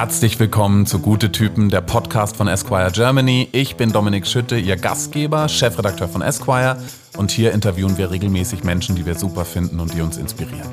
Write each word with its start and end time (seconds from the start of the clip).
Herzlich 0.00 0.38
willkommen 0.38 0.86
zu 0.86 1.00
Gute 1.00 1.32
Typen, 1.32 1.70
der 1.70 1.80
Podcast 1.80 2.36
von 2.36 2.46
Esquire 2.46 2.92
Germany. 2.92 3.48
Ich 3.50 3.74
bin 3.74 3.90
Dominik 3.90 4.28
Schütte, 4.28 4.56
Ihr 4.56 4.76
Gastgeber, 4.76 5.48
Chefredakteur 5.48 6.06
von 6.06 6.22
Esquire. 6.22 6.80
Und 7.16 7.32
hier 7.32 7.50
interviewen 7.50 7.98
wir 7.98 8.12
regelmäßig 8.12 8.62
Menschen, 8.62 8.94
die 8.94 9.04
wir 9.04 9.16
super 9.16 9.44
finden 9.44 9.80
und 9.80 9.92
die 9.92 10.00
uns 10.00 10.16
inspirieren. 10.16 10.70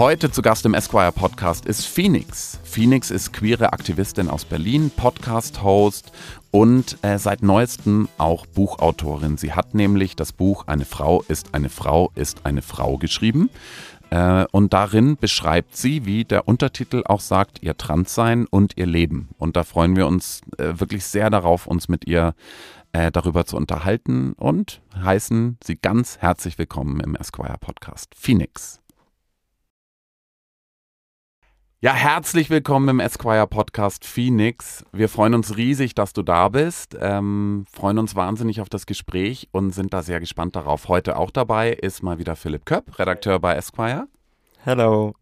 Heute 0.00 0.30
zu 0.30 0.40
Gast 0.40 0.64
im 0.64 0.72
Esquire 0.72 1.12
Podcast 1.12 1.66
ist 1.66 1.84
Phoenix. 1.84 2.58
Phoenix 2.64 3.10
ist 3.10 3.34
queere 3.34 3.74
Aktivistin 3.74 4.30
aus 4.30 4.46
Berlin, 4.46 4.90
Podcast-Host 4.96 6.10
und 6.50 6.96
äh, 7.02 7.18
seit 7.18 7.42
neuestem 7.42 8.08
auch 8.16 8.46
Buchautorin. 8.46 9.36
Sie 9.36 9.52
hat 9.52 9.74
nämlich 9.74 10.16
das 10.16 10.32
Buch 10.32 10.66
Eine 10.66 10.86
Frau 10.86 11.20
ist 11.28 11.54
eine 11.54 11.68
Frau 11.68 12.12
ist 12.14 12.46
eine 12.46 12.62
Frau 12.62 12.96
geschrieben. 12.96 13.50
Äh, 14.08 14.46
und 14.52 14.72
darin 14.72 15.18
beschreibt 15.18 15.76
sie, 15.76 16.06
wie 16.06 16.24
der 16.24 16.48
Untertitel 16.48 17.02
auch 17.04 17.20
sagt, 17.20 17.62
ihr 17.62 17.76
Transsein 17.76 18.46
und 18.46 18.78
ihr 18.78 18.86
Leben. 18.86 19.28
Und 19.36 19.54
da 19.54 19.64
freuen 19.64 19.96
wir 19.96 20.06
uns 20.06 20.40
äh, 20.56 20.80
wirklich 20.80 21.04
sehr 21.04 21.28
darauf, 21.28 21.66
uns 21.66 21.88
mit 21.88 22.06
ihr 22.06 22.34
äh, 22.94 23.12
darüber 23.12 23.44
zu 23.44 23.58
unterhalten 23.58 24.32
und 24.32 24.80
heißen 24.96 25.58
sie 25.62 25.76
ganz 25.76 26.16
herzlich 26.16 26.56
willkommen 26.56 27.00
im 27.00 27.16
Esquire 27.16 27.58
Podcast. 27.60 28.14
Phoenix. 28.16 28.80
Ja, 31.82 31.94
herzlich 31.94 32.50
willkommen 32.50 32.90
im 32.90 33.00
Esquire 33.00 33.46
Podcast 33.46 34.04
Phoenix. 34.04 34.84
Wir 34.92 35.08
freuen 35.08 35.32
uns 35.32 35.56
riesig, 35.56 35.94
dass 35.94 36.12
du 36.12 36.20
da 36.22 36.50
bist, 36.50 36.94
ähm, 37.00 37.64
freuen 37.72 37.96
uns 37.96 38.14
wahnsinnig 38.14 38.60
auf 38.60 38.68
das 38.68 38.84
Gespräch 38.84 39.48
und 39.50 39.70
sind 39.70 39.94
da 39.94 40.02
sehr 40.02 40.20
gespannt 40.20 40.56
darauf. 40.56 40.88
Heute 40.88 41.16
auch 41.16 41.30
dabei 41.30 41.72
ist 41.72 42.02
mal 42.02 42.18
wieder 42.18 42.36
Philipp 42.36 42.66
Köpp, 42.66 42.98
Redakteur 42.98 43.38
bei 43.38 43.54
Esquire. 43.54 44.08
Hello. 44.62 45.14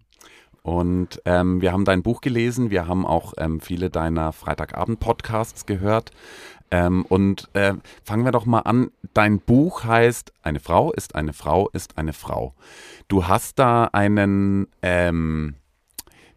Und 0.62 1.22
ähm, 1.26 1.60
wir 1.60 1.70
haben 1.70 1.84
dein 1.84 2.02
Buch 2.02 2.20
gelesen, 2.20 2.70
wir 2.70 2.88
haben 2.88 3.06
auch 3.06 3.34
ähm, 3.38 3.60
viele 3.60 3.88
deiner 3.88 4.32
Freitagabend-Podcasts 4.32 5.64
gehört. 5.64 6.10
Ähm, 6.72 7.04
und 7.08 7.48
äh, 7.52 7.74
fangen 8.02 8.24
wir 8.24 8.32
doch 8.32 8.46
mal 8.46 8.62
an. 8.62 8.90
Dein 9.14 9.38
Buch 9.38 9.84
heißt 9.84 10.32
Eine 10.42 10.58
Frau 10.58 10.90
ist 10.90 11.14
eine 11.14 11.34
Frau 11.34 11.68
ist 11.68 11.96
eine 11.96 12.12
Frau. 12.12 12.52
Du 13.06 13.28
hast 13.28 13.60
da 13.60 13.84
einen 13.92 14.66
ähm, 14.82 15.54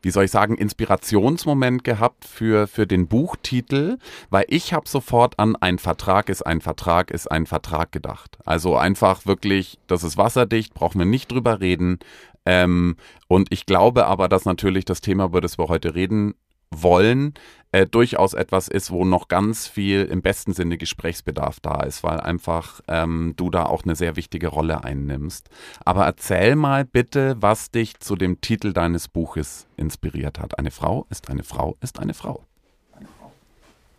wie 0.02 0.12
soll 0.12 0.26
ich 0.26 0.32
sagen, 0.32 0.56
Inspirationsmoment 0.56 1.84
gehabt 1.84 2.26
für, 2.26 2.68
für 2.68 2.88
den 2.88 3.08
Buchtitel, 3.08 3.98
weil 4.30 4.46
ich 4.48 4.74
habe 4.74 4.88
sofort 4.88 5.40
an 5.40 5.56
ein 5.56 5.78
Vertrag 5.78 6.30
ist 6.30 6.42
ein 6.44 6.62
Vertrag 6.62 7.12
ist 7.12 7.32
ein 7.32 7.46
Vertrag 7.46 7.92
gedacht. 7.92 8.38
Also 8.46 8.78
einfach 8.78 9.26
wirklich, 9.26 9.80
das 9.88 10.04
ist 10.04 10.18
wasserdicht, 10.18 10.74
brauchen 10.74 11.00
wir 11.00 11.06
nicht 11.06 11.32
drüber 11.32 11.60
reden. 11.60 12.00
Ähm, 12.46 12.96
und 13.28 13.48
ich 13.52 13.66
glaube 13.66 14.08
aber, 14.08 14.28
dass 14.28 14.46
natürlich 14.46 14.86
das 14.86 15.02
Thema, 15.02 15.26
über 15.26 15.42
das 15.42 15.58
wir 15.60 15.68
heute 15.68 15.94
reden 15.94 16.34
wollen, 16.74 17.34
äh, 17.72 17.86
durchaus 17.86 18.34
etwas 18.34 18.68
ist, 18.68 18.92
wo 18.92 19.06
noch 19.06 19.28
ganz 19.28 19.68
viel 19.68 20.04
im 20.04 20.22
besten 20.22 20.54
Sinne 20.54 20.78
Gesprächsbedarf 20.78 21.60
da 21.62 21.82
ist, 21.84 22.04
weil 22.04 22.20
einfach 22.20 22.82
ähm, 22.88 23.34
du 23.38 23.50
da 23.50 23.66
auch 23.66 23.84
eine 23.84 23.96
sehr 23.96 24.16
wichtige 24.16 24.48
Rolle 24.48 24.84
einnimmst. 24.84 25.50
Aber 25.86 26.06
erzähl 26.06 26.56
mal 26.56 26.86
bitte, 26.86 27.38
was 27.40 27.72
dich 27.72 28.00
zu 28.00 28.16
dem 28.16 28.42
Titel 28.42 28.74
deines 28.74 29.08
Buches 29.08 29.68
inspiriert 29.78 30.40
hat. 30.40 30.60
Eine 30.60 30.72
Frau 30.72 31.06
ist 31.10 31.30
eine 31.30 31.44
Frau 31.44 31.78
ist 31.82 32.00
eine 32.00 32.14
Frau. 32.14 32.44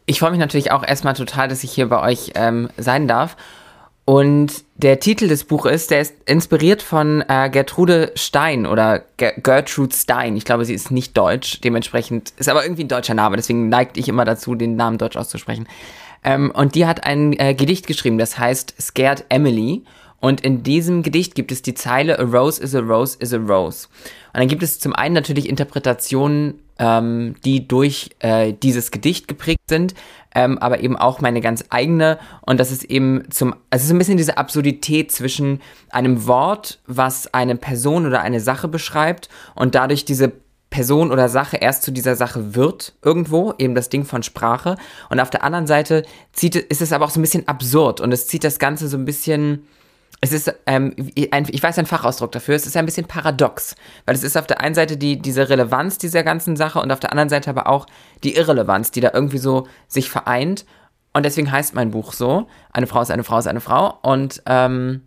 Ich 0.05 0.19
freue 0.19 0.33
mich 0.33 0.41
natürlich 0.41 0.73
auch 0.73 0.87
erstmal 0.87 1.15
total, 1.15 1.49
dass 1.49 1.63
ich 1.65 1.73
hier 1.73 1.89
bei 1.89 2.03
euch 2.03 2.33
ähm, 2.35 2.69
sein 2.77 3.07
darf. 3.07 3.37
Und 4.05 4.65
der 4.75 4.99
Titel 4.99 5.29
des 5.29 5.45
Buches, 5.45 5.87
der 5.87 6.01
ist 6.01 6.15
inspiriert 6.27 6.83
von 6.83 7.23
äh, 7.29 7.49
Gertrude 7.51 8.11
Stein 8.17 8.67
oder 8.67 9.05
Ger 9.17 9.33
Gertrude 9.33 9.95
Stein. 9.95 10.37
Ich 10.37 10.45
glaube, 10.45 10.65
sie 10.65 10.75
ist 10.75 10.91
nicht 10.91 11.17
deutsch, 11.17 11.61
dementsprechend 11.61 12.33
ist 12.37 12.49
aber 12.49 12.65
irgendwie 12.65 12.83
ein 12.83 12.89
deutscher 12.89 13.15
Name, 13.15 13.37
deswegen 13.37 13.69
neigt 13.69 13.97
ich 13.97 14.09
immer 14.09 14.25
dazu, 14.25 14.57
den 14.57 14.75
Namen 14.75 14.99
deutsch 14.99 15.17
auszusprechen. 15.17 15.69
Ähm, 16.25 16.51
und 16.51 16.75
die 16.75 16.87
hat 16.87 17.05
ein 17.05 17.33
äh, 17.39 17.55
Gedicht 17.55 17.87
geschrieben, 17.87 18.19
das 18.19 18.39
heißt 18.39 18.75
Scared 18.81 19.25
Emily. 19.29 19.85
Und 20.23 20.41
in 20.43 20.63
diesem 20.63 21.03
Gedicht 21.03 21.35
gibt 21.35 21.51
es 21.51 21.63
die 21.63 21.75
Zeile 21.75 22.17
A 22.21 22.23
rose 22.23 22.63
is 22.63 22.77
a 22.77 22.79
rose 22.79 23.17
is 23.19 23.35
a 23.35 23.39
rose. 23.39 23.89
Und 24.33 24.39
dann 24.39 24.47
gibt 24.47 24.63
es 24.63 24.79
zum 24.79 24.95
einen 24.95 25.17
natürlich 25.17 25.49
Interpretationen, 25.49 26.63
ähm, 26.79 27.35
die 27.45 27.67
durch 27.67 28.11
äh, 28.21 28.53
dieses 28.53 28.93
Gedicht 28.93 29.27
geprägt 29.27 29.63
sind, 29.69 29.95
ähm, 30.33 30.59
aber 30.59 30.79
eben 30.79 30.97
auch 30.97 31.21
meine 31.21 31.41
ganz 31.41 31.65
eigene. 31.71 32.21
Und 32.43 32.61
das 32.61 32.71
ist 32.71 32.85
eben 32.85 33.25
zum, 33.33 33.53
also 33.71 33.83
es 33.83 33.85
ist 33.87 33.91
ein 33.91 33.99
bisschen 33.99 34.17
diese 34.17 34.39
Absurdität 34.39 35.11
zwischen 35.11 35.61
einem 35.91 36.25
Wort, 36.29 36.79
was 36.87 37.35
eine 37.35 37.57
Person 37.57 38.07
oder 38.07 38.21
eine 38.21 38.39
Sache 38.39 38.69
beschreibt 38.69 39.29
und 39.57 39.75
dadurch 39.75 40.05
diese 40.05 40.31
Person 40.71 41.11
oder 41.11 41.29
Sache 41.29 41.57
erst 41.57 41.83
zu 41.83 41.91
dieser 41.91 42.15
Sache 42.15 42.55
wird 42.55 42.95
irgendwo, 43.03 43.55
eben 43.59 43.75
das 43.75 43.89
Ding 43.89 44.05
von 44.05 44.23
Sprache. 44.23 44.77
Und 45.11 45.19
auf 45.19 45.31
der 45.31 45.43
anderen 45.43 45.67
Seite 45.67 46.05
zieht, 46.33 46.55
ist 46.55 46.81
es 46.81 46.93
aber 46.93 47.07
auch 47.07 47.11
so 47.11 47.19
ein 47.19 47.23
bisschen 47.23 47.49
absurd 47.49 48.01
und 48.01 48.13
es 48.13 48.29
zieht 48.29 48.45
das 48.45 48.61
Ganze 48.61 48.87
so 48.87 48.97
ein 48.97 49.05
bisschen 49.05 49.67
es 50.25 50.33
ist, 50.33 50.55
ähm, 50.67 50.95
ein, 51.33 51.47
ich 51.51 51.63
weiß 51.63 51.79
einen 51.79 51.89
Fachausdruck 51.89 52.31
dafür, 52.31 52.55
es 52.55 52.65
ist 52.65 52.77
ein 52.77 52.87
bisschen 52.87 53.07
paradox, 53.07 53.75
weil 54.07 54.15
es 54.15 54.23
ist 54.23 54.39
auf 54.39 54.47
der 54.47 54.61
einen 54.61 54.77
Seite 54.77 54.97
die, 54.97 55.19
diese 55.21 55.49
Relevanz 55.49 55.99
dieser 55.99 56.23
ganzen 56.23 56.55
Sache 56.55 56.81
und 56.81 56.93
auf 56.93 57.01
der 57.01 57.11
anderen 57.11 57.29
Seite 57.29 57.51
aber 57.51 57.67
auch 57.67 57.87
die 58.23 58.37
Irrelevanz, 58.37 58.93
die 58.93 59.01
da 59.01 59.11
irgendwie 59.13 59.39
so 59.39 59.67
sich 59.89 60.09
vereint. 60.09 60.65
Und 61.13 61.27
deswegen 61.27 61.51
heißt 61.51 61.75
mein 61.75 61.91
Buch 61.91 62.13
so, 62.13 62.47
eine 62.73 62.87
Frau 62.87 63.03
ist 63.03 63.11
eine 63.11 63.25
Frau 63.25 63.39
ist 63.39 63.49
eine 63.49 63.61
Frau. 63.61 63.99
Und 64.03 64.43
ähm, 64.47 65.03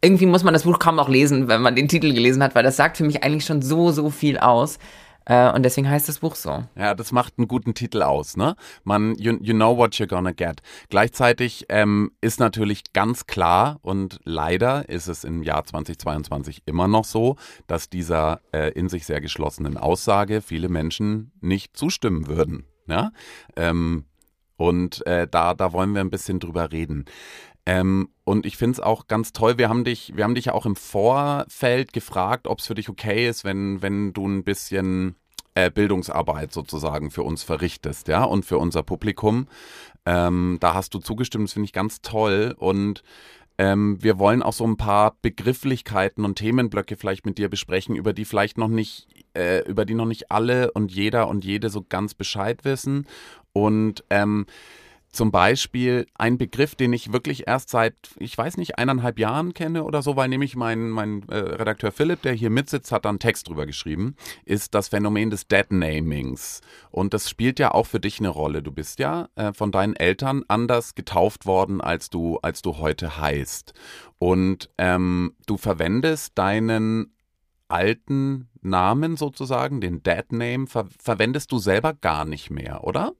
irgendwie 0.00 0.26
muss 0.26 0.44
man 0.44 0.54
das 0.54 0.62
Buch 0.62 0.78
kaum 0.78 0.94
noch 0.94 1.08
lesen, 1.08 1.48
wenn 1.48 1.60
man 1.60 1.74
den 1.74 1.88
Titel 1.88 2.14
gelesen 2.14 2.40
hat, 2.40 2.54
weil 2.54 2.62
das 2.62 2.76
sagt 2.76 2.96
für 2.96 3.04
mich 3.04 3.24
eigentlich 3.24 3.44
schon 3.44 3.62
so, 3.62 3.90
so 3.90 4.10
viel 4.10 4.38
aus. 4.38 4.78
Äh, 5.24 5.52
und 5.52 5.62
deswegen 5.62 5.88
heißt 5.88 6.08
das 6.08 6.20
Buch 6.20 6.34
so. 6.34 6.64
Ja, 6.76 6.94
das 6.94 7.12
macht 7.12 7.34
einen 7.38 7.48
guten 7.48 7.74
Titel 7.74 8.02
aus, 8.02 8.36
ne? 8.36 8.56
Man, 8.84 9.14
you, 9.16 9.38
you 9.40 9.54
know 9.54 9.76
what 9.76 9.94
you're 9.94 10.06
gonna 10.06 10.32
get. 10.32 10.60
Gleichzeitig 10.88 11.66
ähm, 11.68 12.12
ist 12.20 12.40
natürlich 12.40 12.92
ganz 12.92 13.26
klar 13.26 13.78
und 13.82 14.18
leider 14.24 14.88
ist 14.88 15.08
es 15.08 15.24
im 15.24 15.42
Jahr 15.42 15.64
2022 15.64 16.62
immer 16.66 16.88
noch 16.88 17.04
so, 17.04 17.36
dass 17.66 17.88
dieser 17.88 18.40
äh, 18.52 18.72
in 18.72 18.88
sich 18.88 19.06
sehr 19.06 19.20
geschlossenen 19.20 19.76
Aussage 19.76 20.42
viele 20.42 20.68
Menschen 20.68 21.32
nicht 21.40 21.76
zustimmen 21.76 22.26
würden. 22.26 22.66
Ja? 22.86 23.12
Ähm, 23.56 24.04
und 24.56 25.04
äh, 25.06 25.26
da, 25.28 25.54
da 25.54 25.72
wollen 25.72 25.92
wir 25.92 26.00
ein 26.00 26.10
bisschen 26.10 26.38
drüber 26.38 26.70
reden. 26.70 27.06
Ähm, 27.64 28.08
und 28.24 28.46
ich 28.46 28.56
finde 28.56 28.72
es 28.72 28.80
auch 28.80 29.06
ganz 29.06 29.32
toll. 29.32 29.58
Wir 29.58 29.68
haben 29.68 29.84
dich, 29.84 30.12
wir 30.16 30.24
haben 30.24 30.34
dich 30.34 30.46
ja 30.46 30.52
auch 30.52 30.66
im 30.66 30.76
Vorfeld 30.76 31.92
gefragt, 31.92 32.46
ob 32.48 32.58
es 32.58 32.66
für 32.66 32.74
dich 32.74 32.88
okay 32.88 33.28
ist, 33.28 33.44
wenn, 33.44 33.82
wenn 33.82 34.12
du 34.12 34.26
ein 34.26 34.44
bisschen 34.44 35.16
äh, 35.54 35.70
Bildungsarbeit 35.70 36.52
sozusagen 36.52 37.10
für 37.10 37.22
uns 37.22 37.42
verrichtest, 37.42 38.08
ja, 38.08 38.24
und 38.24 38.44
für 38.44 38.58
unser 38.58 38.82
Publikum. 38.82 39.46
Ähm, 40.06 40.58
da 40.60 40.74
hast 40.74 40.94
du 40.94 40.98
zugestimmt, 40.98 41.48
das 41.48 41.52
finde 41.52 41.66
ich 41.66 41.72
ganz 41.72 42.00
toll. 42.00 42.54
Und 42.58 43.02
ähm, 43.58 44.02
wir 44.02 44.18
wollen 44.18 44.42
auch 44.42 44.54
so 44.54 44.66
ein 44.66 44.76
paar 44.76 45.16
Begrifflichkeiten 45.22 46.24
und 46.24 46.36
Themenblöcke 46.36 46.96
vielleicht 46.96 47.26
mit 47.26 47.38
dir 47.38 47.48
besprechen, 47.48 47.94
über 47.94 48.12
die 48.12 48.24
vielleicht 48.24 48.58
noch 48.58 48.68
nicht, 48.68 49.06
äh, 49.34 49.60
über 49.68 49.84
die 49.84 49.94
noch 49.94 50.06
nicht 50.06 50.32
alle 50.32 50.72
und 50.72 50.90
jeder 50.90 51.28
und 51.28 51.44
jede 51.44 51.68
so 51.68 51.84
ganz 51.88 52.14
Bescheid 52.14 52.64
wissen. 52.64 53.06
Und 53.52 54.04
ähm, 54.10 54.46
zum 55.12 55.30
Beispiel 55.30 56.06
ein 56.14 56.38
Begriff, 56.38 56.74
den 56.74 56.94
ich 56.94 57.12
wirklich 57.12 57.46
erst 57.46 57.68
seit, 57.68 57.94
ich 58.18 58.36
weiß 58.36 58.56
nicht, 58.56 58.78
eineinhalb 58.78 59.18
Jahren 59.18 59.52
kenne 59.52 59.84
oder 59.84 60.00
so, 60.00 60.16
weil 60.16 60.28
nämlich 60.28 60.56
mein, 60.56 60.88
mein 60.88 61.22
äh, 61.28 61.36
Redakteur 61.36 61.92
Philipp, 61.92 62.22
der 62.22 62.32
hier 62.32 62.48
mitsitzt, 62.48 62.90
hat 62.92 63.04
da 63.04 63.10
einen 63.10 63.18
Text 63.18 63.48
drüber 63.48 63.66
geschrieben, 63.66 64.16
ist 64.46 64.74
das 64.74 64.88
Phänomen 64.88 65.28
des 65.28 65.46
Dead-Namings. 65.46 66.62
Und 66.90 67.12
das 67.12 67.28
spielt 67.28 67.58
ja 67.58 67.72
auch 67.72 67.86
für 67.86 68.00
dich 68.00 68.20
eine 68.20 68.30
Rolle. 68.30 68.62
Du 68.62 68.72
bist 68.72 68.98
ja 68.98 69.28
äh, 69.34 69.52
von 69.52 69.70
deinen 69.70 69.94
Eltern 69.94 70.44
anders 70.48 70.94
getauft 70.94 71.44
worden, 71.44 71.82
als 71.82 72.08
du, 72.08 72.38
als 72.38 72.62
du 72.62 72.78
heute 72.78 73.18
heißt. 73.18 73.74
Und 74.18 74.70
ähm, 74.78 75.34
du 75.46 75.58
verwendest 75.58 76.38
deinen 76.38 77.12
alten 77.68 78.48
Namen 78.60 79.16
sozusagen, 79.16 79.80
den 79.80 80.02
Dead 80.02 80.30
Name, 80.30 80.66
ver 80.66 80.86
verwendest 80.98 81.52
du 81.52 81.58
selber 81.58 81.92
gar 81.94 82.24
nicht 82.24 82.50
mehr, 82.50 82.84
oder? 82.84 83.12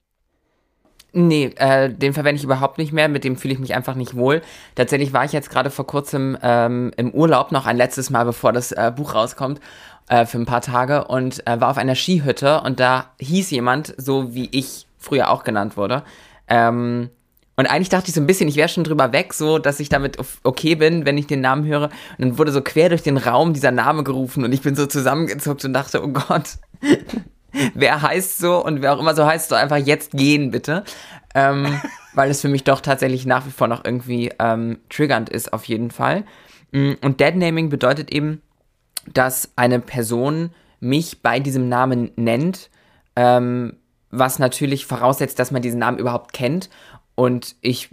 Nee, 1.14 1.50
äh, 1.56 1.90
den 1.92 2.14
verwende 2.14 2.38
ich 2.38 2.44
überhaupt 2.44 2.78
nicht 2.78 2.92
mehr, 2.92 3.08
mit 3.08 3.22
dem 3.22 3.36
fühle 3.36 3.52
ich 3.52 3.60
mich 3.60 3.74
einfach 3.74 3.94
nicht 3.94 4.16
wohl. 4.16 4.40
Tatsächlich 4.74 5.12
war 5.12 5.24
ich 5.26 5.32
jetzt 5.32 5.50
gerade 5.50 5.70
vor 5.70 5.86
kurzem 5.86 6.38
ähm, 6.42 6.90
im 6.96 7.10
Urlaub 7.10 7.52
noch 7.52 7.66
ein 7.66 7.76
letztes 7.76 8.08
Mal, 8.08 8.24
bevor 8.24 8.52
das 8.52 8.72
äh, 8.72 8.90
Buch 8.96 9.14
rauskommt, 9.14 9.60
äh, 10.08 10.24
für 10.24 10.38
ein 10.38 10.46
paar 10.46 10.62
Tage 10.62 11.04
und 11.04 11.46
äh, 11.46 11.60
war 11.60 11.70
auf 11.70 11.76
einer 11.76 11.94
Skihütte 11.94 12.62
und 12.62 12.80
da 12.80 13.10
hieß 13.18 13.50
jemand, 13.50 13.94
so 13.98 14.34
wie 14.34 14.48
ich 14.52 14.86
früher 14.98 15.30
auch 15.30 15.44
genannt 15.44 15.76
wurde. 15.76 16.02
Ähm, 16.48 17.10
und 17.56 17.66
eigentlich 17.66 17.90
dachte 17.90 18.08
ich 18.08 18.14
so 18.14 18.20
ein 18.20 18.26
bisschen, 18.26 18.48
ich 18.48 18.56
wäre 18.56 18.70
schon 18.70 18.84
drüber 18.84 19.12
weg, 19.12 19.34
so 19.34 19.58
dass 19.58 19.80
ich 19.80 19.90
damit 19.90 20.16
okay 20.42 20.74
bin, 20.76 21.04
wenn 21.04 21.18
ich 21.18 21.26
den 21.26 21.42
Namen 21.42 21.66
höre. 21.66 21.84
Und 21.84 21.92
dann 22.18 22.38
wurde 22.38 22.52
so 22.52 22.62
quer 22.62 22.88
durch 22.88 23.02
den 23.02 23.18
Raum 23.18 23.52
dieser 23.52 23.70
Name 23.70 24.02
gerufen 24.02 24.44
und 24.44 24.52
ich 24.52 24.62
bin 24.62 24.74
so 24.74 24.86
zusammengezuckt 24.86 25.64
und 25.66 25.74
dachte, 25.74 26.02
oh 26.02 26.08
Gott, 26.08 26.56
wer 27.74 28.02
heißt 28.02 28.38
so 28.38 28.64
und 28.64 28.82
wer 28.82 28.94
auch 28.94 29.00
immer 29.00 29.14
so 29.14 29.26
heißt, 29.26 29.48
soll 29.48 29.58
einfach 29.58 29.76
jetzt 29.76 30.12
gehen, 30.12 30.50
bitte. 30.50 30.84
Ähm, 31.34 31.80
weil 32.14 32.30
es 32.30 32.40
für 32.40 32.48
mich 32.48 32.64
doch 32.64 32.80
tatsächlich 32.80 33.26
nach 33.26 33.46
wie 33.46 33.50
vor 33.50 33.68
noch 33.68 33.84
irgendwie 33.84 34.30
ähm, 34.38 34.78
triggernd 34.90 35.30
ist, 35.30 35.52
auf 35.52 35.64
jeden 35.64 35.90
Fall. 35.90 36.24
Mm, 36.72 36.92
und 37.00 37.20
Deadnaming 37.20 37.70
bedeutet 37.70 38.12
eben, 38.12 38.42
dass 39.12 39.50
eine 39.56 39.80
Person 39.80 40.50
mich 40.80 41.22
bei 41.22 41.40
diesem 41.40 41.68
Namen 41.68 42.10
nennt, 42.16 42.70
ähm, 43.16 43.76
was 44.10 44.38
natürlich 44.38 44.86
voraussetzt, 44.86 45.38
dass 45.38 45.50
man 45.50 45.62
diesen 45.62 45.78
Namen 45.78 45.98
überhaupt 45.98 46.32
kennt. 46.32 46.68
Und 47.14 47.56
ich 47.60 47.90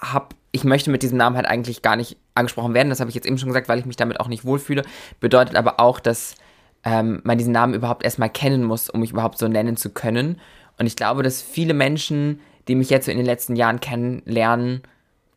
habe, 0.00 0.34
ich 0.50 0.64
möchte 0.64 0.90
mit 0.90 1.02
diesem 1.02 1.18
Namen 1.18 1.36
halt 1.36 1.46
eigentlich 1.46 1.82
gar 1.82 1.96
nicht 1.96 2.16
angesprochen 2.34 2.74
werden. 2.74 2.90
Das 2.90 3.00
habe 3.00 3.10
ich 3.10 3.14
jetzt 3.14 3.26
eben 3.26 3.38
schon 3.38 3.48
gesagt, 3.48 3.68
weil 3.68 3.78
ich 3.78 3.86
mich 3.86 3.96
damit 3.96 4.20
auch 4.20 4.28
nicht 4.28 4.44
wohlfühle. 4.44 4.82
Bedeutet 5.20 5.56
aber 5.56 5.78
auch, 5.78 6.00
dass 6.00 6.34
ähm, 6.86 7.20
man 7.24 7.36
diesen 7.36 7.52
Namen 7.52 7.74
überhaupt 7.74 8.04
erstmal 8.04 8.30
kennen 8.30 8.62
muss, 8.62 8.88
um 8.88 9.00
mich 9.00 9.10
überhaupt 9.10 9.38
so 9.38 9.48
nennen 9.48 9.76
zu 9.76 9.90
können. 9.90 10.40
Und 10.78 10.86
ich 10.86 10.94
glaube, 10.94 11.24
dass 11.24 11.42
viele 11.42 11.74
Menschen, 11.74 12.40
die 12.68 12.76
mich 12.76 12.90
jetzt 12.90 13.06
so 13.06 13.10
in 13.10 13.16
den 13.16 13.26
letzten 13.26 13.56
Jahren 13.56 13.80
kennenlernen, 13.80 14.82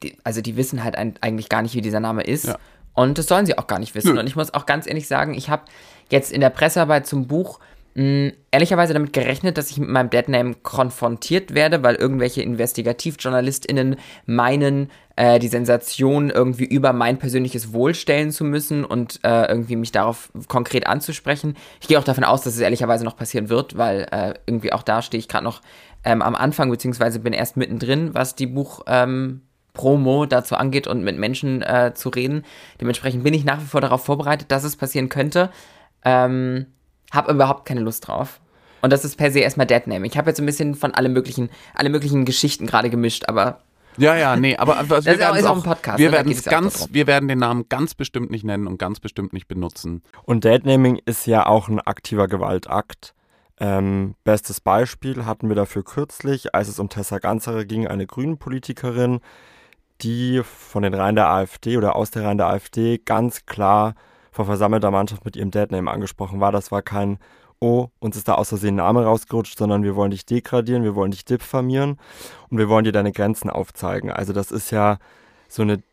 die, 0.04 0.16
also 0.24 0.42
die 0.42 0.58
wissen 0.58 0.84
halt 0.84 0.96
ein, 0.96 1.16
eigentlich 1.22 1.50
gar 1.50 1.64
nicht, 1.64 1.74
wie 1.74 1.82
dieser 1.82 2.00
Name 2.00 2.22
ist. 2.22 2.46
Ja. 2.46 2.60
Und 2.94 3.18
das 3.18 3.26
sollen 3.26 3.48
sie 3.48 3.58
auch 3.58 3.66
gar 3.66 3.80
nicht 3.80 3.96
wissen. 3.96 4.14
Nö. 4.14 4.20
Und 4.20 4.28
ich 4.28 4.36
muss 4.36 4.54
auch 4.54 4.68
ganz 4.68 4.86
ehrlich 4.86 5.08
sagen, 5.08 5.34
ich 5.34 5.50
habe 5.50 5.64
jetzt 6.12 6.32
in 6.32 6.40
der 6.40 6.52
Pressearbeit 6.52 7.08
zum 7.08 7.26
Buch 7.26 7.60
mh, 7.96 8.04
hm, 8.04 8.32
ehrlicherweise 8.52 8.94
damit 8.94 9.14
gerechnet, 9.14 9.58
dass 9.58 9.70
ich 9.70 9.78
mit 9.78 9.90
meinem 9.90 10.10
Deadname 10.10 10.56
konfrontiert 10.64 11.54
werde, 11.54 11.84
weil 11.84 11.96
irgendwelche 11.96 12.42
InvestigativjournalistInnen 12.42 13.98
meinen, 14.26 14.90
äh, 15.16 15.40
die 15.40 15.48
Sensation 15.48 16.30
irgendwie 16.30 16.66
über 16.66 16.94
mein 16.94 17.18
persönliches 17.18 17.74
Wohl 17.74 17.94
stellen 17.94 18.32
zu 18.32 18.44
müssen 18.44 18.86
und 18.86 19.20
äh, 19.24 19.46
irgendwie 19.46 19.76
mich 19.76 19.92
darauf 19.92 20.32
konkret 20.48 20.88
anzusprechen. 20.88 21.56
Ich 21.82 21.88
gehe 21.88 22.00
auch 22.00 22.04
davon 22.04 22.24
aus, 22.24 22.42
dass 22.42 22.56
es 22.56 22.60
ehrlicherweise 22.60 23.06
noch 23.06 23.18
passieren 23.18 23.50
wird, 23.50 23.78
weil 23.78 24.08
äh, 24.12 24.34
irgendwie 24.46 24.74
auch 24.74 24.84
da 24.84 25.02
stehe 25.02 25.20
ich 25.20 25.28
gerade 25.28 25.44
noch 25.44 25.62
ähm, 26.04 26.22
am 26.22 26.36
Anfang, 26.36 26.70
beziehungsweise 26.70 27.20
bin 27.20 27.34
erst 27.34 27.58
mittendrin, 27.58 28.14
was 28.14 28.36
die 28.36 28.48
Buch. 28.48 28.82
Ähm, 28.88 29.42
Promo 29.74 30.26
dazu 30.26 30.56
angeht 30.56 30.88
und 30.88 31.04
mit 31.04 31.18
Menschen 31.18 31.62
äh, 31.62 31.94
zu 31.94 32.10
reden. 32.10 32.44
Dementsprechend 32.82 33.24
bin 33.24 33.34
ich 33.34 33.46
nach 33.46 33.62
wie 33.62 33.66
vor 33.66 33.80
darauf 33.80 34.04
vorbereitet, 34.04 34.52
dass 34.52 34.66
es 34.66 34.76
passieren 34.76 35.08
könnte. 35.08 35.52
Ähm, 36.04 36.66
habe 37.12 37.32
überhaupt 37.32 37.66
keine 37.66 37.82
Lust 37.82 38.08
drauf. 38.08 38.40
Und 38.82 38.94
das 38.94 39.04
ist 39.04 39.18
per 39.18 39.32
se 39.32 39.40
erstmal 39.40 39.68
Deadname. 39.68 40.08
Ich 40.08 40.18
habe 40.18 40.30
jetzt 40.30 40.40
ein 40.40 40.46
bisschen 40.46 40.76
von 40.76 40.94
alle 40.94 41.10
möglichen, 41.10 41.50
alle 41.74 41.90
möglichen 41.90 42.26
Geschichten 42.26 42.66
gerade 42.66 42.90
gemischt, 42.90 43.26
aber. 43.28 43.60
Ja, 43.98 44.16
ja, 44.16 44.36
nee, 44.38 44.56
aber 44.56 44.78
also, 44.90 45.06
wir 45.06 45.20
werden 45.20 45.38
ist 45.38 45.46
auch 45.46 45.58
ein 45.58 45.64
Podcast. 45.64 46.00
Wir 46.00 46.10
ne? 46.10 46.16
werden 46.16 46.32
es 46.32 46.44
ganz, 46.44 46.88
wir 46.92 47.08
werden 47.08 47.28
den 47.28 47.40
Namen 47.40 47.68
ganz 47.68 47.94
bestimmt 47.94 48.32
nicht 48.32 48.46
nennen 48.46 48.68
und 48.68 48.78
ganz 48.78 49.00
bestimmt 49.00 49.34
nicht 49.34 49.48
benutzen. 49.48 50.04
Und 50.24 50.44
Deadnaming 50.46 51.00
ist 51.06 51.28
ja 51.28 51.46
auch 51.46 51.68
ein 51.68 51.80
aktiver 51.80 52.28
Gewaltakt. 52.28 53.14
Ähm, 53.60 54.16
bestes 54.24 54.62
Beispiel 54.62 55.26
hatten 55.26 55.50
wir 55.50 55.56
dafür 55.56 55.84
kürzlich, 55.84 56.56
als 56.56 56.70
es 56.70 56.80
um 56.80 56.88
Tessa 56.88 57.20
Ganzere 57.20 57.66
ging, 57.66 57.88
eine 57.88 58.08
Grünen-Politikerin, 58.08 59.20
die 60.02 60.42
von 60.44 60.84
den 60.84 60.94
Reihen 60.94 61.16
der 61.16 61.28
AfD 61.28 61.76
oder 61.76 61.98
aus 61.98 62.12
der 62.12 62.24
Reihen 62.24 62.38
der 62.38 62.48
AfD 62.48 63.00
ganz 63.00 63.46
klar 63.46 63.96
vor 64.40 64.46
versammelter 64.46 64.90
Mannschaft 64.90 65.26
mit 65.26 65.36
ihrem 65.36 65.52
Deadname 65.52 65.92
angesprochen 65.92 66.40
war. 66.40 66.54
Das 66.54 66.72
war 66.72 66.82
kein, 66.82 67.18
oh, 67.60 67.90
uns 68.00 68.16
ist 68.16 68.30
da 68.30 68.36
aus 68.36 68.48
Versehen 68.48 68.76
ein 68.76 68.86
Name 68.86 69.04
rausgerutscht, 69.04 69.58
sondern 69.58 69.84
wir 69.84 69.98
wollen 69.98 70.12
dich 70.12 70.26
degradieren, 70.26 70.86
wir 70.86 70.96
wollen 70.96 71.12
dich 71.12 71.26
diffamieren 71.26 71.98
und 72.50 72.58
wir 72.58 72.70
wollen 72.70 72.86
dir 72.86 72.94
deine 72.94 73.12
Grenzen 73.12 73.50
aufzeigen. 73.50 74.10
Also 74.10 74.32
das 74.32 74.52
ist 74.52 74.72
ja 74.72 74.98
so 75.50 75.64
eine 75.64 75.84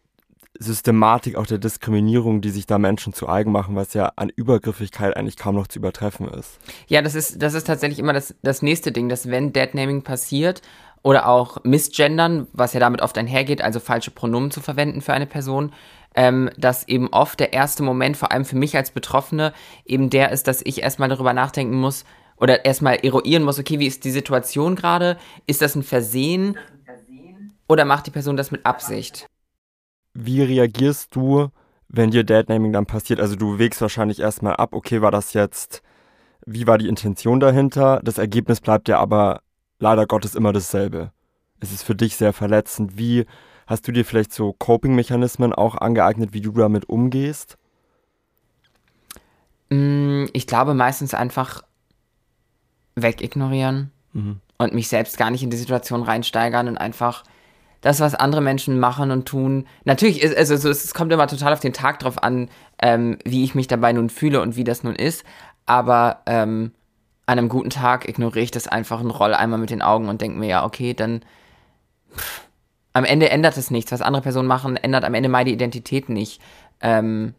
Systematik 0.61 1.35
auch 1.35 1.47
der 1.47 1.59
Diskriminierung, 1.59 2.41
die 2.41 2.51
sich 2.51 2.67
da 2.67 2.79
Menschen 2.79 3.13
zu 3.13 3.29
eigen 3.29 3.51
machen, 3.51 3.75
was 3.75 3.95
ja 3.95 4.13
an 4.15 4.29
Übergriffigkeit 4.29 5.17
eigentlich 5.17 5.37
kaum 5.37 5.57
noch 5.57 5.67
zu 5.67 5.81
übertreffen 5.81 6.29
ist. 6.29 6.61
Ja, 6.87 7.03
das 7.03 7.17
ist, 7.17 7.43
das 7.43 7.55
ist 7.55 7.67
tatsächlich 7.67 7.99
immer 7.99 8.13
das, 8.13 8.33
das 8.45 8.63
nächste 8.63 8.93
Ding, 8.93 9.09
dass 9.09 9.29
wenn 9.29 9.53
Deadnaming 9.53 10.03
passiert 10.03 10.63
oder 11.03 11.29
auch 11.29 11.65
Missgendern, 11.65 12.47
was 12.53 12.75
ja 12.75 12.81
damit 12.81 13.03
oft 13.03 13.19
einhergeht, 13.19 13.61
also 13.61 13.81
falsche 13.81 14.13
Pronomen 14.13 14.53
zu 14.53 14.61
verwenden 14.61 15.01
für 15.01 15.15
eine 15.15 15.27
Person, 15.27 15.73
ähm, 16.17 16.51
dass 16.57 16.89
eben 16.89 17.09
oft 17.09 17.39
der 17.39 17.53
erste 17.53 17.83
Moment, 17.83 18.17
vor 18.17 18.33
allem 18.33 18.45
für 18.45 18.57
mich 18.57 18.77
als 18.77 18.91
Betroffene, 18.91 19.53
eben 19.85 20.11
der 20.11 20.33
ist, 20.33 20.49
dass 20.49 20.63
ich 20.65 20.83
erstmal 20.83 21.09
darüber 21.09 21.33
nachdenken 21.33 21.77
muss 21.77 22.05
oder 22.37 22.65
erstmal 22.65 22.97
eruieren 22.97 23.43
muss, 23.43 23.59
okay, 23.59 23.79
wie 23.79 23.87
ist 23.87 24.05
die 24.05 24.11
Situation 24.11 24.75
gerade? 24.75 25.19
Ist 25.47 25.63
das 25.63 25.75
ein 25.75 25.83
Versehen? 25.83 26.57
Oder 27.69 27.85
macht 27.85 28.07
die 28.07 28.11
Person 28.11 28.37
das 28.37 28.51
mit 28.51 28.65
Absicht? 28.65 29.27
Wie 30.15 30.43
reagierst 30.43 31.15
du, 31.15 31.49
wenn 31.89 32.11
dir 32.11 32.25
Deadnaming 32.25 32.73
dann 32.73 32.87
passiert? 32.87 33.21
Also 33.21 33.37
du 33.37 33.59
wägst 33.59 33.81
wahrscheinlich 33.81 34.21
erstmal 34.21 34.57
ab, 34.57 34.73
okay, 34.73 35.03
war 35.03 35.11
das 35.11 35.33
jetzt, 35.33 35.83
wie 36.47 36.67
war 36.67 36.79
die 36.79 36.89
Intention 36.89 37.41
dahinter? 37.41 38.01
Das 38.05 38.19
Ergebnis 38.19 38.61
bleibt 38.61 38.89
ja 38.89 38.99
aber 38.99 39.41
leider 39.79 40.07
Gottes 40.07 40.35
immer 40.35 40.53
dasselbe. 40.53 41.13
Es 41.61 41.73
ist 41.73 41.83
für 41.83 41.95
dich 41.95 42.17
sehr 42.17 42.33
verletzend. 42.33 42.99
Wie 42.99 43.27
Hast 43.67 43.89
du 43.89 43.93
dir 43.93 44.05
vielleicht 44.05 44.33
so 44.33 44.53
Coping-Mechanismen 44.53 45.53
auch 45.53 45.75
angeeignet, 45.77 46.33
wie 46.33 46.41
du 46.41 46.53
damit 46.53 46.89
umgehst? 46.89 47.59
Mm, 49.71 50.27
ich 50.33 50.47
glaube 50.47 50.75
meistens 50.75 51.15
einfach 51.15 51.63
wegignorieren 52.95 53.91
mhm. 54.13 54.41
und 54.59 54.73
mich 54.73 54.89
selbst 54.89 55.19
gar 55.19 55.31
nicht 55.31 55.43
in 55.43 55.51
die 55.51 55.57
Situation 55.57 56.03
reinsteigern 56.03 56.69
und 56.69 56.79
einfach 56.79 57.25
das, 57.81 58.01
was 58.01 58.15
andere 58.15 58.41
Menschen 58.41 58.79
machen 58.79 59.11
und 59.11 59.27
tun. 59.27 59.67
Natürlich, 59.85 60.23
ist, 60.23 60.37
also 60.37 60.69
es 60.69 60.95
kommt 60.95 61.13
immer 61.13 61.27
total 61.27 61.53
auf 61.53 61.61
den 61.61 61.73
Tag 61.73 61.99
drauf 61.99 62.23
an, 62.23 62.49
ähm, 62.81 63.19
wie 63.25 63.45
ich 63.45 63.55
mich 63.55 63.67
dabei 63.67 63.93
nun 63.93 64.11
fühle 64.11 64.41
und 64.41 64.57
wie 64.57 64.65
das 64.65 64.85
nun 64.85 64.97
ist. 64.97 65.25
Aber 65.67 66.23
ähm, 66.27 66.73
an 67.27 67.39
einem 67.39 67.49
guten 67.49 67.71
Tag 67.71 68.09
ignoriere 68.09 68.45
ich 68.45 68.51
das 68.51 68.69
einfach 68.69 69.01
und 69.01 69.11
rolle 69.11 69.39
einmal 69.39 69.59
mit 69.59 69.71
den 69.71 69.83
Augen 69.83 70.09
und 70.09 70.21
denke 70.21 70.39
mir, 70.39 70.49
ja, 70.49 70.65
okay, 70.65 70.95
dann 70.95 71.23
pff, 72.17 72.46
am 72.97 73.05
Ende 73.05 73.29
ändert 73.29 73.59
es 73.59 73.71
nichts. 73.71 73.93
Was 73.93 74.01
andere 74.01 74.23
Personen 74.23 74.49
machen, 74.49 74.79
ändert 74.79 75.05
am 75.05 75.13
Ende 75.13 75.29
meine 75.29 75.51
Identität 75.51 76.09
nicht. 76.09 76.41
Ähm, 76.81 77.35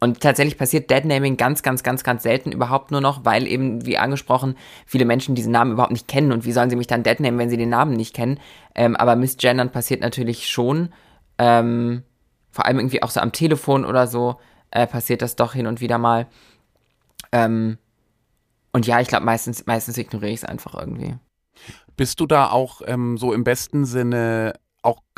und 0.00 0.20
tatsächlich 0.20 0.56
passiert 0.56 0.88
Deadnaming 0.88 1.36
ganz, 1.36 1.62
ganz, 1.62 1.82
ganz, 1.82 2.02
ganz 2.02 2.22
selten 2.22 2.50
überhaupt 2.50 2.90
nur 2.90 3.02
noch, 3.02 3.22
weil 3.26 3.46
eben, 3.46 3.84
wie 3.84 3.98
angesprochen, 3.98 4.56
viele 4.86 5.04
Menschen 5.04 5.34
diesen 5.34 5.52
Namen 5.52 5.72
überhaupt 5.72 5.92
nicht 5.92 6.08
kennen. 6.08 6.32
Und 6.32 6.46
wie 6.46 6.52
sollen 6.52 6.70
sie 6.70 6.76
mich 6.76 6.86
dann 6.86 7.02
Deadnamen, 7.02 7.38
wenn 7.38 7.50
sie 7.50 7.58
den 7.58 7.68
Namen 7.68 7.92
nicht 7.92 8.14
kennen? 8.14 8.40
Ähm, 8.74 8.96
aber 8.96 9.16
Missgendern 9.16 9.70
passiert 9.70 10.00
natürlich 10.00 10.48
schon. 10.48 10.88
Ähm, 11.36 12.02
vor 12.50 12.64
allem 12.64 12.78
irgendwie 12.78 13.02
auch 13.02 13.10
so 13.10 13.20
am 13.20 13.32
Telefon 13.32 13.84
oder 13.84 14.06
so 14.06 14.36
äh, 14.70 14.86
passiert 14.86 15.20
das 15.20 15.36
doch 15.36 15.52
hin 15.52 15.66
und 15.66 15.82
wieder 15.82 15.98
mal. 15.98 16.26
Ähm, 17.32 17.76
und 18.72 18.86
ja, 18.86 18.98
ich 19.00 19.08
glaube, 19.08 19.26
meistens, 19.26 19.66
meistens 19.66 19.98
ignoriere 19.98 20.32
ich 20.32 20.40
es 20.40 20.44
einfach 20.46 20.74
irgendwie. 20.74 21.16
Bist 21.98 22.18
du 22.18 22.26
da 22.26 22.48
auch 22.48 22.80
ähm, 22.86 23.18
so 23.18 23.34
im 23.34 23.44
besten 23.44 23.84
Sinne 23.84 24.54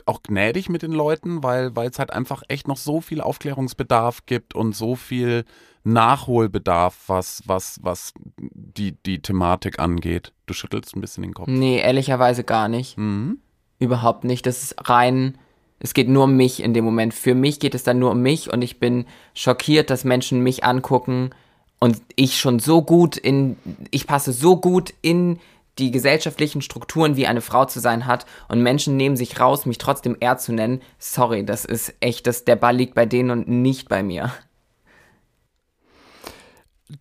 auch, 0.08 0.22
gnädig 0.22 0.68
mit 0.68 0.82
den 0.82 0.92
Leuten, 0.92 1.42
weil 1.42 1.72
es 1.76 1.98
halt 1.98 2.12
einfach 2.12 2.42
echt 2.48 2.68
noch 2.68 2.76
so 2.76 3.00
viel 3.00 3.20
Aufklärungsbedarf 3.20 4.26
gibt 4.26 4.54
und 4.54 4.74
so 4.74 4.96
viel 4.96 5.44
Nachholbedarf, 5.84 7.04
was, 7.06 7.42
was, 7.46 7.78
was 7.82 8.12
die, 8.38 8.92
die 9.06 9.20
Thematik 9.20 9.78
angeht. 9.78 10.32
Du 10.46 10.54
schüttelst 10.54 10.96
ein 10.96 11.00
bisschen 11.00 11.22
den 11.22 11.34
Kopf. 11.34 11.48
Nee, 11.48 11.78
ehrlicherweise 11.80 12.44
gar 12.44 12.68
nicht. 12.68 12.98
Mhm. 12.98 13.38
Überhaupt 13.78 14.24
nicht. 14.24 14.46
Das 14.46 14.62
ist 14.62 14.88
rein, 14.88 15.38
es 15.80 15.94
geht 15.94 16.08
nur 16.08 16.24
um 16.24 16.36
mich 16.36 16.62
in 16.62 16.74
dem 16.74 16.84
Moment. 16.84 17.14
Für 17.14 17.34
mich 17.34 17.60
geht 17.60 17.74
es 17.74 17.84
dann 17.84 17.98
nur 17.98 18.10
um 18.10 18.20
mich 18.20 18.52
und 18.52 18.62
ich 18.62 18.80
bin 18.80 19.06
schockiert, 19.34 19.90
dass 19.90 20.04
Menschen 20.04 20.42
mich 20.42 20.64
angucken 20.64 21.30
und 21.78 22.00
ich 22.16 22.38
schon 22.38 22.58
so 22.58 22.82
gut 22.82 23.16
in, 23.16 23.56
ich 23.90 24.06
passe 24.06 24.32
so 24.32 24.56
gut 24.56 24.92
in 25.00 25.38
die 25.78 25.90
gesellschaftlichen 25.90 26.62
Strukturen, 26.62 27.16
wie 27.16 27.26
eine 27.26 27.40
Frau 27.40 27.64
zu 27.64 27.80
sein 27.80 28.06
hat 28.06 28.26
und 28.48 28.62
Menschen 28.62 28.96
nehmen 28.96 29.16
sich 29.16 29.40
raus, 29.40 29.66
mich 29.66 29.78
trotzdem 29.78 30.16
er 30.20 30.38
zu 30.38 30.52
nennen. 30.52 30.82
Sorry, 30.98 31.44
das 31.44 31.64
ist 31.64 31.94
echt, 32.00 32.26
das, 32.26 32.44
der 32.44 32.56
Ball 32.56 32.76
liegt 32.76 32.94
bei 32.94 33.06
denen 33.06 33.30
und 33.30 33.48
nicht 33.48 33.88
bei 33.88 34.02
mir. 34.02 34.32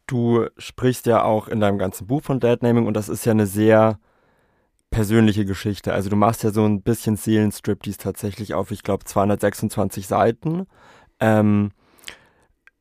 Du 0.05 0.47
sprichst 0.57 1.05
ja 1.05 1.23
auch 1.23 1.47
in 1.47 1.59
deinem 1.59 1.77
ganzen 1.77 2.07
Buch 2.07 2.23
von 2.23 2.39
Deadnaming 2.39 2.87
und 2.87 2.93
das 2.93 3.09
ist 3.09 3.25
ja 3.25 3.31
eine 3.31 3.47
sehr 3.47 3.99
persönliche 4.89 5.45
Geschichte. 5.45 5.93
Also 5.93 6.09
du 6.09 6.15
machst 6.15 6.43
ja 6.43 6.51
so 6.51 6.65
ein 6.65 6.81
bisschen 6.81 7.15
Seelenstrip, 7.15 7.83
die 7.83 7.91
ist 7.91 8.01
tatsächlich 8.01 8.53
auf, 8.53 8.71
ich 8.71 8.83
glaube, 8.83 9.05
226 9.05 10.07
Seiten. 10.07 10.67
Ähm, 11.19 11.71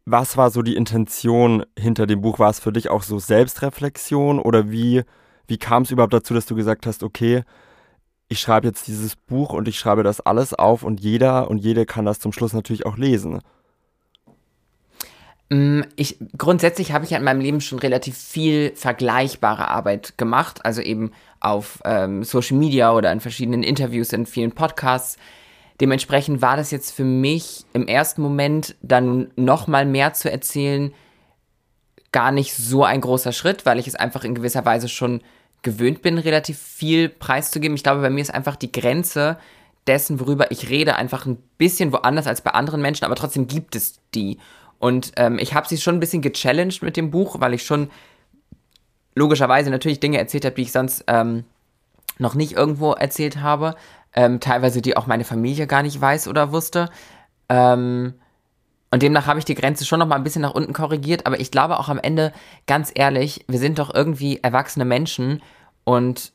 was 0.05 0.37
war 0.37 0.51
so 0.51 0.63
die 0.63 0.77
Intention 0.77 1.65
hinter 1.77 2.07
dem 2.07 2.21
Buch? 2.21 2.39
War 2.39 2.51
es 2.51 2.61
für 2.61 2.73
dich 2.73 2.91
auch 2.91 3.03
so 3.03 3.19
Selbstreflexion 3.19 4.39
oder 4.39 4.71
wie 4.71 5.03
wie 5.47 5.59
kam 5.59 5.83
es 5.83 5.91
überhaupt 5.91 6.15
dazu, 6.15 6.35
dass 6.35 6.47
du 6.47 6.55
gesagt 6.55 6.87
hast, 6.87 7.03
okay, 7.03 7.45
ich 8.29 8.41
schreibe 8.41 8.67
jetzt 8.67 8.89
dieses 8.89 9.17
Buch 9.17 9.53
und 9.53 9.69
ich 9.69 9.79
schreibe 9.79 10.03
das 10.03 10.21
alles 10.21 10.53
auf 10.53 10.83
und 10.83 11.01
jeder 11.01 11.49
und 11.51 11.59
jede 11.59 11.87
kann 11.87 12.05
das 12.05 12.19
zum 12.19 12.33
Schluss 12.33 12.53
natürlich 12.53 12.85
auch 12.87 12.97
lesen? 12.97 13.41
Mm, 15.49 15.83
ich, 15.95 16.17
grundsätzlich 16.37 16.93
habe 16.93 17.05
ich 17.05 17.13
ja 17.13 17.19
in 17.19 17.25
meinem 17.25 17.41
Leben 17.41 17.61
schon 17.61 17.79
relativ 17.79 18.17
viel 18.17 18.73
vergleichbare 18.75 19.69
Arbeit 19.69 20.19
gemacht, 20.19 20.65
also 20.65 20.83
eben 20.83 21.13
auf 21.39 21.81
ähm, 21.85 22.25
Social 22.25 22.57
Media 22.57 22.93
oder 22.93 23.13
in 23.13 23.21
verschiedenen 23.21 23.63
Interviews, 23.63 24.13
in 24.13 24.27
vielen 24.27 24.53
Podcasts. 24.53 25.17
Dementsprechend 25.81 26.43
war 26.43 26.57
das 26.57 26.71
jetzt 26.71 26.91
für 26.91 27.05
mich 27.05 27.65
im 27.75 27.87
ersten 27.87 28.23
Moment 28.23 28.75
dann 28.83 29.31
noch 29.37 29.69
mal 29.69 29.85
mehr 29.85 30.15
zu 30.15 30.31
erzählen, 30.31 30.93
gar 32.17 32.33
nicht 32.33 32.55
so 32.55 32.83
ein 32.83 33.03
großer 33.03 33.31
Schritt, 33.31 33.67
weil 33.67 33.79
ich 33.79 33.87
es 33.87 33.95
einfach 33.95 34.25
in 34.25 34.35
gewisser 34.35 34.65
Weise 34.65 34.89
schon 34.89 35.21
gewöhnt 35.61 36.01
bin, 36.01 36.17
relativ 36.17 36.57
viel 36.57 37.11
preiszugeben. 37.11 37.77
Ich 37.77 37.83
glaube, 37.83 38.01
bei 38.01 38.09
mir 38.09 38.23
ist 38.23 38.33
einfach 38.33 38.57
die 38.57 38.73
Grenze, 38.73 39.37
dessen, 39.87 40.19
worüber 40.19 40.51
ich 40.51 40.71
rede, 40.71 40.97
einfach 40.97 41.27
ein 41.27 41.37
bisschen 41.59 41.93
woanders 41.93 42.27
als 42.27 42.41
bei 42.41 42.53
anderen 42.53 42.81
Menschen, 42.81 43.05
aber 43.05 43.17
trotzdem 43.17 43.49
gibt 43.49 43.77
es 43.77 44.01
die. 44.15 44.39
Und 44.79 45.13
ähm, 45.17 45.39
ich 45.39 45.53
habe 45.53 45.69
sie 45.69 45.77
schon 45.77 45.97
ein 45.97 46.01
bisschen 46.01 46.23
gechallenged 46.23 46.83
mit 46.83 46.97
dem 46.97 47.11
Buch, 47.11 47.39
weil 47.39 47.53
ich 47.53 47.65
schon 47.65 47.91
logischerweise 49.15 49.69
natürlich 49.69 50.01
Dinge 50.01 50.17
erzählt 50.17 50.47
habe, 50.47 50.55
die 50.55 50.63
ich 50.63 50.73
sonst 50.73 51.05
ähm, 51.09 51.45
noch 52.17 52.35
nicht 52.35 52.53
irgendwo 52.53 52.93
erzählt 52.93 53.43
habe. 53.43 53.75
Ähm, 54.15 54.41
teilweise 54.41 54.81
die 54.81 54.97
auch 54.97 55.07
meine 55.07 55.25
Familie 55.25 55.67
gar 55.67 55.83
nicht 55.83 56.01
weiß 56.01 56.29
oder 56.29 56.51
wusste. 56.51 56.89
Ähm, 57.51 58.15
und 58.97 59.03
demnach 59.03 59.27
habe 59.27 59.39
ich 59.39 59.45
die 59.45 59.55
Grenze 59.55 59.85
schon 59.85 59.99
noch 59.99 60.07
mal 60.07 60.17
ein 60.17 60.25
bisschen 60.25 60.41
nach 60.41 60.55
unten 60.55 60.73
korrigiert. 60.73 61.27
Aber 61.27 61.39
ich 61.39 61.51
glaube 61.51 61.79
auch 61.79 61.91
am 61.91 61.99
Ende, 61.99 62.33
ganz 62.67 62.91
ehrlich, 62.95 63.45
wir 63.47 63.59
sind 63.59 63.79
doch 63.79 63.95
irgendwie 63.95 64.39
erwachsene 64.43 64.87
Menschen 64.87 65.43
und 65.85 66.33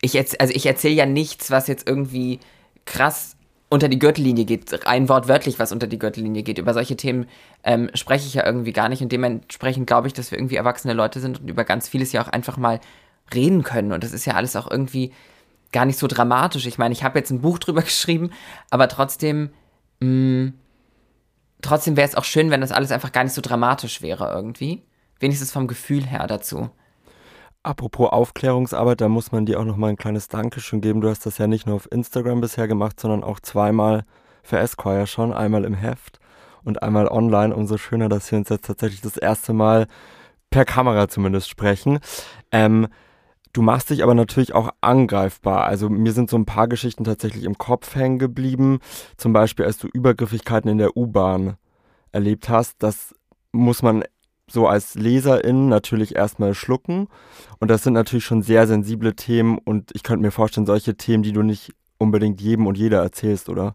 ich, 0.00 0.16
also 0.16 0.54
ich 0.54 0.64
erzähle 0.64 0.94
ja 0.94 1.04
nichts, 1.04 1.50
was 1.50 1.66
jetzt 1.66 1.86
irgendwie 1.86 2.40
krass 2.86 3.36
unter 3.68 3.90
die 3.90 3.98
Gürtellinie 3.98 4.46
geht, 4.46 4.86
rein 4.86 5.10
wortwörtlich, 5.10 5.58
was 5.58 5.70
unter 5.70 5.86
die 5.86 5.98
Gürtellinie 5.98 6.44
geht. 6.44 6.56
Über 6.56 6.72
solche 6.72 6.96
Themen 6.96 7.26
ähm, 7.62 7.90
spreche 7.92 8.26
ich 8.26 8.32
ja 8.32 8.46
irgendwie 8.46 8.72
gar 8.72 8.88
nicht 8.88 9.02
und 9.02 9.12
dementsprechend 9.12 9.86
glaube 9.86 10.06
ich, 10.06 10.14
dass 10.14 10.30
wir 10.30 10.38
irgendwie 10.38 10.56
erwachsene 10.56 10.94
Leute 10.94 11.20
sind 11.20 11.42
und 11.42 11.50
über 11.50 11.64
ganz 11.64 11.90
vieles 11.90 12.12
ja 12.12 12.22
auch 12.22 12.28
einfach 12.28 12.56
mal 12.56 12.80
reden 13.34 13.64
können. 13.64 13.92
Und 13.92 14.02
das 14.02 14.14
ist 14.14 14.24
ja 14.24 14.32
alles 14.32 14.56
auch 14.56 14.70
irgendwie 14.70 15.12
gar 15.72 15.84
nicht 15.84 15.98
so 15.98 16.06
dramatisch. 16.06 16.64
Ich 16.64 16.78
meine, 16.78 16.94
ich 16.94 17.04
habe 17.04 17.18
jetzt 17.18 17.30
ein 17.30 17.42
Buch 17.42 17.58
drüber 17.58 17.82
geschrieben, 17.82 18.30
aber 18.70 18.88
trotzdem, 18.88 19.50
mh, 20.00 20.08
mm, 20.08 20.54
trotzdem 21.64 21.96
wäre 21.96 22.08
es 22.08 22.14
auch 22.14 22.24
schön, 22.24 22.50
wenn 22.50 22.60
das 22.60 22.72
alles 22.72 22.92
einfach 22.92 23.12
gar 23.12 23.24
nicht 23.24 23.32
so 23.32 23.40
dramatisch 23.40 24.02
wäre 24.02 24.32
irgendwie. 24.32 24.82
Wenigstens 25.20 25.52
vom 25.52 25.66
Gefühl 25.66 26.04
her 26.06 26.26
dazu. 26.26 26.70
Apropos 27.62 28.10
Aufklärungsarbeit, 28.10 29.00
da 29.00 29.08
muss 29.08 29.32
man 29.32 29.46
dir 29.46 29.58
auch 29.58 29.64
noch 29.64 29.76
mal 29.76 29.88
ein 29.88 29.96
kleines 29.96 30.28
Dankeschön 30.28 30.80
geben. 30.80 31.00
Du 31.00 31.08
hast 31.08 31.24
das 31.24 31.38
ja 31.38 31.46
nicht 31.46 31.66
nur 31.66 31.76
auf 31.76 31.90
Instagram 31.90 32.40
bisher 32.42 32.68
gemacht, 32.68 33.00
sondern 33.00 33.24
auch 33.24 33.40
zweimal 33.40 34.04
für 34.42 34.58
Esquire 34.58 35.06
schon. 35.06 35.32
Einmal 35.32 35.64
im 35.64 35.74
Heft 35.74 36.18
und 36.62 36.82
einmal 36.82 37.08
online. 37.08 37.54
Umso 37.54 37.78
schöner, 37.78 38.08
dass 38.08 38.30
wir 38.30 38.38
uns 38.38 38.50
jetzt 38.50 38.66
tatsächlich 38.66 39.00
das 39.00 39.16
erste 39.16 39.54
Mal 39.54 39.86
per 40.50 40.66
Kamera 40.66 41.08
zumindest 41.08 41.48
sprechen. 41.48 42.00
Ähm, 42.52 42.88
du 43.54 43.62
machst 43.62 43.88
dich 43.88 44.02
aber 44.02 44.14
natürlich 44.14 44.54
auch 44.54 44.70
angreifbar. 44.82 45.64
Also 45.64 45.88
mir 45.88 46.12
sind 46.12 46.28
so 46.28 46.36
ein 46.36 46.44
paar 46.44 46.68
Geschichten 46.68 47.04
tatsächlich 47.04 47.44
im 47.44 47.56
Kopf 47.56 47.94
hängen 47.94 48.18
geblieben. 48.18 48.80
Zum 49.16 49.32
Beispiel, 49.32 49.64
als 49.64 49.78
du 49.78 49.88
Übergriffigkeiten 49.88 50.70
in 50.70 50.78
der 50.78 50.96
U-Bahn 50.96 51.56
erlebt 52.12 52.48
hast. 52.48 52.76
Das 52.82 53.14
muss 53.52 53.82
man 53.82 54.04
so 54.46 54.66
als 54.66 54.94
Leserin 54.94 55.68
natürlich 55.68 56.14
erstmal 56.14 56.54
schlucken. 56.54 57.08
Und 57.60 57.70
das 57.70 57.84
sind 57.84 57.94
natürlich 57.94 58.24
schon 58.24 58.42
sehr 58.42 58.66
sensible 58.66 59.14
Themen 59.14 59.58
und 59.58 59.90
ich 59.94 60.02
könnte 60.02 60.22
mir 60.22 60.30
vorstellen, 60.30 60.66
solche 60.66 60.96
Themen, 60.96 61.22
die 61.22 61.32
du 61.32 61.42
nicht 61.42 61.72
unbedingt 61.98 62.40
jedem 62.40 62.66
und 62.66 62.76
jeder 62.76 63.02
erzählst, 63.02 63.48
oder? 63.48 63.74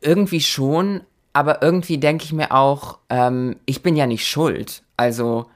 Irgendwie 0.00 0.40
schon, 0.40 1.02
aber 1.34 1.62
irgendwie 1.62 1.98
denke 1.98 2.24
ich 2.24 2.32
mir 2.32 2.52
auch, 2.52 2.98
ähm, 3.10 3.56
ich 3.66 3.82
bin 3.82 3.94
ja 3.94 4.06
nicht 4.06 4.26
schuld. 4.26 4.82
Also 4.96 5.46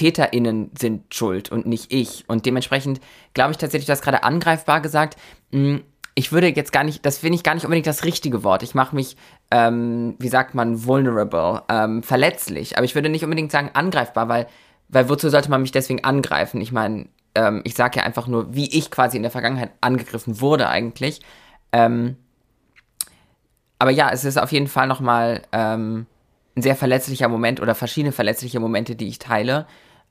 TäterInnen 0.00 0.70
sind 0.78 1.14
schuld 1.14 1.52
und 1.52 1.66
nicht 1.66 1.92
ich. 1.92 2.24
Und 2.26 2.46
dementsprechend 2.46 3.00
glaube 3.34 3.50
ich 3.50 3.58
tatsächlich, 3.58 3.84
du 3.84 3.92
hast 3.92 4.00
gerade 4.00 4.24
angreifbar 4.24 4.80
gesagt. 4.80 5.16
Hm, 5.52 5.82
ich 6.14 6.32
würde 6.32 6.48
jetzt 6.48 6.72
gar 6.72 6.84
nicht, 6.84 7.04
das 7.04 7.18
finde 7.18 7.36
ich 7.36 7.42
gar 7.42 7.54
nicht 7.54 7.64
unbedingt 7.64 7.86
das 7.86 8.04
richtige 8.04 8.42
Wort. 8.42 8.62
Ich 8.62 8.74
mache 8.74 8.96
mich, 8.96 9.18
ähm, 9.50 10.14
wie 10.18 10.28
sagt 10.28 10.54
man, 10.54 10.86
vulnerable, 10.86 11.62
ähm, 11.68 12.02
verletzlich. 12.02 12.78
Aber 12.78 12.86
ich 12.86 12.94
würde 12.94 13.10
nicht 13.10 13.24
unbedingt 13.24 13.52
sagen 13.52 13.70
angreifbar, 13.74 14.28
weil, 14.30 14.46
weil 14.88 15.10
wozu 15.10 15.28
sollte 15.28 15.50
man 15.50 15.60
mich 15.60 15.72
deswegen 15.72 16.02
angreifen? 16.02 16.62
Ich 16.62 16.72
meine, 16.72 17.08
ähm, 17.34 17.60
ich 17.64 17.74
sage 17.74 17.98
ja 17.98 18.06
einfach 18.06 18.26
nur, 18.26 18.54
wie 18.54 18.74
ich 18.74 18.90
quasi 18.90 19.18
in 19.18 19.22
der 19.22 19.30
Vergangenheit 19.30 19.70
angegriffen 19.82 20.40
wurde 20.40 20.68
eigentlich. 20.68 21.20
Ähm, 21.72 22.16
aber 23.78 23.90
ja, 23.90 24.10
es 24.10 24.24
ist 24.24 24.38
auf 24.38 24.50
jeden 24.50 24.66
Fall 24.66 24.86
nochmal 24.86 25.42
ähm, 25.52 26.06
ein 26.56 26.62
sehr 26.62 26.76
verletzlicher 26.76 27.28
Moment 27.28 27.60
oder 27.60 27.74
verschiedene 27.74 28.12
verletzliche 28.12 28.60
Momente, 28.60 28.96
die 28.96 29.08
ich 29.08 29.18
teile. 29.18 29.66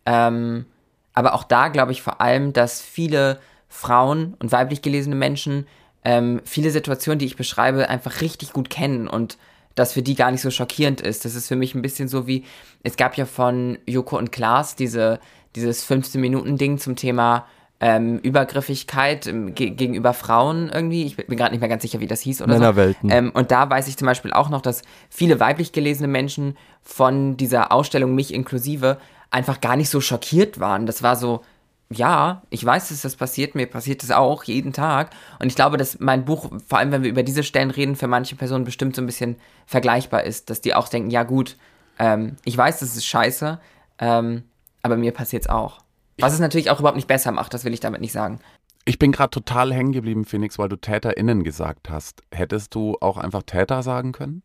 Ähm, 0.06 0.66
aber 1.14 1.34
auch 1.34 1.44
da 1.44 1.68
glaube 1.68 1.92
ich 1.92 2.02
vor 2.02 2.22
allem, 2.22 2.54
dass 2.54 2.82
viele 2.82 3.40
Frauen 3.68 4.36
und 4.40 4.52
weiblich 4.52 4.82
gelesene 4.82 5.16
Menschen 5.16 5.66
ähm, 6.04 6.42
viele 6.46 6.72
Situationen, 6.72 7.20
die 7.20 7.26
ich 7.26 7.36
beschreibe, 7.36 7.90
einfach 7.90 8.22
richtig 8.22 8.54
gut 8.54 8.70
kennen 8.70 9.08
und 9.08 9.38
das 9.76 9.94
für 9.94 10.02
die 10.02 10.16
gar 10.16 10.32
nicht 10.32 10.42
so 10.42 10.52
schockierend 10.52 11.02
ist. 11.02 11.26
Das 11.26 11.36
ist 11.36 11.48
für 11.48 11.56
mich 11.56 11.76
ein 11.76 11.82
bisschen 11.82 12.08
so 12.08 12.28
wie, 12.28 12.46
es 12.84 12.98
gab 12.98 13.16
ja 13.18 13.26
von 13.26 13.78
Joko 13.86 14.18
und 14.18 14.32
Klaas 14.32 14.76
diese, 14.76 15.20
dieses 15.56 15.90
15-Minuten-Ding 15.90 16.78
zum 16.78 16.96
Thema 16.96 17.46
ähm, 17.82 18.20
Übergriffigkeit 18.20 19.28
ähm, 19.28 19.56
ge 19.56 19.70
gegenüber 19.70 20.14
Frauen 20.14 20.70
irgendwie. 20.74 21.06
Ich 21.06 21.16
bin 21.16 21.38
gerade 21.38 21.52
nicht 21.52 21.62
mehr 21.62 21.70
ganz 21.70 21.82
sicher, 21.82 22.02
wie 22.02 22.08
das 22.08 22.20
hieß 22.22 22.42
oder 22.42 22.54
Männerwelten. 22.54 23.10
so. 23.10 23.16
Ähm, 23.16 23.32
und 23.34 23.52
da 23.52 23.70
weiß 23.70 23.88
ich 23.88 23.96
zum 23.96 24.06
Beispiel 24.06 24.34
auch 24.34 24.50
noch, 24.50 24.62
dass 24.62 24.82
viele 25.10 25.40
weiblich 25.40 25.72
gelesene 25.72 26.10
Menschen 26.10 26.58
von 26.82 27.38
dieser 27.38 27.72
Ausstellung, 27.72 28.16
mich 28.16 28.34
inklusive, 28.34 28.98
einfach 29.32 29.62
gar 29.62 29.76
nicht 29.76 29.90
so 29.90 30.02
schockiert 30.02 30.60
waren. 30.60 30.86
Das 30.86 31.04
war 31.04 31.16
so, 31.16 31.44
ja, 31.92 32.44
ich 32.50 32.64
weiß, 32.64 32.90
dass 32.90 33.02
das 33.02 33.16
passiert, 33.16 33.56
mir 33.56 33.66
passiert 33.66 34.04
das 34.04 34.12
auch 34.12 34.44
jeden 34.44 34.74
Tag. 34.74 35.12
Und 35.40 35.48
ich 35.48 35.56
glaube, 35.56 35.78
dass 35.78 36.00
mein 36.00 36.26
Buch, 36.26 36.52
vor 36.68 36.78
allem 36.78 36.92
wenn 36.92 37.04
wir 37.04 37.10
über 37.10 37.24
diese 37.24 37.44
Stellen 37.44 37.72
reden, 37.72 37.96
für 37.96 38.08
manche 38.08 38.36
Personen 38.36 38.66
bestimmt 38.66 38.96
so 38.96 39.02
ein 39.02 39.08
bisschen 39.08 39.38
vergleichbar 39.66 40.24
ist, 40.24 40.50
dass 40.50 40.62
die 40.62 40.76
auch 40.76 40.88
denken, 40.88 41.10
ja 41.10 41.24
gut, 41.24 41.58
ähm, 41.98 42.38
ich 42.46 42.58
weiß, 42.58 42.80
das 42.80 42.96
ist 42.96 43.06
scheiße, 43.06 43.60
ähm, 44.00 44.44
aber 44.82 44.98
mir 44.98 45.12
passiert 45.12 45.44
es 45.44 45.50
auch. 45.50 45.82
Was 46.20 46.34
es 46.34 46.40
natürlich 46.40 46.70
auch 46.70 46.80
überhaupt 46.80 46.98
nicht 46.98 47.08
besser 47.08 47.32
macht, 47.32 47.54
das 47.54 47.64
will 47.64 47.74
ich 47.74 47.80
damit 47.80 48.02
nicht 48.02 48.12
sagen. 48.12 48.40
Ich 48.86 49.00
bin 49.00 49.12
gerade 49.12 49.30
total 49.30 49.74
hängen 49.74 49.92
geblieben, 49.92 50.26
Phoenix, 50.26 50.58
weil 50.58 50.70
du 50.70 50.76
TäterInnen 50.76 51.44
gesagt 51.44 51.90
hast. 51.90 52.24
Hättest 52.32 52.76
du 52.76 52.98
auch 53.02 53.18
einfach 53.18 53.44
Täter 53.44 53.84
sagen 53.84 54.12
können? 54.12 54.42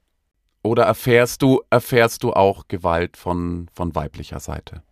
Oder 0.64 0.85
erfährst 0.85 1.42
du, 1.42 1.62
erfährst 1.68 2.23
du 2.23 2.33
auch 2.33 2.68
Gewalt 2.68 3.18
von, 3.18 3.68
von 3.75 3.94
weiblicher 3.94 4.40
Seite? 4.40 4.83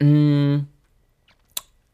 Mm, 0.00 0.60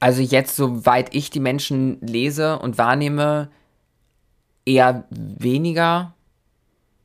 also 0.01 0.21
jetzt, 0.21 0.55
soweit 0.55 1.15
ich 1.15 1.31
die 1.31 1.41
Menschen 1.41 1.99
lese 2.03 2.59
und 2.59 2.77
wahrnehme, 2.77 3.51
eher 4.67 5.05
weniger. 5.09 6.13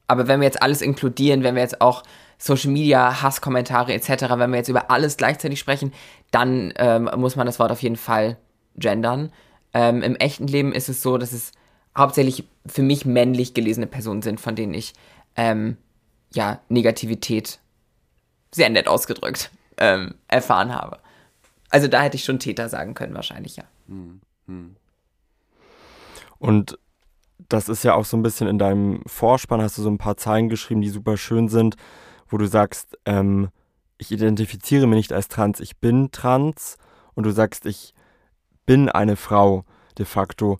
Aber 0.08 0.27
wenn 0.27 0.41
wir 0.41 0.46
jetzt 0.46 0.62
alles 0.62 0.82
inkludieren, 0.82 1.44
wenn 1.44 1.56
wir 1.56 1.62
jetzt 1.62 1.79
auch 1.79 2.03
Social 2.38 2.72
Media, 2.72 3.22
Hasskommentare 3.22 3.94
etc., 3.94 4.25
wenn 4.36 4.51
wir 4.51 4.58
jetzt 4.58 4.70
über 4.70 4.91
alles 4.91 5.15
gleichzeitig 5.15 5.60
sprechen, 5.60 5.94
dann 6.32 6.74
ähm, 6.75 7.10
muss 7.15 7.38
man 7.38 7.46
das 7.46 7.58
Wort 7.60 7.72
auf 7.72 7.82
jeden 7.82 7.96
Fall 7.96 8.38
gendern. 8.75 9.32
Ähm, 9.74 10.01
Im 10.01 10.18
echten 10.18 10.48
Leben 10.48 10.74
ist 10.74 10.89
es 10.89 11.01
so, 11.01 11.18
dass 11.18 11.32
es 11.32 11.53
hauptsächlich 11.98 12.44
für 12.70 12.84
mich 12.84 13.06
männlich 13.06 13.54
gelesene 13.54 13.88
Personen 13.88 14.22
sind, 14.22 14.40
von 14.40 14.56
denen 14.56 14.74
ich 14.74 14.94
ähm, 15.36 15.78
ja 16.34 16.60
Negativität 16.70 17.60
sehr 18.52 18.70
nett 18.70 18.88
ausgedrückt 18.88 19.52
ähm, 19.78 20.16
erfahren 20.28 20.74
habe. 20.74 21.00
Also 21.70 21.88
da 21.88 22.02
hätte 22.02 22.16
ich 22.16 22.24
schon 22.24 22.40
Täter 22.40 22.70
sagen 22.70 22.94
können, 22.94 23.14
wahrscheinlich, 23.14 23.58
ja. 23.58 23.64
Hm, 23.88 24.22
hm. 24.48 24.76
Und 26.40 26.80
das 27.48 27.70
ist 27.70 27.84
ja 27.84 27.94
auch 27.94 28.06
so 28.06 28.18
ein 28.18 28.24
bisschen 28.24 28.48
in 28.48 28.60
deinem 28.60 29.02
Vorspann, 29.06 29.62
hast 29.62 29.78
du 29.78 29.82
so 29.82 29.90
ein 29.90 29.98
paar 29.98 30.18
Zeilen 30.18 30.50
geschrieben, 30.50 30.82
die 30.82 30.90
super 30.90 31.18
schön 31.18 31.48
sind, 31.48 31.76
wo 32.28 32.38
du 32.38 32.46
sagst, 32.46 32.98
ähm, 33.06 33.50
ich 33.98 34.12
identifiziere 34.12 34.88
mich 34.88 34.98
nicht 34.98 35.14
als 35.14 35.28
trans, 35.28 35.60
ich 35.60 35.78
bin 35.78 36.12
trans. 36.12 36.78
Und 37.14 37.26
du 37.26 37.32
sagst, 37.32 37.66
ich 37.66 37.94
bin 38.66 38.88
eine 38.88 39.18
Frau 39.18 39.66
de 39.98 40.06
facto. 40.06 40.60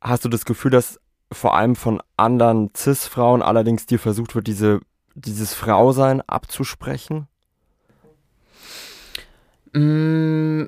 Hast 0.00 0.24
du 0.24 0.28
das 0.28 0.44
Gefühl, 0.44 0.70
dass 0.70 0.98
vor 1.32 1.56
allem 1.56 1.76
von 1.76 2.02
anderen 2.16 2.70
CIS-Frauen 2.74 3.42
allerdings 3.42 3.86
dir 3.86 3.98
versucht 3.98 4.34
wird, 4.34 4.46
diese, 4.46 4.80
dieses 5.14 5.54
Frausein 5.54 6.20
abzusprechen? 6.22 7.26
Mm, 9.72 10.64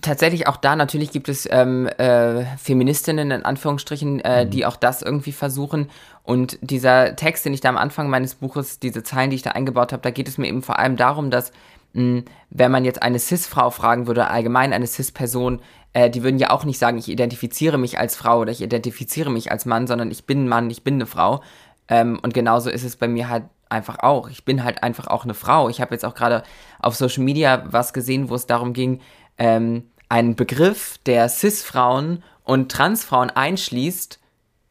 tatsächlich 0.00 0.46
auch 0.46 0.56
da, 0.56 0.76
natürlich 0.76 1.10
gibt 1.10 1.28
es 1.28 1.48
ähm, 1.50 1.86
äh, 1.86 2.44
Feministinnen 2.56 3.30
in 3.30 3.44
Anführungsstrichen, 3.44 4.20
äh, 4.20 4.44
mhm. 4.44 4.50
die 4.50 4.66
auch 4.66 4.76
das 4.76 5.02
irgendwie 5.02 5.32
versuchen. 5.32 5.90
Und 6.22 6.58
dieser 6.62 7.16
Text, 7.16 7.44
den 7.44 7.54
ich 7.54 7.60
da 7.60 7.68
am 7.68 7.76
Anfang 7.76 8.08
meines 8.08 8.36
Buches, 8.36 8.78
diese 8.78 9.02
Zeilen, 9.02 9.30
die 9.30 9.36
ich 9.36 9.42
da 9.42 9.50
eingebaut 9.50 9.92
habe, 9.92 10.02
da 10.02 10.10
geht 10.10 10.28
es 10.28 10.38
mir 10.38 10.46
eben 10.46 10.62
vor 10.62 10.78
allem 10.78 10.96
darum, 10.96 11.30
dass 11.30 11.52
mh, 11.94 12.02
mm, 12.02 12.24
wenn 12.50 12.70
man 12.70 12.84
jetzt 12.84 13.02
eine 13.02 13.18
CIS-Frau 13.18 13.70
fragen 13.70 14.06
würde, 14.06 14.28
allgemein 14.28 14.72
eine 14.72 14.86
CIS-Person, 14.86 15.60
äh, 15.94 16.10
die 16.10 16.22
würden 16.22 16.38
ja 16.38 16.50
auch 16.50 16.64
nicht 16.64 16.78
sagen, 16.78 16.98
ich 16.98 17.08
identifiziere 17.08 17.78
mich 17.78 17.98
als 17.98 18.16
Frau 18.16 18.40
oder 18.40 18.52
ich 18.52 18.60
identifiziere 18.60 19.30
mich 19.30 19.50
als 19.50 19.64
Mann, 19.64 19.86
sondern 19.86 20.10
ich 20.10 20.26
bin 20.26 20.44
ein 20.44 20.48
Mann, 20.48 20.68
ich 20.68 20.82
bin 20.84 20.94
eine 20.94 21.06
Frau. 21.06 21.40
Ähm, 21.88 22.18
und 22.22 22.34
genauso 22.34 22.68
ist 22.68 22.84
es 22.84 22.96
bei 22.96 23.08
mir 23.08 23.28
halt 23.28 23.44
einfach 23.68 24.00
auch. 24.00 24.28
Ich 24.28 24.44
bin 24.44 24.64
halt 24.64 24.82
einfach 24.82 25.06
auch 25.06 25.24
eine 25.24 25.34
Frau. 25.34 25.68
Ich 25.68 25.80
habe 25.80 25.94
jetzt 25.94 26.04
auch 26.04 26.14
gerade 26.14 26.42
auf 26.80 26.96
Social 26.96 27.22
Media 27.22 27.64
was 27.66 27.92
gesehen, 27.92 28.28
wo 28.28 28.34
es 28.34 28.46
darum 28.46 28.72
ging, 28.72 29.00
ähm, 29.38 29.84
einen 30.08 30.34
Begriff, 30.34 30.98
der 31.06 31.28
Cis-Frauen 31.28 32.22
und 32.42 32.70
Trans-Frauen 32.70 33.30
einschließt, 33.30 34.20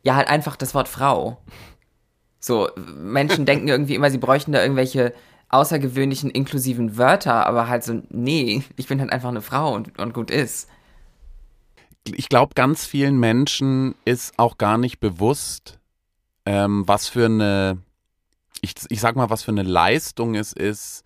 ja 0.04 0.16
halt 0.16 0.28
einfach 0.28 0.56
das 0.58 0.76
Wort 0.76 0.90
Frau. 0.90 1.38
So, 2.40 2.70
Menschen 2.76 3.46
denken 3.48 3.70
irgendwie 3.70 3.96
immer, 3.96 4.12
sie 4.12 4.18
bräuchten 4.18 4.52
da 4.52 4.62
irgendwelche 4.62 5.14
außergewöhnlichen 5.50 6.30
inklusiven 6.32 6.98
Wörter, 6.98 7.46
aber 7.46 7.68
halt 7.70 7.84
so, 7.84 8.02
nee, 8.10 8.64
ich 8.76 8.88
bin 8.88 9.00
halt 9.00 9.12
einfach 9.12 9.30
eine 9.30 9.42
Frau 9.42 9.74
und, 9.74 9.98
und 10.00 10.14
gut 10.14 10.32
ist. 10.32 10.68
Ich 12.06 12.30
glaube, 12.30 12.54
ganz 12.56 12.86
vielen 12.86 13.20
Menschen 13.20 13.96
ist 14.06 14.38
auch 14.38 14.58
gar 14.58 14.78
nicht 14.78 15.00
bewusst, 15.00 15.80
ähm, 16.46 16.84
was 16.88 17.08
für 17.08 17.26
eine, 17.26 17.78
ich, 18.62 18.76
ich 18.90 19.00
sag 19.00 19.16
mal, 19.16 19.30
was 19.30 19.44
für 19.44 19.52
eine 19.52 19.64
Leistung 19.64 20.36
es 20.36 20.54
ist, 20.54 21.04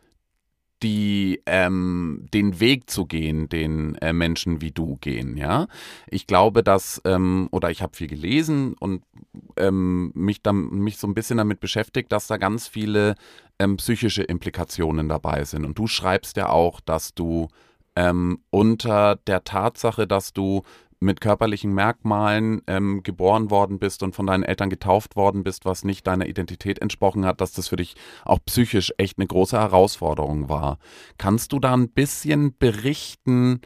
die 0.84 1.42
ähm, 1.46 2.28
den 2.34 2.60
Weg 2.60 2.90
zu 2.90 3.06
gehen, 3.06 3.50
den 3.50 3.96
äh, 3.96 4.14
Menschen 4.14 4.62
wie 4.62 4.72
du 4.72 4.98
gehen. 4.98 5.36
Ja, 5.36 5.68
ich 6.08 6.28
glaube, 6.28 6.64
dass 6.64 7.02
ähm, 7.04 7.48
oder 7.52 7.72
ich 7.72 7.82
habe 7.82 7.96
viel 7.96 8.08
gelesen 8.08 8.76
und 8.80 9.04
ähm, 9.56 10.12
mich 10.14 10.44
dann 10.44 10.70
mich 10.70 10.98
so 10.98 11.08
ein 11.08 11.16
bisschen 11.16 11.38
damit 11.38 11.60
beschäftigt, 11.60 12.12
dass 12.12 12.28
da 12.28 12.38
ganz 12.38 12.68
viele 12.68 13.16
ähm, 13.60 13.78
psychische 13.78 14.24
Implikationen 14.24 15.10
dabei 15.10 15.44
sind. 15.46 15.66
Und 15.66 15.80
du 15.80 15.88
schreibst 15.88 16.38
ja 16.38 16.50
auch, 16.50 16.80
dass 16.80 17.16
du 17.16 17.48
ähm, 17.96 18.42
unter 18.52 19.16
der 19.16 19.44
Tatsache, 19.44 20.06
dass 20.06 20.32
du 20.32 20.62
mit 21.00 21.22
körperlichen 21.22 21.74
Merkmalen 21.74 22.62
ähm, 22.68 23.04
geboren 23.04 23.52
worden 23.52 23.80
bist 23.80 24.04
und 24.04 24.16
von 24.16 24.26
deinen 24.26 24.44
Eltern 24.44 24.70
getauft 24.70 25.16
worden 25.16 25.44
bist, 25.44 25.66
was 25.66 25.84
nicht 25.84 26.08
deiner 26.08 26.28
Identität 26.28 26.80
entsprochen 26.80 27.26
hat, 27.26 27.42
dass 27.42 27.52
das 27.52 27.68
für 27.68 27.76
dich 27.76 27.96
auch 28.26 28.40
psychisch 28.46 28.94
echt 28.98 29.18
eine 29.18 29.28
große 29.28 29.58
Herausforderung 29.58 30.50
war. 30.50 30.80
Kannst 31.18 31.54
du 31.54 31.60
da 31.60 31.74
ein 31.74 31.90
bisschen 31.90 32.56
berichten? 32.58 33.62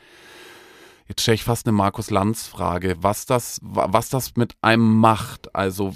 Jetzt 1.07 1.23
stelle 1.23 1.35
ich 1.35 1.43
fast 1.43 1.67
eine 1.67 1.73
Markus 1.73 2.09
Lanz 2.09 2.47
Frage, 2.47 2.95
was 3.01 3.25
das, 3.25 3.59
was 3.61 4.09
das 4.09 4.37
mit 4.37 4.55
einem 4.61 4.95
macht. 4.97 5.53
Also 5.53 5.93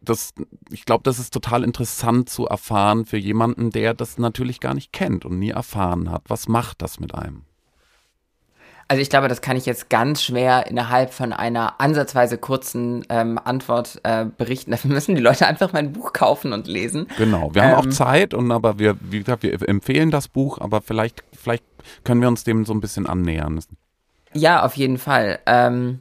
das, 0.00 0.32
ich 0.70 0.86
glaube, 0.86 1.02
das 1.02 1.18
ist 1.18 1.34
total 1.34 1.64
interessant 1.64 2.30
zu 2.30 2.46
erfahren 2.46 3.04
für 3.04 3.18
jemanden, 3.18 3.70
der 3.70 3.92
das 3.92 4.16
natürlich 4.16 4.60
gar 4.60 4.72
nicht 4.72 4.92
kennt 4.92 5.26
und 5.26 5.38
nie 5.38 5.50
erfahren 5.50 6.10
hat. 6.10 6.22
Was 6.28 6.48
macht 6.48 6.80
das 6.80 6.98
mit 6.98 7.14
einem? 7.14 7.44
Also 8.88 9.02
ich 9.02 9.10
glaube, 9.10 9.26
das 9.26 9.40
kann 9.40 9.56
ich 9.56 9.66
jetzt 9.66 9.90
ganz 9.90 10.22
schwer 10.22 10.68
innerhalb 10.68 11.12
von 11.12 11.32
einer 11.32 11.80
ansatzweise 11.80 12.38
kurzen 12.38 13.04
ähm, 13.08 13.38
Antwort 13.42 14.00
äh, 14.04 14.26
berichten. 14.26 14.70
Dafür 14.72 14.90
müssen 14.92 15.16
die 15.16 15.20
Leute 15.20 15.46
einfach 15.46 15.72
mein 15.72 15.92
Buch 15.92 16.12
kaufen 16.12 16.52
und 16.52 16.68
lesen. 16.68 17.08
Genau, 17.18 17.52
wir 17.52 17.64
haben 17.64 17.74
auch 17.74 17.84
ähm, 17.84 17.90
Zeit 17.90 18.32
und 18.32 18.52
aber 18.52 18.78
wir, 18.78 18.96
wie 19.00 19.18
gesagt, 19.18 19.42
wir 19.42 19.68
empfehlen 19.68 20.10
das 20.10 20.28
Buch, 20.28 20.58
aber 20.58 20.82
vielleicht, 20.82 21.24
vielleicht 21.32 21.64
können 22.04 22.20
wir 22.20 22.28
uns 22.28 22.44
dem 22.44 22.64
so 22.64 22.74
ein 22.74 22.80
bisschen 22.80 23.06
annähern. 23.06 23.60
Ja, 24.32 24.64
auf 24.64 24.76
jeden 24.76 24.98
Fall. 24.98 25.40
Ähm, 25.46 26.00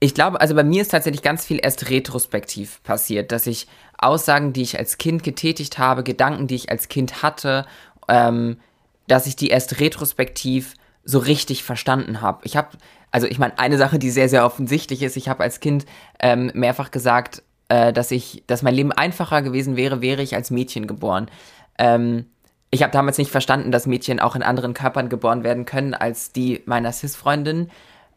ich 0.00 0.14
glaube, 0.14 0.40
also 0.40 0.54
bei 0.54 0.64
mir 0.64 0.82
ist 0.82 0.90
tatsächlich 0.90 1.22
ganz 1.22 1.44
viel 1.44 1.60
erst 1.62 1.88
retrospektiv 1.88 2.82
passiert, 2.82 3.32
dass 3.32 3.46
ich 3.46 3.68
Aussagen, 3.98 4.52
die 4.52 4.62
ich 4.62 4.78
als 4.78 4.98
Kind 4.98 5.22
getätigt 5.22 5.78
habe, 5.78 6.02
Gedanken, 6.02 6.46
die 6.46 6.54
ich 6.56 6.70
als 6.70 6.88
Kind 6.88 7.22
hatte, 7.22 7.66
ähm, 8.08 8.58
dass 9.06 9.26
ich 9.26 9.36
die 9.36 9.48
erst 9.48 9.80
retrospektiv 9.80 10.74
so 11.04 11.18
richtig 11.18 11.64
verstanden 11.64 12.20
habe. 12.20 12.40
Ich 12.44 12.56
habe, 12.56 12.68
also 13.10 13.26
ich 13.26 13.38
meine, 13.38 13.58
eine 13.58 13.78
Sache, 13.78 13.98
die 13.98 14.10
sehr, 14.10 14.28
sehr 14.28 14.44
offensichtlich 14.44 15.02
ist, 15.02 15.16
ich 15.16 15.28
habe 15.28 15.42
als 15.42 15.60
Kind 15.60 15.86
ähm, 16.20 16.50
mehrfach 16.54 16.90
gesagt, 16.90 17.42
äh, 17.68 17.92
dass 17.92 18.10
ich, 18.10 18.44
dass 18.46 18.62
mein 18.62 18.74
Leben 18.74 18.92
einfacher 18.92 19.42
gewesen 19.42 19.76
wäre, 19.76 20.00
wäre 20.00 20.22
ich 20.22 20.34
als 20.34 20.50
Mädchen 20.50 20.86
geboren. 20.86 21.30
Ähm, 21.78 22.26
ich 22.70 22.82
habe 22.82 22.92
damals 22.92 23.18
nicht 23.18 23.30
verstanden, 23.30 23.72
dass 23.72 23.86
Mädchen 23.86 24.20
auch 24.20 24.36
in 24.36 24.42
anderen 24.42 24.74
Körpern 24.74 25.08
geboren 25.08 25.42
werden 25.42 25.64
können 25.64 25.94
als 25.94 26.32
die 26.32 26.62
meiner 26.66 26.92
Cis-Freundin. 26.92 27.70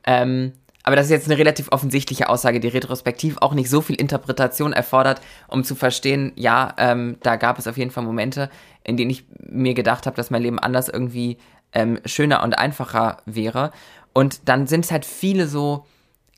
Ähm, 0.06 0.54
aber 0.84 0.98
das 0.98 1.06
ist 1.06 1.12
jetzt 1.12 1.28
eine 1.28 1.38
relativ 1.38 1.72
offensichtliche 1.72 2.30
Aussage, 2.30 2.60
die 2.60 2.68
retrospektiv 2.68 3.38
auch 3.40 3.54
nicht 3.54 3.70
so 3.70 3.82
viel 3.82 3.96
Interpretation 3.96 4.74
erfordert, 4.74 5.22
um 5.48 5.64
zu 5.64 5.76
verstehen, 5.76 6.34
ja, 6.36 6.74
ähm, 6.78 7.18
da 7.24 7.38
gab 7.38 7.58
es 7.58 7.68
auf 7.68 7.78
jeden 7.78 7.90
Fall 7.90 8.04
Momente, 8.04 8.50
in 8.84 8.98
denen 8.98 9.10
ich 9.10 9.26
mir 9.40 9.74
gedacht 9.74 10.06
habe, 10.06 10.18
dass 10.18 10.30
mein 10.30 10.42
Leben 10.42 10.60
anders 10.60 10.90
irgendwie 10.90 11.38
ähm, 11.74 12.00
schöner 12.06 12.44
und 12.44 12.58
einfacher 12.58 13.18
wäre. 13.26 13.72
Und 14.14 14.48
dann 14.48 14.68
sind 14.68 14.86
es 14.86 14.92
halt 14.92 15.06
viele 15.06 15.48
so 15.48 15.86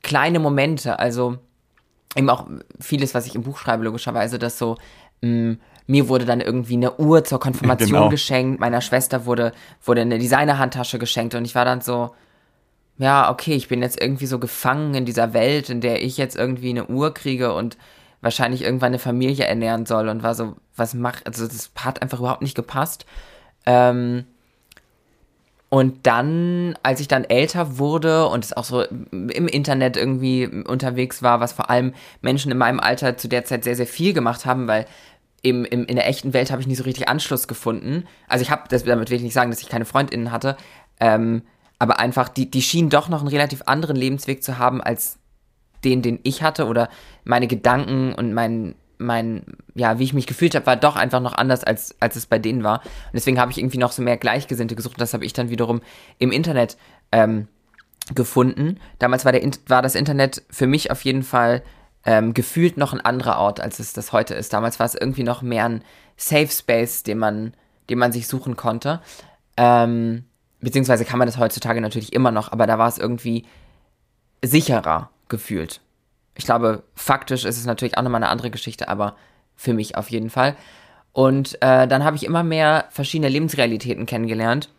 kleine 0.02 0.40
Momente, 0.40 1.00
also 1.00 1.38
eben 2.16 2.30
auch 2.30 2.48
vieles, 2.80 3.14
was 3.14 3.26
ich 3.26 3.36
im 3.36 3.44
Buch 3.44 3.58
schreibe, 3.58 3.84
logischerweise, 3.84 4.40
dass 4.40 4.58
so, 4.58 4.78
mh, 5.22 5.30
mm, 5.30 5.60
mir 5.88 6.10
wurde 6.10 6.26
dann 6.26 6.42
irgendwie 6.42 6.76
eine 6.76 6.98
Uhr 6.98 7.24
zur 7.24 7.40
Konfirmation 7.40 7.92
genau. 7.92 8.10
geschenkt, 8.10 8.60
meiner 8.60 8.82
Schwester 8.82 9.26
wurde, 9.26 9.52
wurde 9.84 10.02
eine 10.02 10.18
Designerhandtasche 10.18 10.98
geschenkt 10.98 11.36
und 11.36 11.46
ich 11.46 11.54
war 11.54 11.66
dann 11.66 11.82
so, 11.82 12.16
ja, 12.98 13.30
okay, 13.30 13.54
ich 13.54 13.68
bin 13.68 13.82
jetzt 13.82 14.02
irgendwie 14.02 14.26
so 14.26 14.40
gefangen 14.40 14.96
in 14.96 15.06
dieser 15.06 15.34
Welt, 15.34 15.70
in 15.70 15.82
der 15.82 16.02
ich 16.02 16.18
jetzt 16.18 16.36
irgendwie 16.36 16.70
eine 16.70 16.88
Uhr 16.88 17.14
kriege 17.14 17.54
und 17.54 17.78
wahrscheinlich 18.22 18.64
irgendwann 18.64 18.88
eine 18.88 19.00
Familie 19.00 19.46
ernähren 19.46 19.86
soll 19.86 20.10
und 20.10 20.24
war 20.24 20.34
so, 20.34 20.56
was 20.76 20.94
macht, 20.94 21.28
also 21.28 21.46
das 21.46 21.72
hat 21.76 22.02
einfach 22.02 22.20
überhaupt 22.20 22.42
nicht 22.42 22.56
gepasst. 22.56 23.06
Ähm, 23.66 24.26
und 25.76 26.08
dann, 26.08 26.78
als 26.84 27.02
ich 27.02 27.10
dann 27.10 27.26
älter 27.26 27.78
wurde 27.78 28.28
und 28.28 28.46
es 28.46 28.54
auch 28.56 28.64
so 28.64 28.84
im 28.84 29.50
Internet 29.50 29.98
irgendwie 29.98 30.48
unterwegs 30.48 31.22
war, 31.22 31.42
was 31.42 31.52
vor 31.52 31.70
allem 31.70 31.94
Menschen 32.22 32.50
in 32.50 32.58
meinem 32.58 32.80
Alter 32.80 33.18
zu 33.18 33.28
der 33.28 33.44
Zeit 33.44 33.66
sehr, 33.66 33.76
sehr 33.76 33.86
viel 33.86 34.14
gemacht 34.14 34.46
haben, 34.46 34.70
weil 34.70 34.86
im, 35.42 35.66
im, 35.66 35.86
in 35.86 35.98
der 35.98 36.08
echten 36.08 36.32
Welt 36.32 36.50
habe 36.50 36.62
ich 36.62 36.68
nicht 36.70 36.78
so 36.78 36.86
richtig 36.86 37.10
Anschluss 37.10 37.50
gefunden. 37.50 38.06
Also 38.30 38.42
ich 38.42 38.52
habe, 38.52 38.70
damit 38.70 39.10
will 39.10 39.18
ich 39.18 39.24
nicht 39.24 39.34
sagen, 39.34 39.52
dass 39.52 39.60
ich 39.60 39.68
keine 39.68 39.84
FreundInnen 39.84 40.32
hatte, 40.32 40.56
ähm, 41.02 41.42
aber 41.78 42.00
einfach, 42.00 42.30
die, 42.30 42.50
die 42.50 42.62
schienen 42.62 42.90
doch 42.90 43.10
noch 43.10 43.20
einen 43.20 43.28
relativ 43.28 43.64
anderen 43.66 43.98
Lebensweg 43.98 44.46
zu 44.46 44.58
haben 44.58 44.80
als 44.80 45.18
den, 45.84 46.02
den 46.02 46.22
ich 46.24 46.42
hatte 46.42 46.68
oder 46.68 46.88
meine 47.26 47.48
Gedanken 47.48 48.14
und 48.14 48.34
mein, 48.34 48.76
mein, 48.98 49.44
ja, 49.74 50.00
wie 50.00 50.04
ich 50.04 50.14
mich 50.14 50.28
gefühlt 50.28 50.56
habe, 50.56 50.66
war 50.66 50.76
doch 50.76 50.96
einfach 50.96 51.20
noch 51.20 51.34
anders, 51.34 51.64
als, 51.64 51.96
als 52.00 52.16
es 52.16 52.26
bei 52.26 52.40
denen 52.40 52.64
war. 52.64 52.82
Und 52.82 53.14
deswegen 53.14 53.40
habe 53.40 53.52
ich 53.52 53.58
irgendwie 53.58 53.78
noch 53.78 53.92
so 53.92 54.02
mehr 54.02 54.18
Gleichgesinnte 54.18 54.76
gesucht. 54.76 55.00
Das 55.00 55.14
habe 55.14 55.26
ich 55.26 55.34
dann 55.34 55.50
wiederum 55.50 55.82
im 56.20 56.32
Internet 56.32 56.78
ähm, 57.12 57.48
gefunden. 58.14 58.80
Damals 59.00 59.26
war, 59.26 59.32
der, 59.32 59.50
war 59.68 59.82
das 59.82 59.96
Internet 59.96 60.44
für 60.50 60.68
mich 60.68 60.92
auf 60.92 61.02
jeden 61.04 61.24
Fall 61.24 61.64
ähm, 62.06 62.34
gefühlt 62.34 62.78
noch 62.78 62.94
ein 62.94 63.02
anderer 63.02 63.40
Ort, 63.40 63.60
als 63.60 63.80
es 63.80 63.94
das 63.94 64.12
heute 64.12 64.36
ist. 64.36 64.54
Damals 64.54 64.80
war 64.80 64.86
es 64.86 64.96
irgendwie 64.96 65.24
noch 65.24 65.42
mehr 65.42 65.66
ein 65.66 65.84
Safe 66.18 66.48
Space, 66.48 67.04
den 67.04 67.18
man, 67.18 67.54
den 67.90 67.98
man 67.98 68.12
sich 68.12 68.28
suchen 68.28 68.56
konnte. 68.56 69.02
Ähm, 69.58 70.26
beziehungsweise 70.62 71.06
kann 71.06 71.20
man 71.20 71.28
das 71.28 71.38
heutzutage 71.38 71.82
natürlich 71.82 72.14
immer 72.14 72.32
noch, 72.32 72.52
aber 72.52 72.68
da 72.68 72.78
war 72.78 72.88
es 72.88 72.98
irgendwie 72.98 73.46
sicherer 74.44 75.10
gefühlt. 75.30 75.82
Ich 76.36 76.46
glaube, 76.46 76.84
faktisch 76.96 77.46
ist 77.46 77.58
es 77.58 77.66
natürlich 77.66 77.98
auch 77.98 78.04
nochmal 78.04 78.22
eine 78.22 78.32
andere 78.32 78.52
Geschichte, 78.52 78.90
aber 78.90 79.16
für 79.56 79.74
mich 79.74 79.98
auf 79.98 80.10
jeden 80.10 80.30
Fall. 80.30 80.56
Und 81.14 81.56
äh, 81.62 81.88
dann 81.88 82.04
habe 82.04 82.18
ich 82.18 82.26
immer 82.26 82.44
mehr 82.44 82.86
verschiedene 82.90 83.30
Lebensrealitäten 83.30 84.06
kennengelernt, 84.06 84.70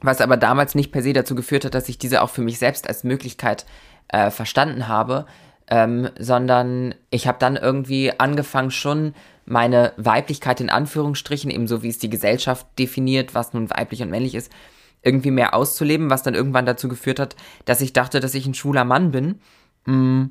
was 0.00 0.20
aber 0.20 0.36
damals 0.36 0.76
nicht 0.76 0.92
per 0.92 1.02
se 1.02 1.12
dazu 1.12 1.34
geführt 1.34 1.64
hat, 1.64 1.74
dass 1.74 1.88
ich 1.88 1.98
diese 1.98 2.22
auch 2.22 2.30
für 2.30 2.42
mich 2.42 2.58
selbst 2.58 2.88
als 2.88 3.02
Möglichkeit 3.02 3.66
äh, 4.08 4.30
verstanden 4.30 4.86
habe, 4.86 5.26
ähm, 5.68 6.08
sondern 6.16 6.94
ich 7.10 7.26
habe 7.26 7.38
dann 7.40 7.56
irgendwie 7.56 8.12
angefangen 8.16 8.70
schon 8.70 9.14
meine 9.44 9.92
Weiblichkeit 9.96 10.60
in 10.60 10.70
Anführungsstrichen, 10.70 11.50
ebenso 11.50 11.82
wie 11.82 11.88
es 11.88 11.98
die 11.98 12.10
Gesellschaft 12.10 12.66
definiert, 12.78 13.34
was 13.34 13.52
nun 13.52 13.68
weiblich 13.68 14.02
und 14.02 14.10
männlich 14.10 14.36
ist, 14.36 14.52
irgendwie 15.02 15.32
mehr 15.32 15.54
auszuleben, 15.54 16.10
was 16.10 16.22
dann 16.22 16.34
irgendwann 16.34 16.66
dazu 16.66 16.86
geführt 16.86 17.18
hat, 17.18 17.34
dass 17.64 17.80
ich 17.80 17.92
dachte, 17.92 18.20
dass 18.20 18.34
ich 18.34 18.46
ein 18.46 18.54
schwuler 18.54 18.84
Mann 18.84 19.10
bin. 19.10 19.40
Mm 19.86 20.26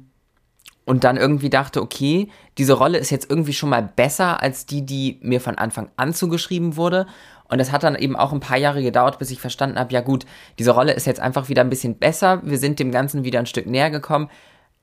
und 0.86 1.04
dann 1.04 1.18
irgendwie 1.18 1.50
dachte, 1.50 1.82
okay, 1.82 2.30
diese 2.58 2.74
Rolle 2.74 2.98
ist 2.98 3.10
jetzt 3.10 3.30
irgendwie 3.30 3.54
schon 3.54 3.70
mal 3.70 3.82
besser 3.84 4.42
als 4.42 4.66
die, 4.66 4.86
die 4.86 5.20
mir 5.22 5.42
von 5.42 5.58
Anfang 5.58 5.90
an 5.98 6.14
zugeschrieben 6.14 6.78
wurde. 6.78 7.08
Und 7.50 7.60
das 7.60 7.72
hat 7.72 7.84
dann 7.84 7.96
eben 7.96 8.16
auch 8.16 8.32
ein 8.32 8.40
paar 8.40 8.58
Jahre 8.58 8.82
gedauert, 8.82 9.20
bis 9.20 9.32
ich 9.32 9.40
verstanden 9.40 9.78
habe, 9.78 9.94
ja 9.94 10.02
gut, 10.02 10.26
diese 10.58 10.72
Rolle 10.72 10.94
ist 10.94 11.06
jetzt 11.06 11.20
einfach 11.20 11.50
wieder 11.50 11.62
ein 11.62 11.70
bisschen 11.70 11.98
besser, 11.98 12.42
wir 12.44 12.58
sind 12.58 12.80
dem 12.80 12.92
Ganzen 12.92 13.24
wieder 13.24 13.40
ein 13.40 13.46
Stück 13.46 13.68
näher 13.68 13.92
gekommen, 13.92 14.30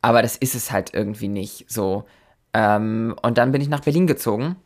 aber 0.01 0.23
das 0.23 0.37
ist 0.37 0.55
es 0.55 0.71
halt 0.71 0.95
irgendwie 0.95 1.29
nicht 1.29 1.65
so. 1.69 2.05
Ähm, 2.53 3.17
und 3.23 3.38
dann 3.38 3.53
bin 3.53 3.61
ich 3.61 3.69
nach 3.69 3.81
Berlin 3.81 4.07
gezogen, 4.07 4.57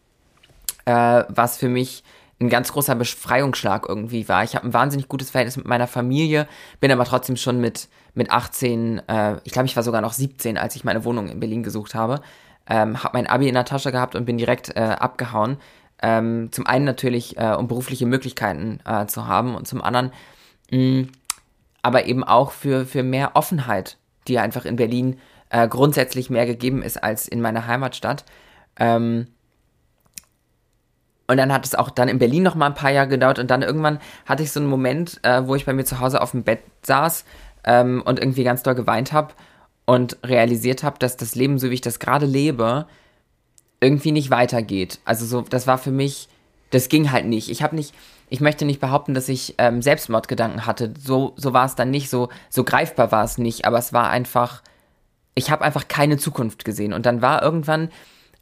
äh, 0.84 1.24
was 1.28 1.56
für 1.56 1.68
mich 1.68 2.02
ein 2.38 2.50
ganz 2.50 2.72
großer 2.72 2.94
Befreiungsschlag 2.94 3.88
irgendwie 3.88 4.28
war. 4.28 4.44
Ich 4.44 4.54
habe 4.56 4.66
ein 4.66 4.74
wahnsinnig 4.74 5.08
gutes 5.08 5.30
Verhältnis 5.30 5.56
mit 5.56 5.66
meiner 5.66 5.86
Familie, 5.86 6.46
bin 6.80 6.92
aber 6.92 7.04
trotzdem 7.04 7.36
schon 7.36 7.60
mit 7.60 7.88
mit 8.16 8.30
18, 8.30 9.02
äh, 9.08 9.36
ich 9.44 9.52
glaube, 9.52 9.66
ich 9.66 9.76
war 9.76 9.82
sogar 9.82 10.00
noch 10.00 10.14
17, 10.14 10.56
als 10.56 10.74
ich 10.74 10.84
meine 10.84 11.04
Wohnung 11.04 11.28
in 11.28 11.38
Berlin 11.38 11.62
gesucht 11.62 11.94
habe. 11.94 12.20
Ähm, 12.68 13.02
habe 13.02 13.16
mein 13.16 13.26
Abi 13.26 13.46
in 13.46 13.54
der 13.54 13.64
Tasche 13.64 13.92
gehabt 13.92 14.14
und 14.16 14.24
bin 14.24 14.38
direkt 14.38 14.74
äh, 14.74 14.80
abgehauen. 14.80 15.58
Ähm, 16.02 16.48
zum 16.50 16.66
einen 16.66 16.84
natürlich, 16.84 17.36
äh, 17.36 17.54
um 17.54 17.68
berufliche 17.68 18.06
Möglichkeiten 18.06 18.80
äh, 18.84 19.06
zu 19.06 19.26
haben 19.26 19.54
und 19.54 19.68
zum 19.68 19.82
anderen, 19.82 20.12
mh, 20.70 21.06
aber 21.82 22.06
eben 22.06 22.24
auch 22.24 22.50
für, 22.50 22.86
für 22.86 23.02
mehr 23.02 23.32
Offenheit, 23.34 23.98
die 24.28 24.38
einfach 24.38 24.64
in 24.64 24.76
Berlin 24.76 25.20
äh, 25.50 25.68
grundsätzlich 25.68 26.30
mehr 26.30 26.46
gegeben 26.46 26.82
ist 26.82 27.02
als 27.02 27.28
in 27.28 27.40
meiner 27.40 27.66
Heimatstadt. 27.66 28.24
Ähm, 28.78 29.28
und 31.28 31.36
dann 31.36 31.52
hat 31.52 31.66
es 31.66 31.74
auch 31.74 31.90
dann 31.90 32.08
in 32.08 32.18
Berlin 32.18 32.42
noch 32.42 32.54
mal 32.54 32.66
ein 32.66 32.74
paar 32.74 32.90
Jahre 32.90 33.08
gedauert 33.08 33.38
und 33.38 33.50
dann 33.50 33.62
irgendwann 33.62 33.98
hatte 34.24 34.42
ich 34.42 34.52
so 34.52 34.60
einen 34.60 34.68
Moment, 34.68 35.20
äh, 35.22 35.46
wo 35.46 35.54
ich 35.54 35.66
bei 35.66 35.72
mir 35.72 35.84
zu 35.84 36.00
Hause 36.00 36.22
auf 36.22 36.30
dem 36.30 36.44
Bett 36.44 36.60
saß 36.82 37.24
ähm, 37.66 38.02
und 38.04 38.18
irgendwie 38.18 38.44
ganz 38.44 38.62
doll 38.62 38.74
geweint 38.74 39.12
habe 39.12 39.34
und 39.84 40.16
realisiert 40.24 40.82
habe, 40.82 40.98
dass 40.98 41.16
das 41.16 41.34
Leben, 41.34 41.58
so 41.58 41.70
wie 41.70 41.74
ich 41.74 41.80
das 41.80 41.98
gerade 41.98 42.26
lebe, 42.26 42.86
irgendwie 43.80 44.12
nicht 44.12 44.30
weitergeht. 44.30 45.00
Also 45.04 45.26
so, 45.26 45.42
das 45.42 45.66
war 45.66 45.78
für 45.78 45.90
mich, 45.90 46.28
das 46.70 46.88
ging 46.88 47.12
halt 47.12 47.26
nicht. 47.26 47.50
Ich 47.50 47.62
habe 47.62 47.76
nicht, 47.76 47.94
ich 48.28 48.40
möchte 48.40 48.64
nicht 48.64 48.80
behaupten, 48.80 49.14
dass 49.14 49.28
ich 49.28 49.54
ähm, 49.58 49.82
Selbstmordgedanken 49.82 50.66
hatte. 50.66 50.92
So, 50.98 51.34
so 51.36 51.52
war 51.52 51.66
es 51.66 51.74
dann 51.74 51.90
nicht, 51.90 52.10
so, 52.10 52.28
so 52.50 52.64
greifbar 52.64 53.12
war 53.12 53.24
es 53.24 53.38
nicht, 53.38 53.64
aber 53.64 53.78
es 53.78 53.92
war 53.92 54.10
einfach, 54.10 54.62
ich 55.34 55.50
habe 55.50 55.64
einfach 55.64 55.88
keine 55.88 56.16
Zukunft 56.16 56.64
gesehen. 56.64 56.92
Und 56.92 57.06
dann 57.06 57.22
war 57.22 57.42
irgendwann 57.42 57.90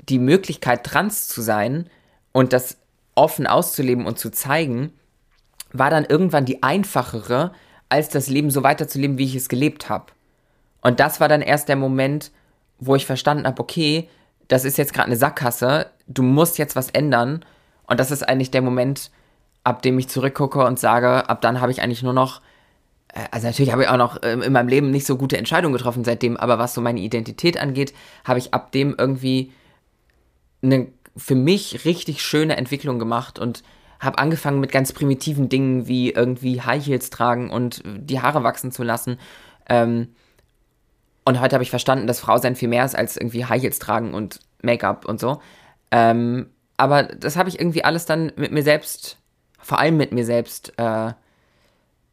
die 0.09 0.19
Möglichkeit, 0.19 0.85
trans 0.85 1.29
zu 1.29 1.43
sein 1.43 1.91
und 2.33 2.53
das 2.53 2.79
offen 3.15 3.47
auszuleben 3.47 4.07
und 4.07 4.19
zu 4.19 4.31
zeigen, 4.31 4.93
war 5.73 5.91
dann 5.91 6.05
irgendwann 6.05 6.45
die 6.45 6.63
einfachere, 6.63 7.53
als 7.95 8.09
das 8.09 8.29
Leben 8.29 8.51
so 8.51 8.65
weiterzuleben, 8.65 9.19
wie 9.19 9.25
ich 9.25 9.37
es 9.37 9.49
gelebt 9.49 9.89
habe. 9.89 10.07
Und 10.83 10.99
das 10.99 11.21
war 11.21 11.29
dann 11.29 11.43
erst 11.43 11.69
der 11.69 11.77
Moment, 11.77 12.33
wo 12.81 12.97
ich 12.97 13.07
verstanden 13.07 13.47
habe, 13.47 13.63
okay, 13.63 14.09
das 14.49 14.65
ist 14.65 14.79
jetzt 14.79 14.93
gerade 14.93 15.07
eine 15.07 15.17
Sackgasse, 15.17 15.87
du 16.09 16.25
musst 16.25 16.59
jetzt 16.59 16.75
was 16.75 16.91
ändern. 16.91 17.45
Und 17.87 18.01
das 18.01 18.11
ist 18.11 18.29
eigentlich 18.29 18.51
der 18.51 18.63
Moment, 18.63 19.13
ab 19.63 19.81
dem 19.83 19.97
ich 19.97 20.09
zurückgucke 20.09 20.65
und 20.65 20.81
sage, 20.81 21.29
ab 21.29 21.41
dann 21.41 21.61
habe 21.61 21.71
ich 21.71 21.83
eigentlich 21.83 22.03
nur 22.03 22.13
noch, 22.13 22.41
äh, 23.15 23.21
also 23.31 23.47
natürlich 23.47 23.71
habe 23.71 23.85
ich 23.85 23.89
auch 23.89 23.97
noch 23.97 24.19
ähm, 24.25 24.43
in 24.43 24.53
meinem 24.53 24.69
Leben 24.69 24.91
nicht 24.91 25.07
so 25.07 25.17
gute 25.17 25.39
Entscheidungen 25.39 25.77
getroffen 25.77 26.03
seitdem, 26.03 26.37
aber 26.37 26.59
was 26.59 26.75
so 26.75 26.81
meine 26.81 27.01
Identität 27.01 27.61
angeht, 27.61 27.95
habe 28.25 28.41
ich 28.41 28.53
ab 28.53 28.73
dem 28.73 28.97
irgendwie 28.99 29.53
eine 30.63 30.89
für 31.17 31.37
mich 31.37 31.85
richtig 31.85 32.23
schöne 32.23 32.57
Entwicklung 32.57 32.99
gemacht 32.99 33.39
und 33.39 33.63
habe 34.05 34.19
angefangen 34.19 34.61
mit 34.61 34.73
ganz 34.73 34.93
primitiven 34.93 35.49
Dingen 35.49 35.87
wie 35.87 36.11
irgendwie 36.11 36.61
High 36.61 36.85
Heels 36.85 37.11
tragen 37.11 37.51
und 37.51 37.83
die 37.85 38.21
Haare 38.21 38.43
wachsen 38.43 38.73
zu 38.73 38.83
lassen. 38.83 39.19
Ähm, 39.69 40.09
und 41.25 41.41
heute 41.41 41.55
habe 41.55 41.63
ich 41.63 41.71
verstanden, 41.71 42.07
dass 42.07 42.21
Frau 42.21 42.39
sein 42.39 42.57
viel 42.57 42.69
mehr 42.69 42.85
ist 42.85 42.97
als 42.97 43.17
irgendwie 43.17 43.45
High 43.47 43.63
Heels 43.63 43.79
tragen 43.79 44.15
und 44.15 44.41
Make-up 44.63 45.07
und 45.07 45.19
so. 45.21 45.41
Ähm, 45.91 46.51
aber 46.77 47.05
das 47.05 47.37
habe 47.37 47.49
ich 47.49 47.59
irgendwie 47.59 47.85
alles 47.85 48.05
dann 48.05 48.33
mit 48.37 48.53
mir 48.53 48.63
selbst, 48.63 49.19
vor 49.59 49.79
allem 49.79 49.97
mit 49.97 50.13
mir 50.13 50.25
selbst, 50.25 50.73
äh, 50.77 51.13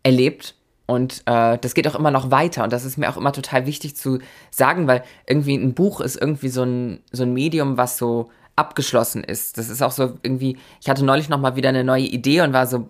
erlebt. 0.04 0.56
Und 0.86 1.24
äh, 1.26 1.58
das 1.58 1.74
geht 1.74 1.88
auch 1.88 1.96
immer 1.96 2.12
noch 2.12 2.32
weiter. 2.32 2.64
Und 2.64 2.74
das 2.74 2.86
ist 2.86 2.98
mir 2.98 3.10
auch 3.10 3.18
immer 3.18 3.32
total 3.32 3.66
wichtig 3.66 3.96
zu 3.96 4.20
sagen, 4.50 4.88
weil 4.88 5.04
irgendwie 5.26 5.56
ein 5.56 5.74
Buch 5.74 6.02
ist 6.02 6.16
irgendwie 6.20 6.50
so 6.50 6.64
ein, 6.64 7.02
so 7.12 7.24
ein 7.24 7.34
Medium, 7.34 7.78
was 7.78 7.98
so 7.98 8.30
abgeschlossen 8.62 9.24
ist. 9.24 9.58
Das 9.58 9.70
ist 9.70 9.82
auch 9.82 9.92
so 9.92 10.18
irgendwie, 10.24 10.58
ich 10.82 10.90
hatte 10.90 11.04
neulich 11.04 11.28
nochmal 11.30 11.56
wieder 11.56 11.70
eine 11.70 11.84
neue 11.84 12.04
Idee 12.04 12.42
und 12.42 12.54
war 12.54 12.66
so, 12.68 12.88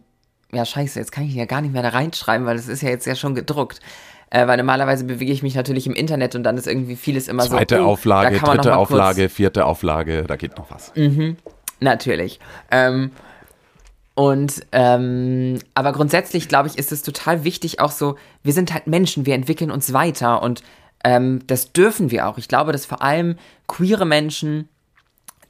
ja 0.51 0.65
scheiße, 0.65 0.99
jetzt 0.99 1.11
kann 1.11 1.23
ich 1.23 1.33
ja 1.33 1.45
gar 1.45 1.61
nicht 1.61 1.73
mehr 1.73 1.81
da 1.81 1.89
reinschreiben, 1.89 2.45
weil 2.45 2.57
das 2.57 2.67
ist 2.67 2.81
ja 2.81 2.89
jetzt 2.89 3.05
ja 3.05 3.15
schon 3.15 3.35
gedruckt. 3.35 3.79
Äh, 4.33 4.47
weil 4.47 4.55
normalerweise 4.55 5.03
bewege 5.03 5.33
ich 5.33 5.43
mich 5.43 5.55
natürlich 5.55 5.87
im 5.87 5.93
Internet 5.93 6.35
und 6.35 6.43
dann 6.43 6.55
ist 6.57 6.65
irgendwie 6.65 6.95
vieles 6.95 7.27
immer 7.27 7.43
Zweite 7.43 7.49
so. 7.49 7.57
Zweite 7.57 7.81
oh, 7.81 7.91
Auflage, 7.91 8.39
dritte 8.39 8.77
Auflage, 8.77 9.27
vierte 9.27 9.65
Auflage, 9.65 10.23
da 10.23 10.37
geht 10.37 10.57
noch 10.57 10.71
was. 10.71 10.93
Mhm, 10.95 11.35
natürlich. 11.81 12.39
Ähm, 12.71 13.11
und 14.15 14.65
ähm, 14.71 15.59
aber 15.73 15.91
grundsätzlich 15.91 16.47
glaube 16.47 16.69
ich, 16.69 16.77
ist 16.77 16.93
es 16.93 17.03
total 17.03 17.43
wichtig, 17.43 17.81
auch 17.81 17.91
so, 17.91 18.15
wir 18.41 18.53
sind 18.53 18.73
halt 18.73 18.87
Menschen, 18.87 19.25
wir 19.25 19.35
entwickeln 19.35 19.69
uns 19.69 19.91
weiter 19.91 20.41
und 20.41 20.63
ähm, 21.03 21.39
das 21.47 21.73
dürfen 21.73 22.09
wir 22.11 22.27
auch. 22.27 22.37
Ich 22.37 22.47
glaube, 22.47 22.71
dass 22.71 22.85
vor 22.85 23.01
allem 23.01 23.35
queere 23.67 24.05
Menschen 24.05 24.69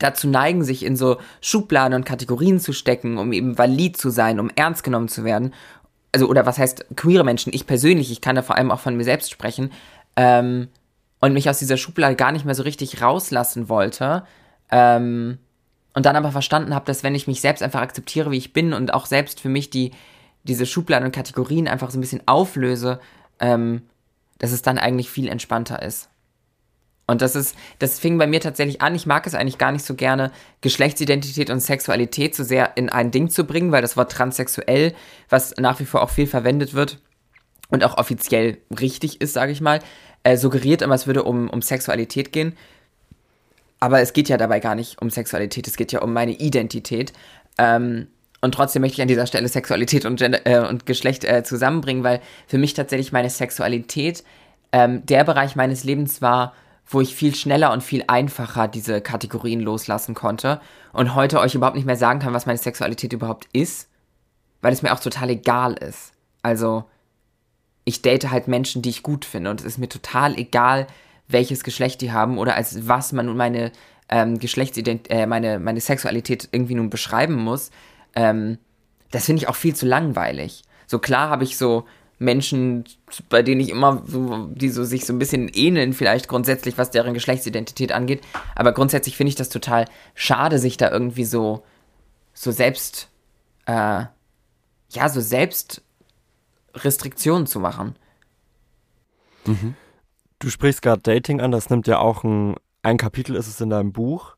dazu 0.04 0.28
neigen, 0.28 0.64
sich 0.64 0.84
in 0.84 0.96
so 0.96 1.18
Schubladen 1.42 1.94
und 1.94 2.06
Kategorien 2.06 2.60
zu 2.60 2.74
stecken, 2.74 3.18
um 3.18 3.34
eben 3.34 3.58
valid 3.58 3.98
zu 3.98 4.10
sein, 4.10 4.40
um 4.40 4.50
ernst 4.56 4.84
genommen 4.84 5.08
zu 5.08 5.24
werden. 5.24 5.54
Also, 6.12 6.28
oder 6.28 6.46
was 6.46 6.58
heißt 6.58 6.86
queere 6.96 7.24
Menschen? 7.24 7.54
Ich 7.54 7.68
persönlich, 7.68 8.12
ich 8.12 8.22
kann 8.22 8.36
da 8.36 8.42
vor 8.42 8.58
allem 8.58 8.72
auch 8.72 8.80
von 8.80 8.98
mir 8.98 9.04
selbst 9.04 9.32
sprechen, 9.32 9.72
ähm, 10.16 10.68
und 11.22 11.34
mich 11.34 11.50
aus 11.50 11.60
dieser 11.60 11.78
Schublade 11.78 12.16
gar 12.16 12.32
nicht 12.32 12.46
mehr 12.46 12.56
so 12.56 12.64
richtig 12.64 13.02
rauslassen 13.02 13.70
wollte. 13.70 14.24
Ähm, 14.72 15.38
und 15.94 16.06
dann 16.06 16.16
aber 16.16 16.32
verstanden 16.32 16.74
habe, 16.74 16.86
dass 16.86 17.04
wenn 17.04 17.16
ich 17.16 17.28
mich 17.28 17.42
selbst 17.42 17.62
einfach 17.62 17.82
akzeptiere, 17.82 18.32
wie 18.32 18.38
ich 18.38 18.54
bin 18.54 18.74
und 18.74 18.94
auch 18.94 19.06
selbst 19.06 19.40
für 19.40 19.50
mich 19.50 19.70
die, 19.70 19.92
diese 20.44 20.66
Schubladen 20.66 21.06
und 21.06 21.16
Kategorien 21.16 21.68
einfach 21.68 21.92
so 21.92 21.98
ein 21.98 22.02
bisschen 22.02 22.28
auflöse, 22.28 23.00
ähm, 23.40 23.84
dass 24.40 24.52
es 24.52 24.64
dann 24.64 24.80
eigentlich 24.80 25.10
viel 25.10 25.28
entspannter 25.28 25.82
ist. 25.82 26.10
Und 27.08 27.22
das 27.22 27.36
ist, 27.36 27.56
das 27.80 28.00
fing 28.00 28.18
bei 28.18 28.28
mir 28.28 28.40
tatsächlich 28.40 28.82
an. 28.82 28.96
Ich 28.96 29.06
mag 29.06 29.28
es 29.28 29.36
eigentlich 29.36 29.58
gar 29.58 29.72
nicht 29.72 29.86
so 29.86 29.96
gerne, 29.96 30.32
Geschlechtsidentität 30.62 31.50
und 31.50 31.60
Sexualität 31.60 32.36
so 32.36 32.44
sehr 32.44 32.78
in 32.78 32.90
ein 32.90 33.12
Ding 33.12 33.30
zu 33.30 33.44
bringen, 33.44 33.72
weil 33.72 33.82
das 33.82 33.98
Wort 33.98 34.12
transsexuell, 34.12 34.94
was 35.30 35.56
nach 35.58 35.80
wie 35.80 35.86
vor 35.86 36.04
auch 36.04 36.10
viel 36.10 36.28
verwendet 36.28 36.74
wird 36.74 37.00
und 37.70 37.84
auch 37.84 37.98
offiziell 37.98 38.60
richtig 38.80 39.20
ist, 39.20 39.34
sage 39.34 39.52
ich 39.52 39.62
mal, 39.62 39.80
äh, 40.24 40.38
suggeriert 40.38 40.82
immer, 40.82 40.96
es 40.96 41.08
würde 41.08 41.24
um, 41.24 41.50
um 41.50 41.62
Sexualität 41.62 42.32
gehen. 42.32 42.56
Aber 43.80 44.00
es 44.00 44.14
geht 44.14 44.30
ja 44.30 44.38
dabei 44.38 44.60
gar 44.60 44.76
nicht 44.76 45.02
um 45.02 45.10
Sexualität, 45.10 45.68
es 45.68 45.76
geht 45.76 45.92
ja 45.92 46.02
um 46.02 46.14
meine 46.14 46.34
Identität. 46.34 47.14
Ähm, 47.58 48.08
und 48.40 48.54
trotzdem 48.54 48.82
möchte 48.82 48.96
ich 48.98 49.02
an 49.02 49.08
dieser 49.08 49.28
Stelle 49.28 49.48
Sexualität 49.48 50.06
und, 50.06 50.22
äh, 50.22 50.66
und 50.68 50.86
Geschlecht 50.86 51.24
äh, 51.24 51.44
zusammenbringen, 51.44 52.04
weil 52.04 52.22
für 52.48 52.58
mich 52.58 52.74
tatsächlich 52.74 53.12
meine 53.12 53.30
Sexualität 53.30 54.24
ähm, 54.72 55.06
der 55.06 55.24
Bereich 55.24 55.56
meines 55.56 55.84
Lebens 55.84 56.22
war, 56.22 56.54
wo 56.88 57.02
ich 57.02 57.16
viel 57.16 57.34
schneller 57.36 57.72
und 57.72 57.84
viel 57.84 58.04
einfacher 58.08 58.68
diese 58.68 59.02
Kategorien 59.02 59.62
loslassen 59.62 60.14
konnte 60.14 60.60
und 60.94 61.16
heute 61.16 61.40
euch 61.40 61.56
überhaupt 61.56 61.78
nicht 61.78 61.86
mehr 61.86 61.96
sagen 61.96 62.20
kann, 62.20 62.34
was 62.34 62.46
meine 62.46 62.58
Sexualität 62.58 63.14
überhaupt 63.14 63.48
ist, 63.54 63.90
weil 64.62 64.74
es 64.74 64.82
mir 64.82 64.94
auch 64.94 65.00
total 65.00 65.30
egal 65.30 65.74
ist. 65.74 66.12
Also, 66.42 66.86
ich 67.86 68.02
date 68.02 68.30
halt 68.30 68.48
Menschen, 68.48 68.82
die 68.82 68.90
ich 68.90 69.04
gut 69.04 69.26
finde 69.26 69.50
und 69.50 69.62
es 69.62 69.66
ist 69.66 69.78
mir 69.78 69.90
total 69.90 70.38
egal, 70.38 70.88
welches 71.28 71.64
Geschlecht 71.64 72.02
die 72.02 72.12
haben 72.12 72.38
oder 72.38 72.56
als 72.56 72.88
was 72.88 73.14
man 73.14 73.26
nun 73.26 73.38
meine 73.38 73.72
ähm, 74.10 74.38
Geschlechtsident 74.38 75.10
äh, 75.10 75.26
meine, 75.26 75.60
meine 75.60 75.80
Sexualität 75.80 76.50
irgendwie 76.52 76.76
nun 76.76 76.90
beschreiben 76.90 77.36
muss. 77.36 77.72
Ähm, 78.14 78.58
das 79.10 79.26
finde 79.26 79.42
ich 79.42 79.48
auch 79.48 79.56
viel 79.56 79.76
zu 79.76 79.86
langweilig. 79.86 80.64
So 80.86 81.00
klar 81.00 81.30
habe 81.30 81.46
ich 81.46 81.58
so 81.58 81.86
Menschen, 82.22 82.86
bei 83.30 83.42
denen 83.42 83.62
ich 83.62 83.70
immer 83.70 84.04
so, 84.06 84.48
die 84.54 84.70
so 84.70 84.84
sich 84.84 85.06
so 85.06 85.14
ein 85.14 85.18
bisschen 85.18 85.50
ähneln, 85.50 85.94
vielleicht 85.94 86.28
grundsätzlich, 86.28 86.78
was 86.78 86.92
deren 86.92 87.16
Geschlechtsidentität 87.16 87.92
angeht. 87.92 88.22
Aber 88.56 88.74
grundsätzlich 88.74 89.18
finde 89.18 89.30
ich 89.30 89.36
das 89.36 89.50
total 89.50 89.86
schade, 90.14 90.60
sich 90.60 90.78
da 90.78 90.92
irgendwie 90.92 91.26
so, 91.26 91.64
so 92.34 92.52
selbst, 92.52 93.10
äh, 93.66 94.06
ja, 94.92 95.10
so 95.10 95.20
selbst 95.20 95.82
Restriktionen 96.76 97.48
zu 97.48 97.60
machen. 97.60 97.96
Mhm. 99.46 99.74
Du 100.38 100.52
sprichst 100.52 100.84
gerade 100.84 101.02
Dating 101.02 101.42
an, 101.42 101.52
das 101.52 101.72
nimmt 101.72 101.88
ja 101.88 101.98
auch 101.98 102.24
ein, 102.24 102.56
ein 102.84 102.98
Kapitel 102.98 103.36
ist 103.36 103.48
es 103.48 103.60
in 103.62 103.72
deinem 103.72 103.94
Buch. 103.94 104.36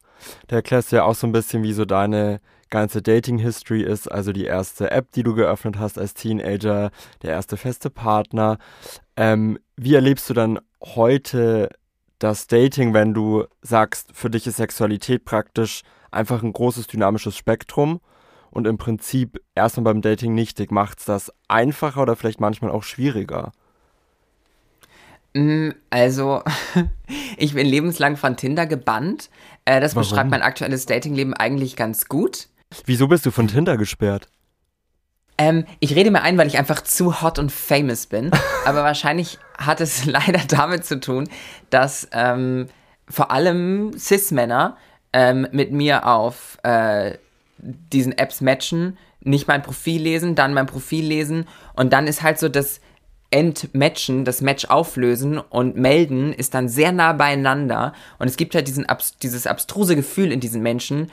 Da 0.48 0.56
erklärst 0.56 0.94
du 0.94 0.96
ja 0.96 1.04
auch 1.04 1.16
so 1.16 1.28
ein 1.28 1.34
bisschen, 1.34 1.64
wie 1.64 1.74
so 1.74 1.84
deine 1.84 2.40
ganze 2.70 3.02
Dating-History 3.02 3.84
ist, 3.84 4.12
also 4.12 4.32
die 4.32 4.46
erste 4.46 4.92
App, 4.92 5.12
die 5.12 5.24
du 5.24 5.34
geöffnet 5.36 5.78
hast 5.80 5.98
als 5.98 6.14
Teenager, 6.14 6.92
der 7.22 7.32
erste 7.32 7.58
feste 7.58 7.90
Partner. 7.90 8.58
Ähm, 9.16 9.60
wie 9.78 9.96
erlebst 9.96 10.30
du 10.30 10.34
dann 10.34 10.60
heute 10.82 11.70
das 12.20 12.48
Dating, 12.48 12.94
wenn 12.94 13.14
du 13.14 13.46
sagst, 13.62 14.12
für 14.14 14.30
dich 14.30 14.48
ist 14.48 14.58
Sexualität 14.58 15.26
praktisch 15.26 15.82
einfach 16.12 16.42
ein 16.42 16.54
großes 16.54 16.88
dynamisches 16.88 17.36
Spektrum 17.36 18.00
und 18.50 18.68
im 18.68 18.78
Prinzip 18.78 19.42
erstmal 19.56 19.94
beim 19.94 20.02
Dating 20.02 20.34
nichtig. 20.34 20.72
Macht 20.72 21.00
es 21.00 21.06
das 21.06 21.34
einfacher 21.48 22.02
oder 22.02 22.16
vielleicht 22.16 22.40
manchmal 22.40 22.72
auch 22.72 22.84
schwieriger? 22.84 23.52
Mm, 25.34 25.72
also, 25.90 26.44
ich 27.38 27.56
bin 27.56 27.66
lebenslang 27.66 28.16
von 28.16 28.38
Tinder 28.38 28.68
gebannt. 28.68 29.30
Äh, 29.66 29.82
das 29.82 29.96
Warum? 29.96 30.08
beschreibt 30.08 30.30
mein 30.30 30.44
aktuelles 30.44 30.86
Datingleben 30.86 31.34
eigentlich 31.34 31.76
ganz 31.76 32.08
gut. 32.08 32.48
Wieso 32.86 33.08
bist 33.08 33.26
du 33.26 33.32
von 33.32 33.48
Tinder 33.48 33.78
gesperrt? 33.78 34.28
Ähm, 35.38 35.66
ich 35.80 35.96
rede 35.96 36.12
mir 36.12 36.22
ein, 36.22 36.38
weil 36.38 36.48
ich 36.48 36.58
einfach 36.58 36.82
zu 36.82 37.22
hot 37.22 37.40
und 37.40 37.52
famous 37.52 38.06
bin. 38.06 38.32
Aber 38.66 38.84
wahrscheinlich 38.84 39.40
hat 39.58 39.82
es 39.82 40.06
leider 40.08 40.42
damit 40.48 40.86
zu 40.86 41.00
tun, 41.00 41.28
dass 41.70 42.08
ähm, 42.12 42.68
vor 43.10 43.32
allem 43.32 43.98
Cis-Männer 43.98 44.78
ähm, 45.12 45.48
mit 45.52 45.72
mir 45.72 46.08
auf 46.08 46.58
äh, 46.64 47.18
diesen 47.58 48.18
Apps 48.18 48.42
matchen, 48.42 48.98
nicht 49.22 49.48
mein 49.48 49.62
Profil 49.62 50.02
lesen, 50.02 50.36
dann 50.36 50.54
mein 50.54 50.66
Profil 50.66 51.06
lesen 51.06 51.48
und 51.76 51.94
dann 51.94 52.08
ist 52.08 52.24
halt 52.24 52.40
so 52.40 52.50
das 52.50 52.82
Entmatchen, 53.32 54.26
das 54.26 54.42
Match 54.42 54.66
auflösen 54.66 55.40
und 55.40 55.76
melden 55.76 56.34
ist 56.34 56.54
dann 56.54 56.68
sehr 56.68 56.92
nah 56.92 57.14
beieinander 57.14 57.94
und 58.20 58.28
es 58.28 58.38
gibt 58.38 58.54
halt 58.54 58.68
diesen, 58.68 58.86
dieses 59.24 59.48
abstruse 59.48 59.96
Gefühl 59.96 60.32
in 60.32 60.40
diesen 60.40 60.62
Menschen, 60.62 61.10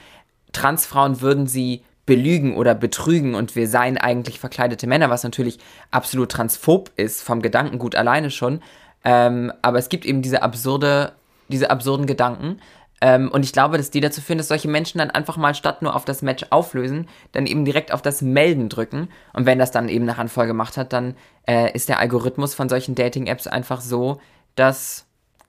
Transfrauen 0.53 1.21
würden 1.21 1.47
sie 1.47 1.83
belügen 2.07 2.57
oder 2.57 2.75
betrügen 2.75 3.35
und 3.35 3.55
wir 3.55 3.69
seien 3.69 3.97
eigentlich 3.97 4.41
verkleidete 4.41 4.87
Männer, 4.87 5.11
was 5.11 5.23
natürlich 5.23 5.59
absolut 5.91 6.33
transphob 6.33 6.91
ist, 6.97 7.23
vom 7.23 7.41
Gedankengut 7.41 7.95
alleine 7.95 8.31
schon. 8.31 8.63
Ähm, 9.05 9.53
aber 9.63 9.79
es 9.79 9.89
gibt 9.89 10.05
eben 10.05 10.23
diese 10.23 10.43
absurde, 10.43 11.13
diese 11.49 11.71
absurden 11.71 12.07
Gedanken. 12.07 12.61
Ähm, 13.01 13.31
und 13.31 13.45
ich 13.45 13.53
glaube, 13.53 13.79
dass 13.79 13.91
die 13.91 14.01
dazu 14.01 14.21
führen, 14.21 14.39
dass 14.39 14.49
solche 14.49 14.69
Menschen 14.69 14.99
dann 14.99 15.11
einfach 15.11 15.37
mal 15.37 15.55
statt 15.55 15.83
nur 15.83 15.97
auf 15.97 16.05
das 16.05 16.21
Match 16.21 16.45
auflösen, 16.51 17.09
dann 17.33 17.47
eben 17.47 17.65
direkt 17.65 17.93
auf 17.93 18.03
das 18.03 18.21
Melden 18.23 18.69
drücken. 18.69 19.09
Und 19.33 19.47
wenn 19.47 19.59
das 19.59 19.71
dann 19.71 19.89
eben 19.89 20.05
nach 20.05 20.19
Handvoll 20.19 20.47
gemacht 20.47 20.77
hat, 20.77 20.93
dann 20.93 21.15
äh, 21.47 21.73
ist 21.73 21.89
der 21.89 21.99
Algorithmus 21.99 22.55
von 22.55 22.69
solchen 22.69 22.95
Dating-Apps 22.95 23.47
einfach 23.47 23.81
so, 23.81 24.21
dass, 24.55 25.07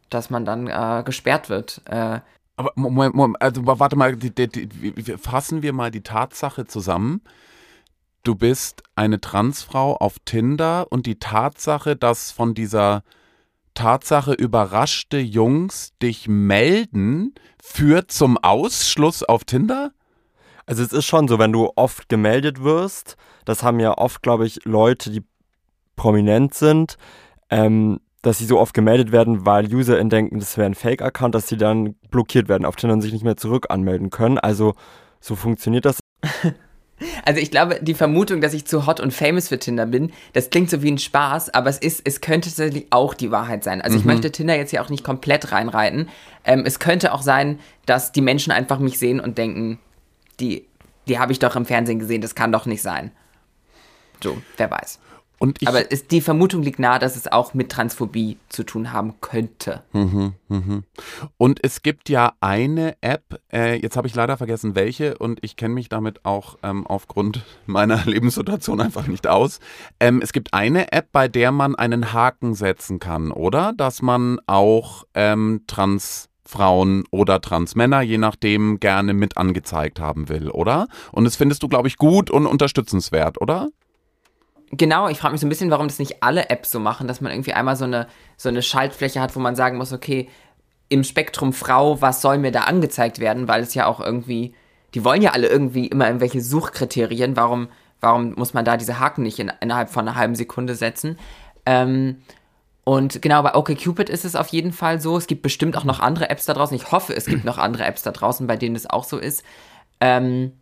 dass 0.10 0.30
man 0.30 0.46
dann 0.46 0.68
äh, 0.68 1.04
gesperrt 1.04 1.50
wird. 1.50 1.82
Äh, 1.86 2.20
Aber 2.56 2.72
Moment, 2.76 3.16
Moment, 3.16 3.42
also 3.42 3.66
warte 3.66 3.96
mal, 3.96 4.16
die, 4.16 4.34
die, 4.34 4.48
die, 4.48 5.18
fassen 5.18 5.64
wir 5.64 5.74
mal 5.74 5.92
die 5.92 6.04
Tatsache 6.04 6.66
zusammen. 6.66 7.22
Du 8.24 8.36
bist 8.36 8.84
eine 8.96 9.20
Transfrau 9.20 9.96
auf 9.96 10.18
Tinder 10.26 10.88
und 10.92 11.06
die 11.06 11.18
Tatsache, 11.18 11.96
dass 11.96 12.32
von 12.32 12.54
dieser 12.54 13.04
Tatsache 13.74 14.34
überraschte 14.34 15.18
Jungs 15.18 15.94
dich 16.02 16.28
melden, 16.28 17.34
führt 17.62 18.12
zum 18.12 18.38
Ausschluss 18.38 19.24
auf 19.24 19.44
Tinder? 19.46 19.92
Also 20.66 20.84
es 20.84 20.94
ist 20.94 21.06
schon 21.06 21.28
so, 21.28 21.40
wenn 21.40 21.52
du 21.52 21.72
oft 21.76 22.10
gemeldet 22.10 22.62
wirst, 22.64 23.18
das 23.46 23.64
haben 23.64 23.80
ja 23.80 23.98
oft, 23.98 24.22
glaube 24.22 24.46
ich, 24.46 24.64
Leute, 24.66 25.10
die 25.10 25.24
prominent 25.96 26.54
sind, 26.54 26.98
ähm, 27.50 28.00
dass 28.22 28.38
sie 28.38 28.46
so 28.46 28.60
oft 28.60 28.74
gemeldet 28.74 29.12
werden, 29.12 29.46
weil 29.46 29.74
UserInnen 29.74 30.10
denken, 30.10 30.40
das 30.40 30.58
wäre 30.58 30.68
ein 30.68 30.76
Fake-Account, 30.76 31.34
dass 31.34 31.48
sie 31.48 31.58
dann 31.58 31.96
blockiert 32.10 32.50
werden 32.50 32.66
auf 32.66 32.76
Tinder 32.76 32.94
und 32.94 33.02
sich 33.02 33.14
nicht 33.14 33.24
mehr 33.24 33.38
zurück 33.38 33.68
anmelden 33.70 34.10
können. 34.10 34.38
Also 34.38 34.76
so 35.20 35.36
funktioniert 35.36 35.86
das. 35.86 36.00
Also 37.26 37.42
ich 37.42 37.50
glaube, 37.50 37.80
die 37.82 37.96
Vermutung, 37.96 38.42
dass 38.42 38.54
ich 38.54 38.66
zu 38.66 38.86
hot 38.86 39.00
und 39.00 39.12
famous 39.12 39.48
für 39.48 39.58
Tinder 39.58 39.88
bin, 39.88 40.12
das 40.34 40.50
klingt 40.52 40.70
so 40.70 40.84
wie 40.84 40.92
ein 40.92 41.00
Spaß, 41.00 41.52
aber 41.52 41.70
es 41.70 41.80
ist, 41.80 42.02
es 42.06 42.22
könnte 42.22 42.50
tatsächlich 42.50 42.86
auch 42.92 43.16
die 43.16 43.32
Wahrheit 43.32 43.64
sein. 43.64 43.82
Also 43.82 43.96
mhm. 43.96 44.02
ich 44.02 44.06
möchte 44.06 44.32
Tinder 44.32 44.56
jetzt 44.56 44.70
hier 44.70 44.84
auch 44.84 44.90
nicht 44.90 45.04
komplett 45.04 45.52
reinreiten. 45.52 46.10
Ähm, 46.46 46.64
es 46.64 46.78
könnte 46.78 47.14
auch 47.14 47.24
sein, 47.24 47.60
dass 47.88 48.12
die 48.12 48.22
Menschen 48.22 48.52
einfach 48.52 48.78
mich 48.78 49.00
sehen 49.00 49.20
und 49.20 49.38
denken, 49.38 49.80
die, 50.40 50.68
die 51.08 51.18
habe 51.18 51.32
ich 51.32 51.40
doch 51.40 51.56
im 51.56 51.66
Fernsehen 51.66 51.98
gesehen, 51.98 52.22
das 52.22 52.36
kann 52.36 52.52
doch 52.52 52.68
nicht 52.68 52.84
sein. 52.84 53.12
So, 54.24 54.40
wer 54.58 54.70
weiß. 54.70 55.00
Ich, 55.60 55.68
Aber 55.68 55.90
ist, 55.90 56.12
die 56.12 56.22
Vermutung 56.22 56.62
liegt 56.62 56.78
nahe, 56.78 57.00
dass 57.00 57.16
es 57.16 57.32
auch 57.32 57.54
mit 57.54 57.72
Transphobie 57.72 58.38
zu 58.50 58.64
tun 58.64 58.94
haben 58.94 59.16
könnte. 59.22 59.84
Mhm, 59.92 60.34
mhm. 60.48 60.84
Und 61.38 61.60
es 61.64 61.82
gibt 61.82 62.10
ja 62.10 62.34
eine 62.42 62.96
App, 63.02 63.42
äh, 63.52 63.82
jetzt 63.82 63.98
habe 63.98 64.08
ich 64.08 64.14
leider 64.14 64.38
vergessen 64.38 64.76
welche 64.76 65.18
und 65.18 65.40
ich 65.42 65.56
kenne 65.56 65.74
mich 65.74 65.90
damit 65.90 66.26
auch 66.26 66.58
ähm, 66.62 66.86
aufgrund 66.86 67.44
meiner 67.66 67.98
Lebenssituation 68.06 68.82
einfach 68.82 69.08
nicht 69.08 69.28
aus. 69.28 69.60
Ähm, 70.00 70.22
es 70.22 70.32
gibt 70.32 70.54
eine 70.54 70.92
App, 70.92 71.12
bei 71.12 71.28
der 71.28 71.52
man 71.52 71.76
einen 71.76 72.14
Haken 72.14 72.54
setzen 72.54 73.00
kann, 73.00 73.32
oder? 73.32 73.74
Dass 73.76 74.04
man 74.04 74.40
auch 74.46 75.06
ähm, 75.16 75.62
Transfrauen 75.66 77.06
oder 77.10 77.42
Transmänner, 77.42 78.02
je 78.02 78.20
nachdem, 78.20 78.80
gerne 78.80 79.16
mit 79.16 79.38
angezeigt 79.38 80.00
haben 80.00 80.30
will, 80.30 80.52
oder? 80.52 80.88
Und 81.12 81.24
das 81.24 81.36
findest 81.36 81.64
du, 81.64 81.68
glaube 81.68 81.88
ich, 81.88 81.98
gut 81.98 82.30
und 82.30 82.46
unterstützenswert, 82.46 83.42
oder? 83.42 83.70
Genau, 84.72 85.10
ich 85.10 85.20
frage 85.20 85.34
mich 85.34 85.42
so 85.42 85.48
ein 85.48 85.50
bisschen, 85.50 85.70
warum 85.70 85.88
das 85.88 86.00
nicht 86.00 86.24
alle 86.24 86.50
Apps 86.50 86.72
so 86.72 86.80
machen, 86.80 87.08
dass 87.08 87.20
man 87.20 87.32
irgendwie 87.32 87.54
einmal 87.54 87.76
so 87.76 87.86
eine, 87.86 88.08
so 88.38 88.48
eine 88.48 88.62
Schaltfläche 88.62 89.20
hat, 89.20 89.36
wo 89.36 89.40
man 89.40 89.56
sagen 89.56 89.78
muss, 89.78 89.92
okay, 89.92 90.30
im 90.88 91.04
Spektrum 91.04 91.52
Frau, 91.52 92.02
was 92.02 92.22
soll 92.22 92.38
mir 92.38 92.52
da 92.52 92.62
angezeigt 92.62 93.20
werden, 93.20 93.48
weil 93.48 93.64
es 93.64 93.74
ja 93.74 93.86
auch 93.86 94.00
irgendwie, 94.00 94.54
die 94.94 95.04
wollen 95.04 95.22
ja 95.22 95.32
alle 95.32 95.48
irgendwie 95.48 95.88
immer 95.88 96.08
irgendwelche 96.08 96.42
Suchkriterien, 96.42 97.36
warum, 97.36 97.68
warum 98.00 98.34
muss 98.34 98.54
man 98.54 98.66
da 98.66 98.78
diese 98.78 99.00
Haken 99.00 99.24
nicht 99.24 99.40
in, 99.40 99.52
innerhalb 99.60 99.90
von 99.90 100.08
einer 100.08 100.18
halben 100.18 100.36
Sekunde 100.36 100.76
setzen? 100.76 101.18
Ähm, 101.66 102.18
und 102.84 103.22
genau, 103.22 103.44
bei 103.44 103.56
OkCupid 103.56 104.10
ist 104.10 104.26
es 104.26 104.36
auf 104.36 104.48
jeden 104.48 104.72
Fall 104.72 105.00
so. 105.00 105.18
Es 105.18 105.28
gibt 105.28 105.44
bestimmt 105.44 105.78
auch 105.78 105.84
noch 105.84 106.00
andere 106.00 106.30
Apps 106.30 106.46
da 106.46 106.54
draußen. 106.54 106.76
Ich 106.76 106.92
hoffe, 106.92 107.16
es 107.16 107.26
gibt 107.26 107.46
noch 107.46 107.58
andere 107.58 107.86
Apps 107.86 108.04
da 108.04 108.12
draußen, 108.12 108.48
bei 108.48 108.58
denen 108.58 108.76
es 108.76 108.90
auch 108.90 109.04
so 109.04 109.18
ist. 109.18 109.44
Ähm, 110.00 110.54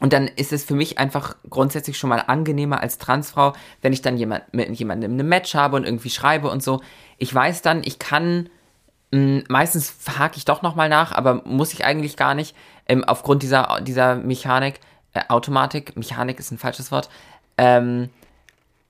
und 0.00 0.12
dann 0.12 0.28
ist 0.28 0.52
es 0.52 0.64
für 0.64 0.74
mich 0.74 0.98
einfach 0.98 1.36
grundsätzlich 1.48 1.96
schon 1.96 2.10
mal 2.10 2.22
angenehmer 2.26 2.80
als 2.80 2.98
Transfrau, 2.98 3.54
wenn 3.80 3.92
ich 3.92 4.02
dann 4.02 4.16
jemand, 4.16 4.52
mit 4.52 4.70
jemandem 4.70 5.12
eine 5.12 5.24
Match 5.24 5.54
habe 5.54 5.76
und 5.76 5.84
irgendwie 5.84 6.10
schreibe 6.10 6.50
und 6.50 6.62
so. 6.62 6.82
Ich 7.18 7.34
weiß 7.34 7.62
dann, 7.62 7.82
ich 7.82 7.98
kann, 7.98 8.50
mh, 9.10 9.18
hm, 9.18 9.44
meistens 9.48 9.94
hake 10.18 10.36
ich 10.36 10.44
doch 10.44 10.62
nochmal 10.62 10.88
nach, 10.88 11.12
aber 11.12 11.42
muss 11.44 11.72
ich 11.72 11.84
eigentlich 11.84 12.16
gar 12.16 12.34
nicht, 12.34 12.54
ähm, 12.88 13.04
aufgrund 13.04 13.42
dieser, 13.42 13.80
dieser 13.80 14.16
Mechanik, 14.16 14.80
äh, 15.14 15.22
Automatik, 15.28 15.96
Mechanik 15.96 16.38
ist 16.38 16.50
ein 16.50 16.58
falsches 16.58 16.92
Wort, 16.92 17.08
ähm, 17.56 18.10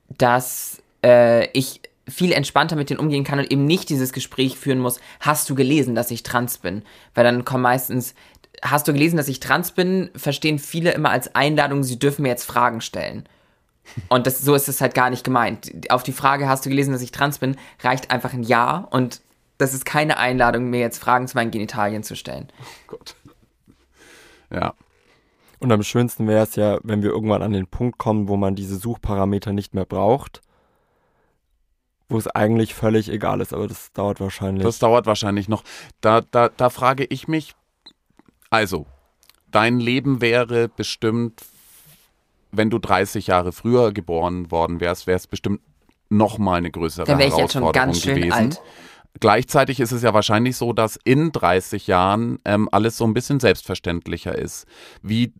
dass 0.09 0.83
äh, 1.05 1.47
ich 1.53 1.81
viel 2.09 2.33
entspannter 2.33 2.77
mit 2.77 2.91
denen 2.91 3.01
umgehen 3.01 3.25
kann 3.25 3.41
und 3.41 3.51
eben 3.51 3.65
nicht 3.65 3.89
dieses 3.89 4.13
Gespräch 4.13 4.57
führen 4.57 4.79
muss, 4.79 5.01
hast 5.21 5.51
du 5.51 5.55
gelesen, 5.55 5.95
dass 5.95 6.11
ich 6.11 6.23
trans 6.23 6.59
bin? 6.59 6.83
Weil 7.15 7.25
dann 7.25 7.45
kommen 7.45 7.63
meistens 7.63 8.15
hast 8.63 8.89
du 8.89 8.93
gelesen, 8.93 9.17
dass 9.17 9.29
ich 9.29 9.41
trans 9.41 9.73
bin, 9.73 10.11
verstehen 10.15 10.59
viele 10.59 10.93
immer 10.93 11.11
als 11.11 11.35
Einladung, 11.35 11.83
sie 11.83 11.99
dürfen 11.99 12.23
mir 12.23 12.29
jetzt 12.29 12.45
Fragen 12.45 12.81
stellen. 12.81 13.29
Und 14.09 14.27
das, 14.27 14.41
so 14.41 14.55
ist 14.55 14.69
es 14.69 14.81
halt 14.81 14.95
gar 14.95 15.11
nicht 15.11 15.25
gemeint. 15.25 15.91
Auf 15.91 16.03
die 16.03 16.13
Frage, 16.13 16.49
hast 16.49 16.65
du 16.67 16.71
gelesen, 16.71 16.93
dass 16.93 17.03
ich 17.03 17.13
trans 17.13 17.39
bin, 17.39 17.57
reicht 17.83 18.11
einfach 18.11 18.33
ein 18.33 18.43
Ja 18.43 18.79
und 18.91 19.21
das 19.59 19.75
ist 19.75 19.87
keine 19.87 20.19
Einladung, 20.19 20.71
mir 20.71 20.81
jetzt 20.81 20.99
Fragen 20.99 21.29
zu 21.29 21.37
meinen 21.37 21.51
Genitalien 21.51 22.03
zu 22.03 22.15
stellen. 22.15 22.49
Oh 22.61 22.65
Gott. 22.89 23.17
Ja. 24.53 24.75
Und 25.59 25.73
am 25.73 25.83
schönsten 25.83 26.29
wäre 26.29 26.45
es 26.45 26.57
ja, 26.57 26.79
wenn 26.83 27.03
wir 27.03 27.11
irgendwann 27.11 27.43
an 27.43 27.53
den 27.53 27.67
Punkt 27.67 27.99
kommen, 27.99 28.29
wo 28.29 28.37
man 28.37 28.55
diese 28.55 28.77
Suchparameter 28.77 29.53
nicht 29.53 29.75
mehr 29.75 29.87
braucht, 29.87 30.43
wo 32.09 32.19
es 32.19 32.29
eigentlich 32.29 32.75
völlig 32.75 33.09
egal 33.09 33.41
ist, 33.41 33.55
aber 33.55 33.67
das 33.67 33.93
dauert 33.93 34.21
wahrscheinlich. 34.21 34.63
Das 34.63 34.79
dauert 34.79 35.07
wahrscheinlich 35.07 35.49
noch. 35.49 35.65
Da, 36.01 36.21
da, 36.21 36.51
da 36.51 36.71
frage 36.71 37.05
ich 37.05 37.27
mich, 37.27 37.55
also, 38.57 38.87
dein 39.51 39.81
Leben 39.81 40.21
wäre 40.23 40.69
bestimmt, 40.69 41.43
wenn 42.53 42.71
du 42.71 42.79
30 42.79 43.27
Jahre 43.27 43.53
früher 43.53 43.93
geboren 43.93 44.51
worden 44.51 44.81
wärst, 44.81 45.07
wäre 45.07 45.17
es 45.17 45.27
bestimmt 45.27 45.61
noch 46.09 46.39
mal 46.39 46.55
eine 46.55 46.71
größere 46.71 47.07
wäre 47.07 47.27
ich 47.27 47.37
jetzt 47.37 47.53
schon 47.53 47.71
ganz 47.73 48.01
schön 48.01 48.17
gewesen. 48.17 48.33
alt. 48.33 48.63
Gleichzeitig 49.21 49.81
ist 49.81 49.93
es 49.93 50.03
ja 50.03 50.15
wahrscheinlich 50.15 50.57
so, 50.57 50.73
dass 50.73 50.99
in 51.05 51.33
30 51.33 51.87
Jahren 51.87 52.39
ähm, 52.45 52.69
alles 52.73 52.97
so 52.97 53.05
ein 53.05 53.15
bisschen 53.15 53.41
selbstverständlicher 53.41 54.37
ist. 54.37 54.67
Wie 55.03 55.33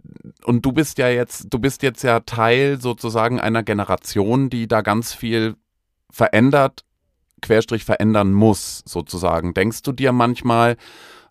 und 0.45 0.65
du 0.65 0.73
bist 0.73 0.99
ja 0.99 1.09
jetzt, 1.09 1.47
du 1.51 1.59
bist 1.59 1.83
jetzt 1.83 2.03
ja 2.03 2.21
Teil 2.21 2.81
sozusagen 2.81 3.41
einer 3.41 3.63
Generation, 3.63 4.51
die 4.51 4.67
da 4.67 4.81
ganz 4.81 5.15
viel 5.15 5.57
verändert, 6.11 6.85
Querstrich 7.43 7.85
verändern 7.85 8.33
muss, 8.33 8.83
sozusagen. 8.87 9.53
Denkst 9.53 9.83
du 9.83 9.93
dir 9.93 10.13
manchmal, 10.13 10.77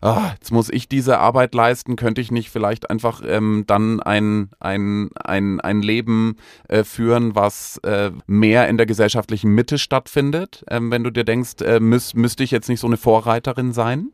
oh, 0.02 0.22
jetzt 0.32 0.52
muss 0.52 0.70
ich 0.70 0.88
diese 0.88 1.18
Arbeit 1.18 1.54
leisten, 1.54 1.96
könnte 1.96 2.20
ich 2.20 2.30
nicht 2.30 2.50
vielleicht 2.50 2.90
einfach 2.90 3.22
ähm, 3.26 3.64
dann 3.66 4.00
ein, 4.00 4.50
ein, 4.60 5.10
ein, 5.14 5.60
ein 5.60 5.82
Leben 5.82 6.36
äh, 6.68 6.84
führen, 6.84 7.34
was 7.34 7.78
äh, 7.78 8.10
mehr 8.26 8.68
in 8.68 8.76
der 8.76 8.86
gesellschaftlichen 8.86 9.50
Mitte 9.50 9.78
stattfindet, 9.78 10.64
ähm, 10.70 10.90
wenn 10.90 11.04
du 11.04 11.10
dir 11.10 11.24
denkst, 11.24 11.62
äh, 11.62 11.80
müß, 11.80 12.14
müsste 12.14 12.44
ich 12.44 12.50
jetzt 12.50 12.68
nicht 12.68 12.80
so 12.80 12.86
eine 12.86 12.96
Vorreiterin 12.96 13.72
sein? 13.72 14.12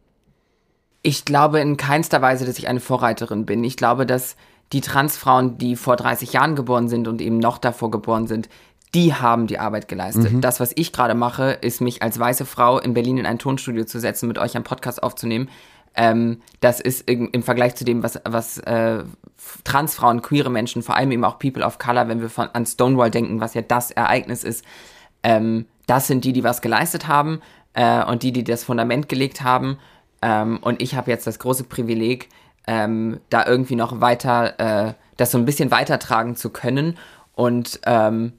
Ich 1.03 1.25
glaube 1.25 1.61
in 1.61 1.77
keinster 1.77 2.23
Weise, 2.23 2.45
dass 2.45 2.59
ich 2.59 2.69
eine 2.69 2.81
Vorreiterin 2.81 3.45
bin. 3.45 3.65
Ich 3.65 3.77
glaube, 3.77 4.07
dass 4.07 4.37
die 4.73 4.81
Transfrauen, 4.81 5.59
die 5.59 5.77
vor 5.77 5.97
30 5.97 6.33
Jahren 6.33 6.57
geboren 6.57 6.89
sind 6.89 7.09
und 7.09 7.21
eben 7.21 7.39
noch 7.39 7.59
davor 7.59 7.91
geboren 7.91 8.27
sind, 8.27 8.49
die 8.95 9.15
haben 9.15 9.47
die 9.47 9.59
Arbeit 9.59 9.89
geleistet. 9.89 10.33
Mhm. 10.33 10.41
Das, 10.41 10.61
was 10.61 10.73
ich 10.75 10.93
gerade 10.93 11.15
mache, 11.15 11.53
ist 11.53 11.81
mich 11.81 12.03
als 12.03 12.19
weiße 12.19 12.45
Frau 12.45 12.79
in 12.79 12.95
Berlin 12.95 13.19
in 13.19 13.27
ein 13.27 13.39
Tonstudio 13.39 13.85
zu 13.85 13.99
setzen, 13.99 14.29
mit 14.29 14.39
euch 14.39 14.55
einen 14.55 14.65
Podcast 14.65 15.03
aufzunehmen. 15.03 15.49
Ähm, 15.95 16.41
das 16.61 16.81
ist 16.81 17.09
im, 17.09 17.43
Vergleich 17.43 17.75
zu 17.75 17.85
dem, 17.85 18.03
was, 18.03 18.21
was 18.25 18.59
äh, 18.59 19.05
Transfrauen, 19.65 20.23
queere 20.23 20.51
Menschen, 20.51 20.83
vor 20.83 20.97
allem 20.97 21.11
eben 21.13 21.25
auch 21.25 21.39
People 21.39 21.65
of 21.65 21.79
Color, 21.79 22.09
wenn 22.09 22.21
wir 22.21 22.31
von, 22.31 22.49
an 22.53 22.67
Stonewall 22.67 23.11
denken, 23.11 23.41
was 23.41 23.55
ja 23.55 23.63
das 23.63 23.91
Ereignis 23.91 24.45
ist, 24.45 24.65
ähm, 25.23 25.67
das 25.87 26.07
sind 26.07 26.25
die, 26.25 26.33
die 26.33 26.45
was 26.45 26.63
geleistet 26.63 27.09
haben 27.09 27.41
äh, 27.75 28.05
und 28.05 28.23
die, 28.23 28.33
die 28.33 28.45
das 28.45 28.65
Fundament 28.65 29.09
gelegt 29.09 29.43
haben. 29.43 29.79
Ähm, 30.23 30.59
und 30.63 30.81
ich 30.81 30.95
habe 30.95 31.11
jetzt 31.11 31.27
das 31.27 31.39
große 31.39 31.65
Privileg, 31.65 32.29
ähm, 32.67 33.21
da 33.29 33.45
irgendwie 33.47 33.77
noch 33.77 34.01
weiter, 34.01 34.89
äh, 34.89 34.95
das 35.17 35.33
so 35.33 35.39
ein 35.39 35.45
bisschen 35.45 35.71
weitertragen 35.71 36.37
zu 36.37 36.51
können 36.51 36.97
und 37.35 37.81
ähm, 37.87 38.33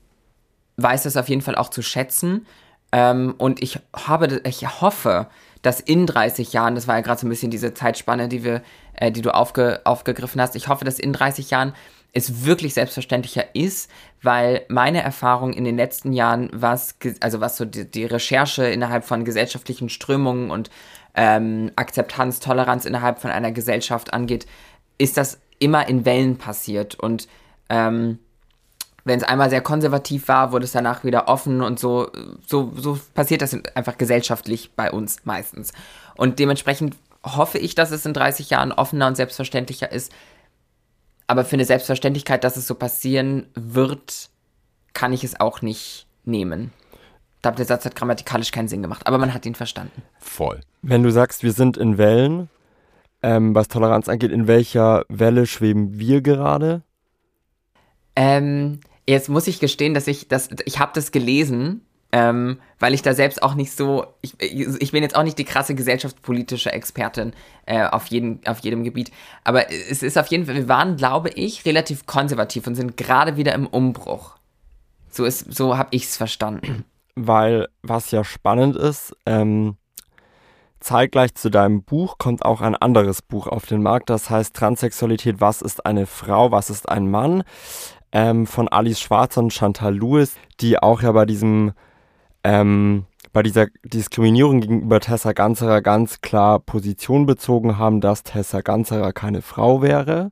weiß 0.78 1.04
das 1.04 1.18
auf 1.18 1.30
jeden 1.30 1.42
Fall 1.42 1.56
auch 1.56 1.70
zu 1.70 1.82
schätzen. 1.82 2.46
Ähm, 2.92 3.36
und 3.38 3.62
ich 3.62 3.80
habe, 3.96 4.42
ich 4.46 4.82
hoffe, 4.82 5.28
dass 5.62 5.80
in 5.80 6.06
30 6.06 6.54
Jahren, 6.54 6.76
das 6.76 6.88
war 6.88 6.96
ja 6.96 7.02
gerade 7.02 7.20
so 7.20 7.26
ein 7.26 7.30
bisschen 7.30 7.52
diese 7.52 7.74
Zeitspanne, 7.74 8.28
die 8.28 8.44
wir, 8.44 8.62
äh, 8.94 9.12
die 9.12 9.22
du 9.22 9.34
aufge, 9.34 9.82
aufgegriffen 9.86 10.40
hast, 10.42 10.56
ich 10.56 10.68
hoffe, 10.68 10.86
dass 10.86 11.00
in 11.00 11.14
30 11.14 11.50
Jahren 11.50 11.74
es 12.14 12.46
wirklich 12.46 12.76
selbstverständlicher 12.76 13.56
ist, 13.56 13.90
weil 14.22 14.66
meine 14.70 15.02
Erfahrung 15.02 15.54
in 15.54 15.64
den 15.64 15.78
letzten 15.78 16.14
Jahren, 16.14 16.50
was, 16.54 16.96
also 17.22 17.42
was 17.42 17.58
so 17.58 17.66
die, 17.66 17.90
die 17.90 18.06
Recherche 18.06 18.66
innerhalb 18.66 19.04
von 19.04 19.26
gesellschaftlichen 19.26 19.90
Strömungen 19.90 20.52
und 20.52 20.70
ähm, 21.16 21.72
Akzeptanz, 21.76 22.40
Toleranz 22.40 22.86
innerhalb 22.86 23.20
von 23.20 23.32
einer 23.32 23.52
Gesellschaft 23.52 24.14
angeht, 24.14 24.46
ist 25.00 25.18
das 25.18 25.40
immer 25.58 25.88
in 25.88 26.06
Wellen 26.06 26.38
passiert 26.38 26.96
und 26.96 27.28
ähm, 27.70 28.20
wenn 29.06 29.20
es 29.20 29.24
einmal 29.24 29.50
sehr 29.50 29.62
konservativ 29.62 30.28
war, 30.28 30.52
wurde 30.52 30.66
es 30.66 30.72
danach 30.72 31.04
wieder 31.04 31.28
offen 31.28 31.62
und 31.62 31.80
so, 31.80 32.10
so, 32.46 32.72
so 32.76 33.00
passiert 33.14 33.42
das 33.42 33.54
einfach 33.76 33.98
gesellschaftlich 33.98 34.72
bei 34.76 34.92
uns 34.92 35.26
meistens. 35.26 35.74
Und 36.16 36.40
dementsprechend 36.40 36.96
hoffe 37.26 37.58
ich, 37.58 37.76
dass 37.76 37.92
es 37.92 38.06
in 38.06 38.14
30 38.14 38.50
Jahren 38.50 38.72
offener 38.72 39.08
und 39.08 39.16
selbstverständlicher 39.16 39.92
ist. 39.92 40.12
Aber 41.28 41.46
für 41.46 41.56
eine 41.56 41.66
Selbstverständlichkeit, 41.66 42.44
dass 42.44 42.58
es 42.58 42.68
so 42.68 42.76
passieren 42.76 43.48
wird, 43.56 44.30
kann 44.94 45.14
ich 45.14 45.24
es 45.24 45.40
auch 45.40 45.62
nicht 45.62 46.06
nehmen. 46.26 46.72
Ich 47.36 47.42
glaube, 47.42 47.58
der 47.58 47.66
Satz 47.66 47.86
hat 47.86 47.96
grammatikalisch 47.96 48.52
keinen 48.52 48.68
Sinn 48.70 48.82
gemacht, 48.82 49.06
aber 49.06 49.18
man 49.18 49.34
hat 49.34 49.46
ihn 49.46 49.56
verstanden. 49.56 50.02
Voll. 50.20 50.62
Wenn 50.82 51.04
du 51.04 51.12
sagst, 51.12 51.44
wir 51.44 51.52
sind 51.52 51.76
in 51.76 51.98
Wellen, 51.98 52.50
ähm, 53.22 53.54
was 53.54 53.68
Toleranz 53.68 54.08
angeht, 54.08 54.32
in 54.32 54.48
welcher 54.48 55.04
Welle 55.10 55.46
schweben 55.46 56.00
wir 56.00 56.22
gerade? 56.22 56.84
Ähm, 58.16 58.80
jetzt 59.08 59.30
muss 59.30 59.48
ich 59.48 59.60
gestehen, 59.60 59.94
dass 59.94 60.08
ich 60.08 60.28
das, 60.28 60.50
ich 60.66 60.80
habe 60.80 60.92
das 60.94 61.12
gelesen, 61.12 61.82
ähm, 62.12 62.60
weil 62.80 62.94
ich 62.94 63.02
da 63.02 63.14
selbst 63.14 63.42
auch 63.42 63.56
nicht 63.56 63.76
so, 63.76 64.06
ich, 64.22 64.40
ich 64.40 64.92
bin 64.92 65.02
jetzt 65.02 65.16
auch 65.16 65.24
nicht 65.24 65.40
die 65.40 65.46
krasse 65.46 65.74
gesellschaftspolitische 65.74 66.72
Expertin 66.72 67.34
äh, 67.66 67.86
auf, 67.88 68.06
jeden, 68.08 68.40
auf 68.46 68.60
jedem 68.60 68.84
Gebiet, 68.84 69.12
aber 69.44 69.72
es 69.72 70.04
ist 70.04 70.18
auf 70.18 70.28
jeden 70.28 70.46
Fall, 70.46 70.56
wir 70.56 70.68
waren, 70.68 70.96
glaube 70.96 71.30
ich, 71.30 71.66
relativ 71.66 72.06
konservativ 72.06 72.68
und 72.68 72.76
sind 72.76 72.98
gerade 72.98 73.36
wieder 73.36 73.54
im 73.56 73.66
Umbruch. 73.66 74.36
So 75.10 75.28
so 75.30 75.78
habe 75.78 75.90
ich 75.92 76.06
es 76.06 76.18
verstanden. 76.18 76.86
Weil 77.16 77.68
was 77.82 78.12
ja 78.12 78.24
spannend 78.24 78.76
ist, 78.76 79.16
ähm, 79.26 79.78
zeitgleich 80.80 81.34
zu 81.34 81.50
deinem 81.50 81.84
Buch 81.84 82.18
kommt 82.20 82.46
auch 82.46 82.62
ein 82.62 82.76
anderes 82.76 83.24
Buch 83.24 83.48
auf 83.48 83.66
den 83.66 83.82
Markt, 83.82 84.12
das 84.12 84.30
heißt 84.30 84.56
Transsexualität, 84.56 85.42
was 85.42 85.62
ist 85.64 85.86
eine 85.86 86.06
Frau, 86.06 86.52
was 86.52 86.70
ist 86.70 86.90
ein 86.90 87.10
Mann, 87.10 87.44
ähm, 88.14 88.48
von 88.48 88.70
Alice 88.70 89.02
Schwarzer 89.02 89.42
und 89.42 89.52
Chantal 89.52 89.96
Lewis, 89.96 90.36
die 90.62 90.78
auch 90.78 91.02
ja 91.02 91.12
bei 91.12 91.26
diesem 91.26 91.74
ähm, 92.44 93.06
bei 93.34 93.42
dieser 93.42 93.68
Diskriminierung 93.84 94.62
gegenüber 94.62 95.00
Tessa 95.00 95.34
Ganzerer 95.34 95.82
ganz 95.82 96.22
klar 96.22 96.60
Position 96.60 97.26
bezogen 97.26 97.80
haben, 97.80 98.00
dass 98.00 98.22
Tessa 98.22 98.62
Ganzerer 98.62 99.12
keine 99.12 99.42
Frau 99.42 99.82
wäre. 99.82 100.32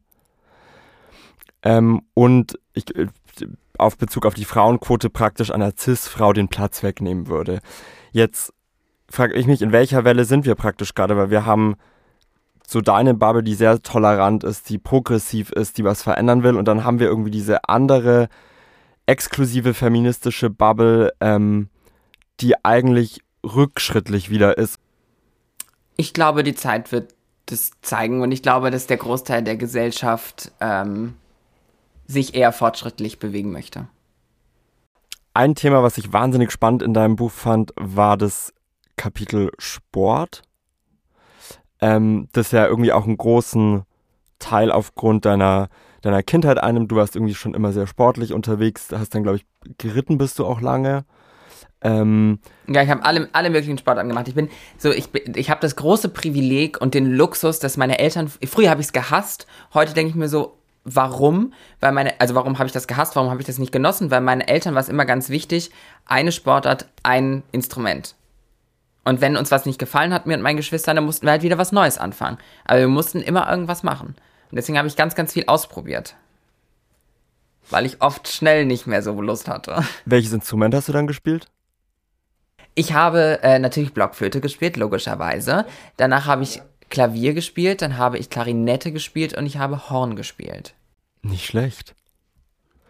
Ähm, 1.63 2.03
und 2.13 2.59
ich, 2.73 2.95
äh, 2.95 3.07
auf 3.77 3.97
Bezug 3.97 4.27
auf 4.27 4.35
die 4.35 4.45
Frauenquote 4.45 5.09
praktisch 5.09 5.51
einer 5.51 5.73
Cis-Frau 5.75 6.33
den 6.33 6.47
Platz 6.47 6.83
wegnehmen 6.83 7.27
würde. 7.27 7.59
Jetzt 8.11 8.53
frage 9.09 9.33
ich 9.33 9.47
mich, 9.47 9.63
in 9.63 9.71
welcher 9.71 10.03
Welle 10.03 10.25
sind 10.25 10.45
wir 10.45 10.53
praktisch 10.53 10.93
gerade, 10.93 11.17
weil 11.17 11.31
wir 11.31 11.45
haben 11.45 11.75
so 12.71 12.81
deine 12.81 13.13
Bubble, 13.13 13.43
die 13.43 13.53
sehr 13.53 13.81
tolerant 13.81 14.43
ist, 14.43 14.69
die 14.69 14.77
progressiv 14.77 15.51
ist, 15.51 15.77
die 15.77 15.83
was 15.83 16.03
verändern 16.03 16.43
will, 16.43 16.55
und 16.55 16.67
dann 16.67 16.83
haben 16.85 16.99
wir 16.99 17.07
irgendwie 17.07 17.31
diese 17.31 17.67
andere 17.67 18.29
exklusive 19.05 19.73
feministische 19.73 20.49
Bubble, 20.49 21.11
ähm, 21.19 21.69
die 22.39 22.63
eigentlich 22.63 23.21
rückschrittlich 23.43 24.29
wieder 24.29 24.57
ist. 24.57 24.79
Ich 25.97 26.13
glaube, 26.13 26.43
die 26.43 26.55
Zeit 26.55 26.91
wird 26.91 27.13
das 27.47 27.71
zeigen 27.81 28.21
und 28.21 28.31
ich 28.31 28.41
glaube, 28.41 28.71
dass 28.71 28.87
der 28.87 28.97
Großteil 28.97 29.43
der 29.43 29.57
Gesellschaft 29.57 30.51
ähm, 30.61 31.15
sich 32.07 32.35
eher 32.35 32.53
fortschrittlich 32.53 33.19
bewegen 33.19 33.51
möchte. 33.51 33.87
Ein 35.33 35.55
Thema, 35.55 35.83
was 35.83 35.97
ich 35.97 36.13
wahnsinnig 36.13 36.51
spannend 36.51 36.83
in 36.83 36.93
deinem 36.93 37.17
Buch 37.17 37.31
fand, 37.31 37.73
war 37.75 38.17
das 38.17 38.53
Kapitel 38.95 39.51
Sport. 39.57 40.43
Ähm, 41.81 42.27
das 42.31 42.51
ja 42.51 42.67
irgendwie 42.67 42.93
auch 42.93 43.05
einen 43.05 43.17
großen 43.17 43.83
Teil 44.39 44.71
aufgrund 44.71 45.25
deiner, 45.25 45.69
deiner 46.01 46.23
Kindheit 46.23 46.57
einnimmt. 46.57 46.91
Du 46.91 46.95
warst 46.95 47.15
irgendwie 47.15 47.35
schon 47.35 47.53
immer 47.53 47.71
sehr 47.73 47.87
sportlich 47.87 48.33
unterwegs, 48.33 48.89
hast 48.91 49.15
dann, 49.15 49.23
glaube 49.23 49.37
ich, 49.37 49.45
geritten 49.77 50.17
bist 50.17 50.39
du 50.39 50.45
auch 50.45 50.61
lange. 50.61 51.05
Ähm, 51.83 52.39
ja, 52.67 52.83
ich 52.83 52.89
habe 52.89 53.03
alle, 53.03 53.29
alle 53.33 53.49
möglichen 53.49 53.77
Sportarten 53.77 54.09
gemacht. 54.09 54.27
Ich 54.27 54.35
bin 54.35 54.49
so, 54.77 54.91
ich, 54.91 55.09
ich 55.35 55.49
habe 55.49 55.61
das 55.61 55.75
große 55.75 56.09
Privileg 56.09 56.79
und 56.79 56.93
den 56.93 57.11
Luxus, 57.11 57.59
dass 57.59 57.77
meine 57.77 57.97
Eltern, 57.99 58.31
früher 58.45 58.69
habe 58.69 58.81
ich 58.81 58.87
es 58.87 58.93
gehasst, 58.93 59.47
heute 59.73 59.93
denke 59.93 60.09
ich 60.09 60.15
mir 60.15 60.29
so, 60.29 60.57
warum? 60.83 61.53
Weil 61.79 61.91
meine, 61.91 62.19
also 62.19 62.35
warum 62.35 62.59
habe 62.59 62.67
ich 62.67 62.73
das 62.73 62.87
gehasst, 62.87 63.15
warum 63.15 63.29
habe 63.29 63.41
ich 63.41 63.47
das 63.47 63.57
nicht 63.57 63.71
genossen? 63.71 64.11
Weil 64.11 64.21
meine 64.21 64.47
Eltern 64.47 64.75
war 64.75 64.81
es 64.81 64.89
immer 64.89 65.05
ganz 65.05 65.29
wichtig, 65.29 65.71
eine 66.05 66.31
Sportart, 66.31 66.87
ein 67.03 67.43
Instrument. 67.51 68.15
Und 69.03 69.21
wenn 69.21 69.37
uns 69.37 69.51
was 69.51 69.65
nicht 69.65 69.79
gefallen 69.79 70.13
hat, 70.13 70.27
mir 70.27 70.35
und 70.35 70.43
meinen 70.43 70.57
Geschwistern, 70.57 70.95
dann 70.95 71.05
mussten 71.05 71.25
wir 71.25 71.31
halt 71.31 71.41
wieder 71.41 71.57
was 71.57 71.71
Neues 71.71 71.97
anfangen. 71.97 72.37
Aber 72.65 72.79
wir 72.79 72.87
mussten 72.87 73.21
immer 73.21 73.49
irgendwas 73.49 73.83
machen. 73.83 74.15
Und 74.51 74.55
deswegen 74.55 74.77
habe 74.77 74.87
ich 74.87 74.95
ganz, 74.95 75.15
ganz 75.15 75.33
viel 75.33 75.45
ausprobiert. 75.47 76.15
Weil 77.69 77.85
ich 77.85 78.01
oft 78.01 78.27
schnell 78.27 78.65
nicht 78.65 78.85
mehr 78.85 79.01
so 79.01 79.19
Lust 79.21 79.47
hatte. 79.47 79.83
Welches 80.05 80.33
Instrument 80.33 80.75
hast 80.75 80.87
du 80.87 80.93
dann 80.93 81.07
gespielt? 81.07 81.47
Ich 82.75 82.93
habe 82.93 83.39
äh, 83.43 83.59
natürlich 83.59 83.93
Blockflöte 83.93 84.39
gespielt, 84.39 84.77
logischerweise. 84.77 85.65
Danach 85.97 86.25
habe 86.25 86.43
ich 86.43 86.61
Klavier 86.89 87.33
gespielt, 87.33 87.81
dann 87.81 87.97
habe 87.97 88.17
ich 88.17 88.29
Klarinette 88.29 88.91
gespielt 88.91 89.35
und 89.35 89.45
ich 89.45 89.57
habe 89.57 89.89
Horn 89.89 90.15
gespielt. 90.15 90.73
Nicht 91.21 91.45
schlecht. 91.45 91.95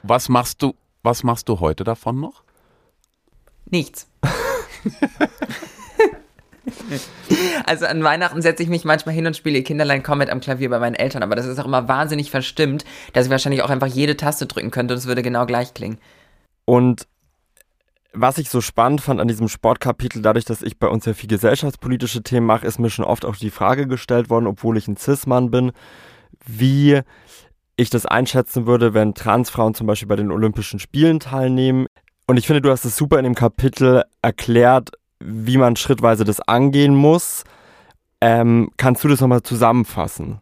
Was 0.04 0.30
machst 0.30 0.62
du, 0.62 0.76
was 1.04 1.24
machst 1.24 1.47
du 1.50 1.60
heute 1.60 1.84
davon 1.84 2.19
noch? 2.19 2.43
Nichts. 3.65 4.08
also 7.65 7.86
an 7.86 8.04
Weihnachten 8.04 8.41
setze 8.41 8.63
ich 8.63 8.69
mich 8.69 8.86
manchmal 8.86 9.15
hin 9.15 9.26
und 9.26 9.36
spiele 9.36 9.63
Kinderlein 9.63 10.04
Comet 10.04 10.30
am 10.30 10.39
Klavier 10.39 10.69
bei 10.69 10.80
meinen 10.80 10.95
Eltern, 10.95 11.24
aber 11.24 11.36
das 11.36 11.47
ist 11.47 11.60
auch 11.60 11.65
immer 11.65 11.88
wahnsinnig 11.88 12.30
verstimmt, 12.32 12.86
dass 13.13 13.26
ich 13.26 13.32
wahrscheinlich 13.32 13.63
auch 13.63 13.69
einfach 13.69 13.88
jede 13.88 14.17
Taste 14.17 14.45
drücken 14.45 14.71
könnte 14.71 14.93
und 14.93 15.00
es 15.00 15.08
würde 15.08 15.24
genau 15.24 15.45
gleich 15.45 15.74
klingen. 15.74 15.97
Und 16.65 17.08
was 18.13 18.38
ich 18.38 18.50
so 18.50 18.62
spannend 18.62 19.02
fand 19.02 19.21
an 19.21 19.28
diesem 19.28 19.47
Sportkapitel, 19.47 20.21
dadurch, 20.21 20.45
dass 20.45 20.62
ich 20.62 20.78
bei 20.78 20.88
uns 20.88 21.06
ja 21.06 21.13
viel 21.13 21.30
gesellschaftspolitische 21.30 22.24
Themen 22.24 22.45
mache, 22.45 22.67
ist 22.67 22.80
mir 22.80 22.89
schon 22.89 23.06
oft 23.06 23.26
auch 23.26 23.36
die 23.36 23.50
Frage 23.50 23.88
gestellt 23.88 24.30
worden, 24.30 24.47
obwohl 24.47 24.78
ich 24.78 24.88
ein 24.88 24.97
Cis-Mann 24.97 25.50
bin, 25.50 25.71
wie 26.45 27.02
ich 27.78 27.89
das 27.89 28.06
einschätzen 28.06 28.67
würde, 28.67 28.93
wenn 28.93 29.13
Transfrauen 29.13 29.74
zum 29.74 29.88
Beispiel 29.88 30.08
bei 30.08 30.17
den 30.17 30.32
Olympischen 30.32 30.80
Spielen 30.80 31.19
teilnehmen. 31.19 31.88
Und 32.28 32.38
ich 32.38 32.47
finde, 32.47 32.62
du 32.62 32.69
hast 32.69 32.86
es 32.86 32.97
super 32.97 33.17
in 33.17 33.24
dem 33.24 33.36
Kapitel 33.36 34.04
erklärt, 34.21 34.91
wie 35.23 35.57
man 35.57 35.75
schrittweise 35.75 36.23
das 36.23 36.39
angehen 36.41 36.95
muss. 36.95 37.43
Ähm, 38.21 38.71
kannst 38.77 39.03
du 39.03 39.07
das 39.07 39.21
nochmal 39.21 39.43
zusammenfassen? 39.43 40.41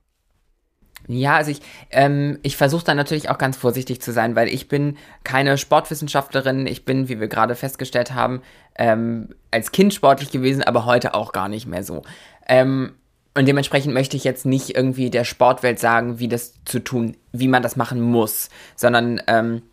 Ja, 1.08 1.38
also 1.38 1.50
ich, 1.50 1.62
ähm, 1.90 2.38
ich 2.44 2.56
versuche 2.56 2.86
da 2.86 2.94
natürlich 2.94 3.30
auch 3.30 3.40
ganz 3.40 3.58
vorsichtig 3.58 4.00
zu 4.00 4.12
sein, 4.12 4.36
weil 4.36 4.48
ich 4.48 4.68
bin 4.68 4.96
keine 5.24 5.58
Sportwissenschaftlerin. 5.58 6.68
Ich 6.68 6.86
bin, 6.86 7.10
wie 7.10 7.20
wir 7.20 7.28
gerade 7.28 7.56
festgestellt 7.56 8.14
haben, 8.14 8.44
ähm, 8.78 9.30
als 9.50 9.72
Kind 9.72 9.92
sportlich 9.94 10.30
gewesen, 10.30 10.64
aber 10.64 10.86
heute 10.86 11.16
auch 11.16 11.32
gar 11.32 11.50
nicht 11.50 11.66
mehr 11.66 11.84
so. 11.84 12.04
Ähm, 12.48 12.94
und 13.34 13.48
dementsprechend 13.48 13.94
möchte 13.94 14.18
ich 14.18 14.24
jetzt 14.24 14.46
nicht 14.46 14.76
irgendwie 14.76 15.10
der 15.10 15.24
Sportwelt 15.24 15.80
sagen, 15.80 16.20
wie 16.20 16.28
das 16.28 16.54
zu 16.66 16.80
tun, 16.80 17.18
wie 17.32 17.48
man 17.48 17.64
das 17.64 17.76
machen 17.76 18.02
muss, 18.02 18.50
sondern 18.76 19.20
ähm, 19.26 19.64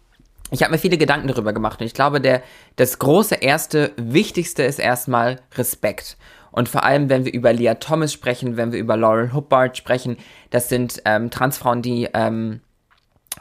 ich 0.50 0.62
habe 0.62 0.72
mir 0.72 0.78
viele 0.78 0.98
Gedanken 0.98 1.28
darüber 1.28 1.52
gemacht 1.52 1.80
und 1.80 1.86
ich 1.86 1.94
glaube, 1.94 2.20
der, 2.20 2.42
das 2.76 2.98
große 2.98 3.36
erste, 3.36 3.92
wichtigste 3.96 4.62
ist 4.62 4.78
erstmal 4.78 5.40
Respekt. 5.56 6.16
Und 6.52 6.68
vor 6.68 6.84
allem, 6.84 7.08
wenn 7.08 7.24
wir 7.24 7.34
über 7.34 7.52
Leah 7.52 7.74
Thomas 7.74 8.12
sprechen, 8.12 8.56
wenn 8.56 8.72
wir 8.72 8.78
über 8.78 8.96
Laurel 8.96 9.32
Hubbard 9.32 9.76
sprechen, 9.76 10.16
das 10.50 10.68
sind 10.68 11.02
ähm, 11.04 11.30
Transfrauen, 11.30 11.82
die 11.82 12.08
ähm, 12.14 12.60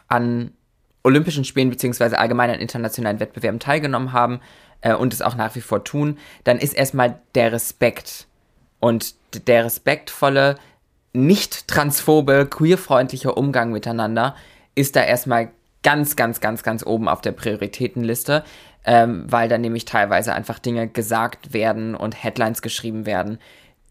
an 0.07 0.51
Olympischen 1.03 1.45
Spielen 1.45 1.69
beziehungsweise 1.69 2.17
allgemein 2.17 2.49
an 2.49 2.59
internationalen 2.59 3.19
Wettbewerben 3.19 3.59
teilgenommen 3.59 4.11
haben 4.11 4.41
äh, 4.81 4.93
und 4.93 5.13
es 5.13 5.21
auch 5.21 5.35
nach 5.35 5.55
wie 5.55 5.61
vor 5.61 5.83
tun, 5.83 6.17
dann 6.43 6.57
ist 6.57 6.73
erstmal 6.73 7.19
der 7.35 7.51
Respekt 7.51 8.27
und 8.79 9.15
der 9.47 9.65
respektvolle, 9.65 10.55
nicht 11.13 11.67
transphobe, 11.67 12.47
queerfreundliche 12.49 13.33
Umgang 13.33 13.71
miteinander 13.71 14.35
ist 14.73 14.97
da 14.97 15.03
erstmal 15.03 15.51
ganz, 15.85 16.17
ganz, 16.17 16.41
ganz, 16.41 16.63
ganz 16.63 16.85
oben 16.85 17.07
auf 17.07 17.21
der 17.21 17.31
Prioritätenliste 17.31 18.43
ähm, 18.85 19.25
weil 19.27 19.49
dann 19.49 19.61
nämlich 19.61 19.85
teilweise 19.85 20.33
einfach 20.33 20.59
Dinge 20.59 20.87
gesagt 20.87 21.53
werden 21.53 21.95
und 21.95 22.23
Headlines 22.23 22.61
geschrieben 22.61 23.05
werden, 23.05 23.39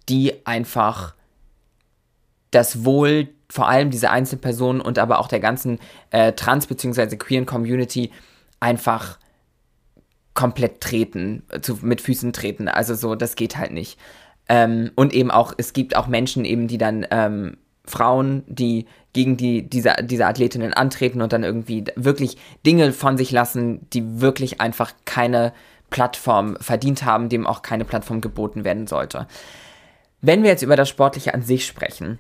die 0.09 0.47
einfach 0.47 1.15
das 2.51 2.85
Wohl 2.85 3.29
vor 3.51 3.69
allem 3.69 3.91
dieser 3.91 4.13
einzelnen 4.13 4.41
Personen 4.41 4.81
und 4.81 4.99
aber 4.99 5.19
auch 5.19 5.29
der 5.29 5.41
ganzen 5.41 5.81
äh, 6.11 6.33
trans- 6.33 6.69
bzw. 6.69 7.17
queeren 7.17 7.47
Community 7.47 8.13
einfach 8.61 9.19
komplett 10.35 10.81
treten, 10.81 11.43
zu, 11.61 11.79
mit 11.83 12.01
Füßen 12.01 12.33
treten. 12.33 12.69
Also 12.69 12.95
so, 12.95 13.15
das 13.15 13.37
geht 13.37 13.57
halt 13.57 13.73
nicht. 13.73 13.99
Ähm, 14.49 14.93
und 14.95 15.13
eben 15.13 15.31
auch, 15.31 15.53
es 15.57 15.73
gibt 15.73 15.97
auch 15.97 16.07
Menschen 16.07 16.45
eben, 16.45 16.69
die 16.69 16.79
dann 16.79 17.07
ähm, 17.11 17.57
Frauen, 17.85 18.45
die 18.47 18.87
gegen 19.15 19.39
die, 19.39 19.63
diese, 19.63 19.95
diese 20.03 20.27
Athletinnen 20.27 20.75
antreten 20.75 21.23
und 21.23 21.33
dann 21.33 21.43
irgendwie 21.43 21.85
wirklich 21.97 22.37
Dinge 22.67 22.93
von 22.93 23.17
sich 23.17 23.31
lassen, 23.31 23.89
die 23.93 24.21
wirklich 24.21 24.61
einfach 24.61 24.93
keine 25.07 25.55
Plattform 25.89 26.57
verdient 26.61 27.05
haben, 27.05 27.31
dem 27.31 27.47
auch 27.47 27.63
keine 27.63 27.85
Plattform 27.85 28.21
geboten 28.21 28.65
werden 28.65 28.87
sollte. 28.87 29.27
Wenn 30.21 30.43
wir 30.43 30.51
jetzt 30.51 30.63
über 30.63 30.77
das 30.77 30.89
Sportliche 30.89 31.33
an 31.33 31.43
sich 31.43 31.67
sprechen, 31.67 32.19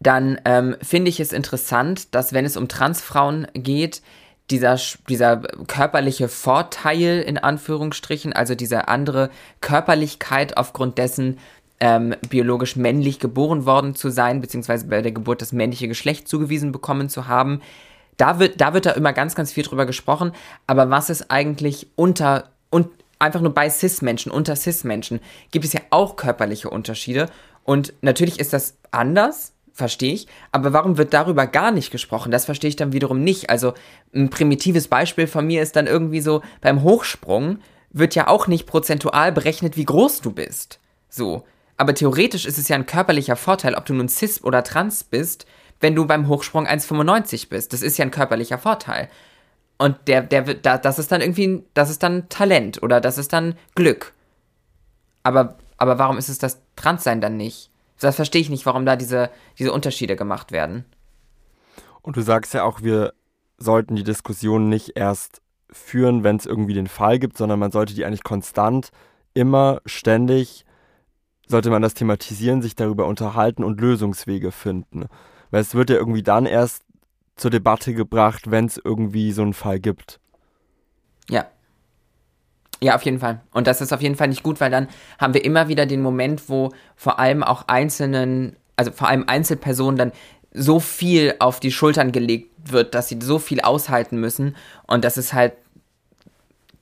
dann 0.00 0.40
ähm, 0.44 0.76
finde 0.80 1.08
ich 1.08 1.20
es 1.20 1.32
interessant, 1.32 2.14
dass 2.14 2.32
wenn 2.32 2.44
es 2.44 2.56
um 2.56 2.68
Transfrauen 2.68 3.46
geht, 3.54 4.02
dieser, 4.50 4.78
dieser 5.08 5.38
körperliche 5.66 6.28
Vorteil 6.28 7.24
in 7.26 7.38
Anführungsstrichen, 7.38 8.32
also 8.32 8.54
diese 8.54 8.88
andere 8.88 9.30
Körperlichkeit 9.60 10.56
aufgrund 10.56 10.98
dessen, 10.98 11.38
ähm, 11.80 12.14
biologisch 12.28 12.76
männlich 12.76 13.18
geboren 13.18 13.66
worden 13.66 13.94
zu 13.94 14.10
sein, 14.10 14.40
beziehungsweise 14.40 14.86
bei 14.86 15.02
der 15.02 15.12
Geburt 15.12 15.42
das 15.42 15.52
männliche 15.52 15.88
Geschlecht 15.88 16.28
zugewiesen 16.28 16.72
bekommen 16.72 17.08
zu 17.08 17.28
haben. 17.28 17.60
Da 18.16 18.38
wird, 18.38 18.60
da 18.60 18.74
wird 18.74 18.86
da 18.86 18.92
immer 18.92 19.12
ganz, 19.12 19.34
ganz 19.34 19.52
viel 19.52 19.64
drüber 19.64 19.86
gesprochen. 19.86 20.32
Aber 20.66 20.90
was 20.90 21.10
ist 21.10 21.30
eigentlich 21.30 21.88
unter 21.96 22.50
und 22.70 22.88
einfach 23.18 23.40
nur 23.40 23.54
bei 23.54 23.70
Cis-Menschen, 23.70 24.30
unter 24.30 24.56
Cis-Menschen, 24.56 25.20
gibt 25.50 25.64
es 25.64 25.72
ja 25.72 25.80
auch 25.90 26.16
körperliche 26.16 26.70
Unterschiede. 26.70 27.28
Und 27.64 27.94
natürlich 28.02 28.38
ist 28.38 28.52
das 28.52 28.76
anders, 28.90 29.52
verstehe 29.72 30.12
ich, 30.12 30.28
aber 30.52 30.72
warum 30.72 30.98
wird 30.98 31.14
darüber 31.14 31.46
gar 31.46 31.72
nicht 31.72 31.90
gesprochen? 31.90 32.30
Das 32.30 32.44
verstehe 32.44 32.68
ich 32.68 32.76
dann 32.76 32.92
wiederum 32.92 33.22
nicht. 33.24 33.50
Also 33.50 33.74
ein 34.14 34.30
primitives 34.30 34.88
Beispiel 34.88 35.26
von 35.26 35.46
mir 35.46 35.62
ist 35.62 35.74
dann 35.76 35.86
irgendwie 35.86 36.20
so, 36.20 36.42
beim 36.60 36.82
Hochsprung 36.82 37.58
wird 37.90 38.14
ja 38.14 38.28
auch 38.28 38.46
nicht 38.46 38.66
prozentual 38.66 39.32
berechnet, 39.32 39.76
wie 39.76 39.84
groß 39.84 40.20
du 40.20 40.30
bist. 40.30 40.78
So. 41.08 41.44
Aber 41.76 41.94
theoretisch 41.94 42.46
ist 42.46 42.58
es 42.58 42.68
ja 42.68 42.76
ein 42.76 42.86
körperlicher 42.86 43.36
Vorteil, 43.36 43.74
ob 43.74 43.84
du 43.84 43.94
nun 43.94 44.08
cis 44.08 44.42
oder 44.42 44.62
trans 44.62 45.04
bist, 45.04 45.46
wenn 45.80 45.94
du 45.94 46.06
beim 46.06 46.28
Hochsprung 46.28 46.66
1,95 46.66 47.48
bist. 47.48 47.72
Das 47.72 47.82
ist 47.82 47.98
ja 47.98 48.04
ein 48.04 48.10
körperlicher 48.10 48.58
Vorteil. 48.58 49.08
Und 49.76 49.96
der, 50.06 50.22
der 50.22 50.46
wird, 50.46 50.64
das 50.64 50.98
ist 50.98 51.10
dann 51.10 51.20
irgendwie, 51.20 51.64
das 51.74 51.90
ist 51.90 52.02
dann 52.02 52.28
Talent 52.28 52.82
oder 52.82 53.00
das 53.00 53.18
ist 53.18 53.32
dann 53.32 53.56
Glück. 53.74 54.12
Aber, 55.24 55.58
aber 55.76 55.98
warum 55.98 56.16
ist 56.16 56.28
es 56.28 56.38
das 56.38 56.60
Transsein 56.76 57.20
dann 57.20 57.36
nicht? 57.36 57.70
Das 57.98 58.16
verstehe 58.16 58.40
ich 58.40 58.50
nicht, 58.50 58.66
warum 58.66 58.86
da 58.86 58.96
diese, 58.96 59.30
diese 59.58 59.72
Unterschiede 59.72 60.14
gemacht 60.14 60.52
werden. 60.52 60.84
Und 62.02 62.16
du 62.16 62.20
sagst 62.20 62.54
ja 62.54 62.64
auch, 62.64 62.82
wir 62.82 63.14
sollten 63.56 63.96
die 63.96 64.04
Diskussion 64.04 64.68
nicht 64.68 64.92
erst 64.96 65.40
führen, 65.70 66.22
wenn 66.22 66.36
es 66.36 66.46
irgendwie 66.46 66.74
den 66.74 66.86
Fall 66.86 67.18
gibt, 67.18 67.36
sondern 67.36 67.58
man 67.58 67.72
sollte 67.72 67.94
die 67.94 68.04
eigentlich 68.04 68.22
konstant, 68.22 68.90
immer, 69.32 69.80
ständig, 69.86 70.64
sollte 71.46 71.70
man 71.70 71.82
das 71.82 71.94
thematisieren, 71.94 72.62
sich 72.62 72.74
darüber 72.74 73.06
unterhalten 73.06 73.64
und 73.64 73.80
Lösungswege 73.80 74.52
finden. 74.52 75.06
Weil 75.50 75.60
es 75.60 75.74
wird 75.74 75.90
ja 75.90 75.96
irgendwie 75.96 76.22
dann 76.22 76.46
erst 76.46 76.82
zur 77.36 77.50
Debatte 77.50 77.94
gebracht, 77.94 78.50
wenn 78.50 78.66
es 78.66 78.80
irgendwie 78.82 79.32
so 79.32 79.42
einen 79.42 79.54
Fall 79.54 79.80
gibt. 79.80 80.20
Ja. 81.28 81.46
Ja, 82.82 82.94
auf 82.96 83.02
jeden 83.02 83.18
Fall. 83.18 83.40
Und 83.52 83.66
das 83.66 83.80
ist 83.80 83.92
auf 83.92 84.02
jeden 84.02 84.16
Fall 84.16 84.28
nicht 84.28 84.42
gut, 84.42 84.60
weil 84.60 84.70
dann 84.70 84.88
haben 85.18 85.34
wir 85.34 85.44
immer 85.44 85.68
wieder 85.68 85.86
den 85.86 86.02
Moment, 86.02 86.48
wo 86.48 86.70
vor 86.96 87.18
allem 87.18 87.42
auch 87.42 87.66
einzelnen, 87.66 88.56
also 88.76 88.90
vor 88.90 89.08
allem 89.08 89.24
Einzelpersonen 89.26 89.96
dann 89.96 90.12
so 90.52 90.80
viel 90.80 91.34
auf 91.38 91.60
die 91.60 91.72
Schultern 91.72 92.12
gelegt 92.12 92.50
wird, 92.70 92.94
dass 92.94 93.08
sie 93.08 93.18
so 93.20 93.38
viel 93.38 93.60
aushalten 93.60 94.18
müssen. 94.18 94.54
Und 94.86 95.04
das 95.04 95.16
ist 95.16 95.32
halt 95.32 95.54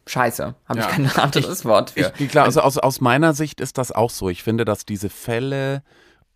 scheiße. 0.07 0.55
Habe 0.67 0.79
ja. 0.79 0.87
ich 0.87 0.93
kein 0.93 1.11
anderes 1.17 1.61
ich, 1.61 1.65
Wort 1.65 1.91
für. 1.91 2.13
Ich, 2.19 2.29
klar, 2.29 2.45
also 2.45 2.61
aus, 2.61 2.79
aus 2.79 3.01
meiner 3.01 3.35
Sicht 3.35 3.61
ist 3.61 3.79
das 3.79 3.93
auch 3.93 4.11
so. 4.11 4.29
Ich 4.29 4.43
finde, 4.43 4.65
dass 4.65 4.85
diese 4.85 5.09
Fälle 5.09 5.83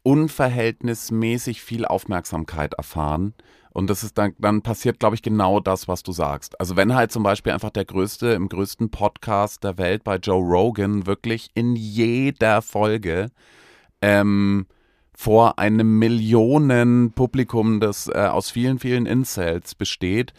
unverhältnismäßig 0.02 1.62
viel 1.62 1.84
Aufmerksamkeit 1.84 2.74
erfahren. 2.74 3.34
Und 3.72 3.90
das 3.90 4.04
ist 4.04 4.16
dann, 4.16 4.34
dann 4.38 4.62
passiert, 4.62 5.00
glaube 5.00 5.16
ich, 5.16 5.22
genau 5.22 5.60
das, 5.60 5.86
was 5.86 6.02
du 6.02 6.12
sagst. 6.12 6.58
Also 6.60 6.76
wenn 6.76 6.94
halt 6.94 7.12
zum 7.12 7.22
Beispiel 7.22 7.52
einfach 7.52 7.70
der 7.70 7.84
größte, 7.84 8.28
im 8.28 8.48
größten 8.48 8.90
Podcast 8.90 9.64
der 9.64 9.76
Welt 9.76 10.02
bei 10.02 10.16
Joe 10.16 10.42
Rogan 10.42 11.06
wirklich 11.06 11.50
in 11.54 11.76
jeder 11.76 12.62
Folge 12.62 13.30
ähm, 14.00 14.66
vor 15.12 15.58
einem 15.58 15.98
Millionenpublikum, 15.98 17.80
das 17.80 18.08
äh, 18.08 18.12
aus 18.12 18.50
vielen, 18.50 18.78
vielen 18.78 19.06
Incels 19.06 19.74
besteht, 19.74 20.32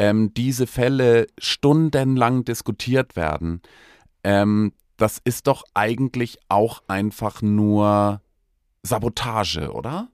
ähm, 0.00 0.32
diese 0.32 0.66
Fälle 0.66 1.26
stundenlang 1.38 2.46
diskutiert 2.46 3.16
werden. 3.16 3.60
Ähm, 4.24 4.72
das 4.96 5.20
ist 5.22 5.46
doch 5.46 5.62
eigentlich 5.74 6.38
auch 6.48 6.82
einfach 6.88 7.42
nur 7.42 8.22
Sabotage, 8.82 9.70
oder? 9.70 10.08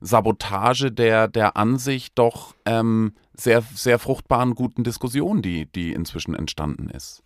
Sabotage 0.00 0.90
der, 0.90 1.28
der 1.28 1.56
an 1.56 1.78
sich 1.78 2.12
doch 2.14 2.56
ähm, 2.64 3.12
sehr, 3.32 3.62
sehr 3.62 4.00
fruchtbaren, 4.00 4.56
guten 4.56 4.82
Diskussion, 4.82 5.40
die, 5.40 5.66
die 5.66 5.92
inzwischen 5.92 6.34
entstanden 6.34 6.90
ist. 6.90 7.22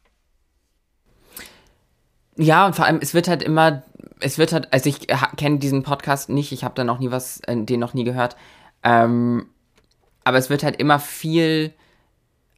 Ja, 2.37 2.67
und 2.67 2.77
vor 2.77 2.85
allem, 2.85 2.99
es 3.01 3.15
wird 3.15 3.27
halt 3.27 3.43
immer, 3.43 3.85
es 4.21 4.37
wird 4.37 4.53
halt, 4.53 4.71
also 4.71 4.87
ich 4.91 5.07
kenne 5.39 5.61
diesen 5.61 5.83
Podcast 5.83 6.29
nicht, 6.29 6.53
ich 6.53 6.63
habe 6.63 6.75
da 6.75 6.85
noch 6.85 6.99
nie 6.99 7.11
was, 7.11 7.41
äh, 7.47 7.57
den 7.57 7.81
noch 7.81 7.95
nie 7.95 8.05
gehört, 8.05 8.37
ähm, 8.83 9.47
aber 10.25 10.37
es 10.37 10.51
wird 10.51 10.63
halt 10.63 10.77
immer 10.77 10.99
viel, 10.99 11.73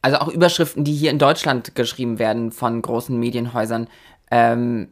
also 0.05 0.19
auch 0.19 0.29
Überschriften, 0.29 0.85
die 0.85 0.93
hier 0.93 1.11
in 1.11 1.19
Deutschland 1.19 1.75
geschrieben 1.75 2.19
werden 2.19 2.53
von 2.53 2.83
großen 2.83 3.19
Medienhäusern, 3.19 3.89
ähm, 4.31 4.89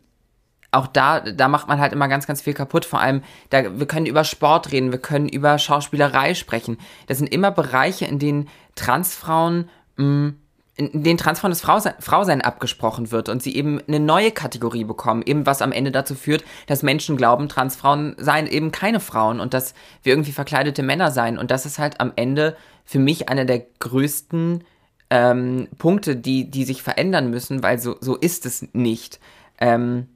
auch 0.71 0.87
da, 0.87 1.21
da 1.21 1.49
macht 1.49 1.69
man 1.69 1.81
halt 1.81 1.93
immer 1.93 2.09
ganz, 2.09 2.27
ganz 2.27 2.41
viel 2.41 2.55
kaputt. 2.55 2.87
Vor 2.87 2.99
allem, 2.99 3.23
da, 3.51 3.79
wir 3.79 3.87
können 3.87 4.07
über 4.07 4.25
Sport 4.25 4.73
reden, 4.73 4.91
wir 4.91 4.99
können 4.99 5.29
über 5.29 5.59
Schauspielerei 5.59 6.33
sprechen. 6.33 6.79
Das 7.09 7.19
sind 7.19 7.27
immer 7.27 7.51
Bereiche, 7.51 8.07
in 8.07 8.19
denen 8.19 8.49
Transfrauen, 8.75 9.69
mh, 9.97 10.05
mm, 10.07 10.37
in 10.77 11.03
denen 11.03 11.19
Transfrauen 11.19 11.51
das 11.51 11.61
Frausein, 11.61 11.93
Frausein 11.99 12.41
abgesprochen 12.41 13.11
wird 13.11 13.29
und 13.29 13.43
sie 13.43 13.55
eben 13.55 13.83
eine 13.87 14.01
neue 14.01 14.31
Kategorie 14.31 14.85
bekommen, 14.85 15.21
eben 15.27 15.45
was 15.45 15.61
am 15.61 15.73
Ende 15.73 15.93
dazu 15.93 16.15
führt, 16.15 16.43
dass 16.67 16.83
Menschen 16.83 17.19
glauben, 17.19 17.51
Transfrauen 17.51 18.17
seien 18.17 18.47
eben 18.47 18.73
keine 18.73 18.99
Frauen 18.99 19.41
und 19.41 19.53
dass 19.53 19.75
wir 20.03 20.15
irgendwie 20.15 20.33
verkleidete 20.33 20.83
Männer 20.83 21.11
seien. 21.11 21.37
Und 21.37 21.51
das 21.51 21.67
ist 21.67 21.79
halt 21.79 22.01
am 22.01 22.13
Ende 22.17 22.57
für 22.87 22.99
mich 22.99 23.29
einer 23.29 23.45
der 23.45 23.67
größten 23.81 24.65
ähm, 25.13 25.69
Punkte, 25.77 26.17
die, 26.17 26.51
die 26.51 26.65
sich 26.65 26.83
verändern 26.83 27.29
müssen, 27.29 27.63
weil 27.63 27.79
so, 27.79 27.97
so 28.01 28.17
ist 28.17 28.47
es 28.47 28.67
nicht. 28.73 29.21
Ähm, 29.61 30.07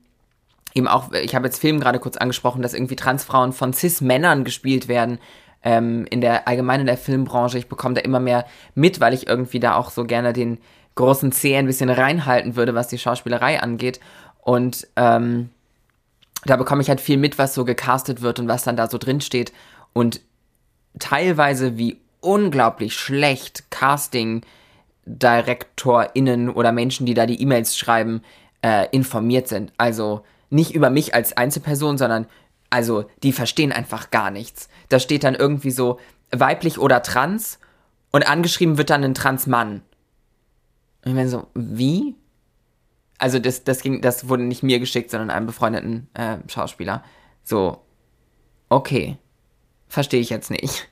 eben 0.72 0.88
auch, 0.88 1.12
ich 1.12 1.34
habe 1.34 1.44
jetzt 1.44 1.60
Film 1.60 1.80
gerade 1.80 1.98
kurz 1.98 2.16
angesprochen, 2.16 2.62
dass 2.62 2.72
irgendwie 2.72 2.96
Transfrauen 2.96 3.52
von 3.52 3.74
Cis-Männern 3.74 4.42
gespielt 4.42 4.88
werden. 4.88 5.18
Ähm, 5.62 6.06
in 6.08 6.22
der 6.22 6.48
allgemeinen 6.48 6.82
in 6.82 6.86
der 6.86 6.96
Filmbranche. 6.96 7.58
Ich 7.58 7.68
bekomme 7.68 7.94
da 7.94 8.00
immer 8.00 8.20
mehr 8.20 8.46
mit, 8.74 8.98
weil 9.00 9.12
ich 9.12 9.26
irgendwie 9.26 9.60
da 9.60 9.74
auch 9.74 9.90
so 9.90 10.04
gerne 10.04 10.32
den 10.32 10.58
großen 10.94 11.30
C 11.30 11.56
ein 11.56 11.66
bisschen 11.66 11.90
reinhalten 11.90 12.56
würde, 12.56 12.74
was 12.74 12.88
die 12.88 12.98
Schauspielerei 12.98 13.60
angeht. 13.60 14.00
Und 14.40 14.88
ähm, 14.96 15.50
da 16.46 16.56
bekomme 16.56 16.80
ich 16.80 16.88
halt 16.88 17.02
viel 17.02 17.18
mit, 17.18 17.36
was 17.36 17.52
so 17.52 17.66
gecastet 17.66 18.22
wird 18.22 18.38
und 18.38 18.48
was 18.48 18.64
dann 18.64 18.76
da 18.76 18.88
so 18.88 18.96
drin 18.96 19.20
steht. 19.20 19.52
Und 19.92 20.22
teilweise 20.98 21.76
wie 21.76 22.00
unglaublich 22.20 22.94
schlecht 22.94 23.70
Casting-DirektorInnen 25.06 26.50
oder 26.50 26.72
Menschen, 26.72 27.06
die 27.06 27.14
da 27.14 27.26
die 27.26 27.40
E-Mails 27.40 27.76
schreiben, 27.76 28.22
äh, 28.62 28.88
informiert 28.90 29.48
sind. 29.48 29.72
Also 29.76 30.24
nicht 30.50 30.74
über 30.74 30.90
mich 30.90 31.14
als 31.14 31.36
Einzelperson, 31.36 31.98
sondern 31.98 32.26
also 32.70 33.08
die 33.22 33.32
verstehen 33.32 33.72
einfach 33.72 34.10
gar 34.10 34.30
nichts. 34.30 34.68
Da 34.88 34.98
steht 34.98 35.24
dann 35.24 35.34
irgendwie 35.34 35.70
so 35.70 35.98
weiblich 36.30 36.78
oder 36.78 37.02
trans 37.02 37.58
und 38.10 38.28
angeschrieben 38.28 38.78
wird 38.78 38.90
dann 38.90 39.04
ein 39.04 39.14
Transmann. 39.14 39.82
Und 41.04 41.10
ich 41.10 41.14
meine 41.14 41.28
so, 41.28 41.46
wie? 41.54 42.16
Also 43.18 43.38
das, 43.38 43.64
das 43.64 43.80
ging, 43.80 44.00
das 44.00 44.28
wurde 44.28 44.42
nicht 44.42 44.62
mir 44.62 44.78
geschickt, 44.80 45.10
sondern 45.10 45.30
einem 45.30 45.46
befreundeten 45.46 46.08
äh, 46.14 46.38
Schauspieler. 46.48 47.04
So, 47.42 47.80
okay. 48.68 49.16
Verstehe 49.88 50.20
ich 50.20 50.30
jetzt 50.30 50.50
nicht. 50.50 50.88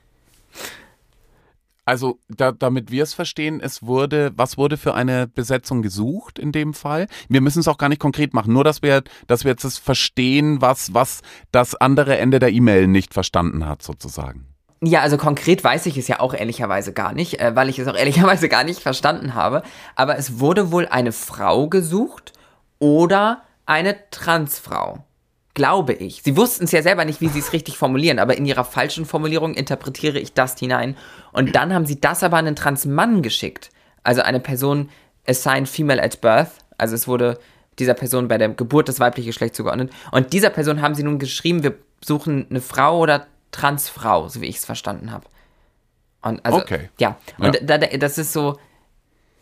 Also, 1.85 2.19
da, 2.27 2.51
damit 2.51 2.89
wir 2.89 3.03
es 3.03 3.13
verstehen, 3.13 3.61
es 3.61 3.83
wurde, 3.83 4.31
was 4.35 4.57
wurde 4.57 4.75
für 4.75 4.95
eine 4.95 5.27
Besetzung 5.27 5.83
gesucht 5.83 6.39
in 6.39 6.51
dem 6.51 6.73
Fall? 6.73 7.05
Wir 7.29 7.41
müssen 7.41 7.59
es 7.59 7.67
auch 7.67 7.77
gar 7.77 7.89
nicht 7.89 8.01
konkret 8.01 8.33
machen, 8.33 8.53
nur 8.53 8.63
dass 8.63 8.81
wir, 8.81 9.03
dass 9.27 9.43
wir 9.43 9.51
jetzt 9.51 9.63
das 9.63 9.77
verstehen, 9.77 10.61
was, 10.61 10.95
was 10.95 11.21
das 11.51 11.75
andere 11.75 12.17
Ende 12.17 12.39
der 12.39 12.51
E-Mail 12.51 12.87
nicht 12.87 13.13
verstanden 13.13 13.67
hat, 13.67 13.83
sozusagen. 13.83 14.47
Ja, 14.81 15.01
also 15.01 15.17
konkret 15.17 15.63
weiß 15.63 15.85
ich 15.85 15.97
es 15.97 16.07
ja 16.07 16.19
auch 16.19 16.33
ehrlicherweise 16.33 16.91
gar 16.91 17.13
nicht, 17.13 17.39
äh, 17.39 17.55
weil 17.55 17.69
ich 17.69 17.77
es 17.77 17.87
auch 17.87 17.95
ehrlicherweise 17.97 18.49
gar 18.49 18.63
nicht 18.63 18.81
verstanden 18.81 19.35
habe. 19.35 19.61
Aber 19.95 20.17
es 20.17 20.39
wurde 20.39 20.71
wohl 20.71 20.87
eine 20.87 21.11
Frau 21.11 21.69
gesucht 21.69 22.33
oder 22.79 23.43
eine 23.67 23.95
Transfrau 24.09 25.05
glaube 25.55 25.93
ich. 25.93 26.21
Sie 26.21 26.37
wussten 26.37 26.65
es 26.65 26.71
ja 26.71 26.83
selber 26.83 27.05
nicht, 27.05 27.21
wie 27.21 27.29
sie 27.29 27.39
es 27.39 27.53
richtig 27.53 27.77
formulieren, 27.77 28.19
aber 28.19 28.37
in 28.37 28.45
ihrer 28.45 28.65
falschen 28.65 29.05
Formulierung 29.05 29.55
interpretiere 29.55 30.19
ich 30.19 30.33
das 30.33 30.59
hinein. 30.59 30.95
Und 31.31 31.55
dann 31.55 31.73
haben 31.73 31.87
sie 31.87 31.99
das 31.99 32.21
aber 32.21 32.37
an 32.37 32.45
einen 32.45 32.55
Transmann 32.55 33.23
geschickt. 33.23 33.71
Also 34.03 34.21
eine 34.21 34.39
Person 34.39 34.89
assigned 35.27 35.67
female 35.67 36.03
at 36.03 36.21
birth. 36.21 36.51
Also 36.77 36.93
es 36.93 37.07
wurde 37.07 37.39
dieser 37.79 37.93
Person 37.93 38.27
bei 38.27 38.37
der 38.37 38.49
Geburt 38.49 38.89
das 38.89 38.99
weibliche 38.99 39.29
Geschlecht 39.29 39.55
zugeordnet. 39.55 39.91
Und 40.11 40.33
dieser 40.33 40.49
Person 40.49 40.81
haben 40.81 40.93
sie 40.93 41.03
nun 41.03 41.17
geschrieben, 41.17 41.63
wir 41.63 41.75
suchen 42.03 42.45
eine 42.49 42.61
Frau 42.61 42.99
oder 42.99 43.25
Transfrau, 43.51 44.27
so 44.27 44.41
wie 44.41 44.47
ich 44.47 44.57
es 44.57 44.65
verstanden 44.65 45.11
habe. 45.11 45.25
Und 46.21 46.45
also, 46.45 46.59
okay. 46.59 46.89
Ja, 46.99 47.17
und 47.37 47.55
ja. 47.55 47.61
Da, 47.61 47.77
da, 47.77 47.87
das 47.97 48.17
ist 48.17 48.33
so, 48.33 48.59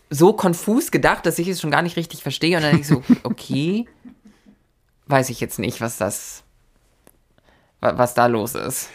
so 0.09 0.34
konfus 0.34 0.91
gedacht, 0.91 1.26
dass 1.26 1.39
ich 1.39 1.47
es 1.47 1.59
schon 1.59 1.72
gar 1.72 1.82
nicht 1.82 1.97
richtig 1.97 2.22
verstehe. 2.22 2.57
Und 2.57 2.64
dann 2.64 2.72
denke 2.72 2.82
ich 2.82 2.88
so, 2.88 3.03
okay, 3.24 3.88
weiß 5.14 5.30
ich 5.30 5.39
jetzt 5.39 5.59
nicht, 5.59 5.80
was 5.80 5.97
das, 5.97 6.43
was 7.80 8.16
da 8.16 8.26
los 8.26 8.55
ist. 8.55 8.89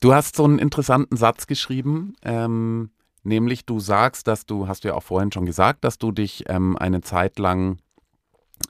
Du 0.00 0.12
hast 0.12 0.36
so 0.36 0.44
einen 0.44 0.58
interessanten 0.58 1.16
Satz 1.16 1.46
geschrieben, 1.46 2.14
ähm, 2.22 2.90
nämlich 3.22 3.64
du 3.64 3.80
sagst, 3.80 4.28
dass 4.28 4.44
du, 4.44 4.68
hast 4.68 4.84
du 4.84 4.88
ja 4.88 4.94
auch 4.94 5.02
vorhin 5.02 5.32
schon 5.32 5.46
gesagt, 5.46 5.82
dass 5.84 5.96
du 5.96 6.12
dich 6.12 6.44
ähm, 6.48 6.76
eine 6.76 7.00
Zeit 7.00 7.38
lang 7.38 7.78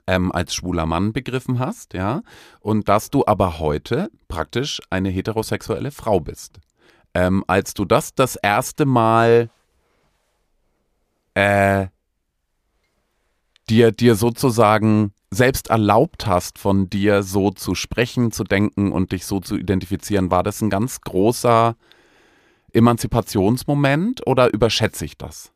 ähm, 0.07 0.31
als 0.31 0.55
schwuler 0.55 0.85
Mann 0.85 1.11
begriffen 1.11 1.59
hast, 1.59 1.93
ja, 1.93 2.21
und 2.61 2.87
dass 2.87 3.09
du 3.09 3.25
aber 3.27 3.59
heute 3.59 4.09
praktisch 4.29 4.81
eine 4.89 5.09
heterosexuelle 5.09 5.91
Frau 5.91 6.21
bist. 6.21 6.61
Ähm, 7.13 7.43
als 7.47 7.73
du 7.73 7.83
das 7.83 8.15
das 8.15 8.37
erste 8.37 8.85
Mal 8.85 9.49
äh, 11.33 11.87
dir, 13.69 13.91
dir 13.91 14.15
sozusagen 14.15 15.13
selbst 15.29 15.69
erlaubt 15.69 16.25
hast, 16.25 16.57
von 16.57 16.89
dir 16.89 17.23
so 17.23 17.51
zu 17.51 17.75
sprechen, 17.75 18.31
zu 18.31 18.43
denken 18.43 18.91
und 18.91 19.11
dich 19.11 19.25
so 19.25 19.39
zu 19.39 19.57
identifizieren, 19.57 20.31
war 20.31 20.43
das 20.43 20.61
ein 20.61 20.69
ganz 20.69 21.01
großer 21.01 21.75
Emanzipationsmoment 22.73 24.25
oder 24.25 24.53
überschätze 24.53 25.05
ich 25.05 25.17
das? 25.17 25.51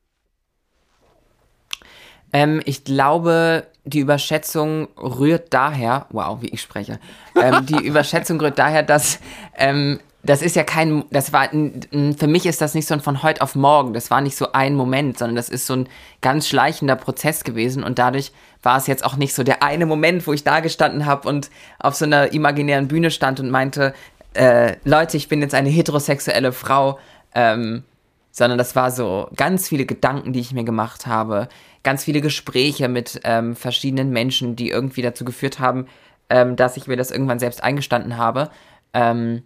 Ähm, 2.34 2.62
ich 2.66 2.84
glaube, 2.84 3.68
die 3.84 3.99
Überschätzung 3.99 4.88
rührt 4.97 5.53
daher, 5.53 6.07
wow, 6.12 6.41
wie 6.41 6.49
ich 6.49 6.62
spreche, 6.62 6.99
ähm, 7.36 7.66
die 7.66 7.86
Überschätzung 7.86 8.39
rührt 8.39 8.59
daher, 8.59 8.84
dass 8.84 9.20
ähm, 9.55 9.99
das 10.24 10.41
ist 10.41 10.55
ja 10.55 10.63
kein, 10.63 11.03
das 11.09 11.34
war, 11.34 11.49
für 11.49 12.28
mich 12.28 12.45
ist 12.45 12.61
das 12.61 12.76
nicht 12.76 12.88
so 12.88 12.93
ein 12.93 12.99
von 12.99 13.24
heute 13.24 13.41
auf 13.41 13.55
morgen, 13.55 13.93
das 13.93 14.11
war 14.11 14.22
nicht 14.22 14.36
so 14.36 14.51
ein 14.51 14.76
Moment, 14.76 15.17
sondern 15.17 15.36
das 15.36 15.49
ist 15.49 15.65
so 15.65 15.74
ein 15.74 15.89
ganz 16.22 16.47
schleichender 16.47 16.95
Prozess 16.95 17.43
gewesen 17.43 17.84
und 17.84 17.97
dadurch 17.97 18.32
war 18.61 18.78
es 18.78 18.88
jetzt 18.88 19.03
auch 19.03 19.15
nicht 19.15 19.34
so 19.34 19.43
der 19.43 19.63
eine 19.63 19.86
Moment, 19.86 20.28
wo 20.28 20.34
ich 20.34 20.43
da 20.43 20.59
gestanden 20.59 21.05
habe 21.05 21.28
und 21.28 21.49
auf 21.80 21.95
so 21.95 22.05
einer 22.05 22.34
imaginären 22.34 22.88
Bühne 22.88 23.09
stand 23.09 23.39
und 23.39 23.49
meinte, 23.49 23.93
äh, 24.34 24.76
Leute, 24.84 25.17
ich 25.17 25.28
bin 25.28 25.41
jetzt 25.41 25.55
eine 25.55 25.69
heterosexuelle 25.69 26.51
Frau, 26.51 26.99
ähm, 27.34 27.84
sondern 28.32 28.57
das 28.57 28.76
war 28.76 28.91
so 28.91 29.28
ganz 29.36 29.67
viele 29.67 29.86
Gedanken, 29.86 30.34
die 30.34 30.39
ich 30.39 30.53
mir 30.53 30.63
gemacht 30.63 31.07
habe, 31.07 31.49
ganz 31.84 32.03
viele 32.03 32.22
Gespräche 32.22 32.88
mit 32.88 33.22
ähm, 33.24 33.55
verschiedenen 33.55 34.11
Menschen, 34.11 34.55
die 34.55 34.69
irgendwie 34.69 35.01
dazu 35.01 35.26
geführt 35.26 35.59
haben, 35.59 35.88
ähm, 36.30 36.55
dass 36.55 36.78
ich 36.78 36.88
mir 36.88 36.95
das 36.95 37.11
irgendwann 37.11 37.39
selbst 37.39 37.63
eingestanden 37.63 38.17
habe. 38.17 38.51
Ähm, 38.93 39.43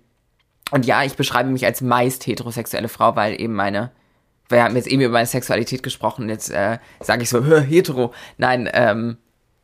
und 0.72 0.86
ja, 0.86 1.04
ich 1.04 1.16
beschreibe 1.16 1.50
mich 1.50 1.66
als 1.66 1.82
meist 1.82 2.26
heterosexuelle 2.26 2.90
Frau, 2.90 3.16
weil 3.16 3.40
eben 3.40 3.54
meine, 3.54 3.92
wir 4.50 4.64
haben 4.64 4.76
jetzt 4.76 4.88
eben 4.88 5.02
über 5.02 5.14
meine 5.14 5.26
Sexualität 5.26 5.84
gesprochen, 5.84 6.30
jetzt 6.30 6.50
äh, 6.50 6.80
sage 7.00 7.24
ich 7.24 7.30
so, 7.30 7.44
hetero. 7.62 8.14
Nein, 8.38 8.70
ähm, 8.74 9.18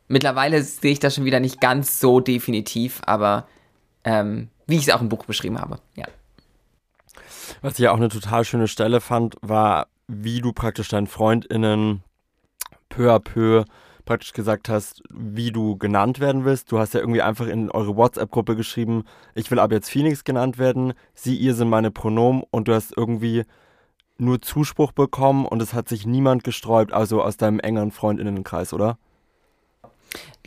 mittlerweile 0.08 0.62
sehe 0.62 0.92
ich 0.92 1.00
das 1.00 1.14
schon 1.14 1.24
wieder 1.24 1.40
nicht 1.40 1.60
ganz 1.60 2.00
so 2.00 2.20
definitiv, 2.20 3.00
aber 3.06 3.46
ähm, 4.04 4.48
wie 4.66 4.76
ich 4.76 4.86
es 4.86 4.94
auch 4.94 5.00
im 5.00 5.08
Buch 5.08 5.24
beschrieben 5.24 5.58
habe, 5.58 5.78
ja. 5.96 6.06
Was 7.60 7.74
ich 7.74 7.80
ja 7.80 7.92
auch 7.92 7.96
eine 7.96 8.08
total 8.08 8.44
schöne 8.44 8.68
Stelle 8.68 9.00
fand, 9.00 9.36
war, 9.40 9.88
wie 10.08 10.40
du 10.40 10.52
praktisch 10.52 10.88
deinen 10.88 11.06
FreundInnen 11.06 12.02
peu 12.88 13.12
à 13.12 13.18
peu 13.18 13.64
praktisch 14.04 14.32
gesagt 14.32 14.68
hast, 14.68 15.02
wie 15.10 15.52
du 15.52 15.76
genannt 15.76 16.20
werden 16.20 16.44
willst. 16.44 16.70
Du 16.72 16.78
hast 16.78 16.94
ja 16.94 17.00
irgendwie 17.00 17.22
einfach 17.22 17.46
in 17.46 17.70
eure 17.70 17.96
WhatsApp-Gruppe 17.96 18.56
geschrieben, 18.56 19.04
ich 19.34 19.50
will 19.50 19.58
ab 19.58 19.72
jetzt 19.72 19.90
Phoenix 19.90 20.24
genannt 20.24 20.58
werden, 20.58 20.94
sie, 21.14 21.36
ihr 21.36 21.54
sind 21.54 21.68
meine 21.68 21.90
Pronomen 21.90 22.42
und 22.50 22.68
du 22.68 22.74
hast 22.74 22.96
irgendwie 22.96 23.44
nur 24.18 24.40
Zuspruch 24.40 24.92
bekommen 24.92 25.46
und 25.46 25.60
es 25.62 25.74
hat 25.74 25.88
sich 25.88 26.06
niemand 26.06 26.44
gesträubt, 26.44 26.92
also 26.92 27.22
aus 27.22 27.36
deinem 27.36 27.60
engeren 27.60 27.90
Freundinnenkreis, 27.90 28.72
oder? 28.72 28.98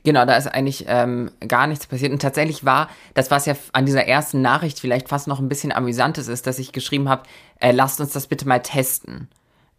Genau, 0.04 0.24
da 0.26 0.36
ist 0.36 0.46
eigentlich 0.46 0.86
ähm, 0.88 1.32
gar 1.48 1.66
nichts 1.66 1.88
passiert. 1.88 2.12
Und 2.12 2.22
tatsächlich 2.22 2.64
war, 2.64 2.90
das 3.16 3.32
was 3.32 3.48
ja 3.48 3.56
an 3.74 3.88
dieser 3.88 4.06
ersten 4.06 4.40
Nachricht 4.42 4.80
vielleicht 4.80 5.10
fast 5.10 5.28
noch 5.28 5.40
ein 5.40 5.50
bisschen 5.50 5.72
amüsantes 5.72 6.28
ist, 6.28 6.46
dass 6.46 6.60
ich 6.60 6.72
geschrieben 6.72 7.10
habe, 7.10 7.24
äh, 7.60 7.72
lasst 7.72 8.00
uns 8.00 8.14
das 8.14 8.28
bitte 8.28 8.48
mal 8.48 8.60
testen. 8.60 9.30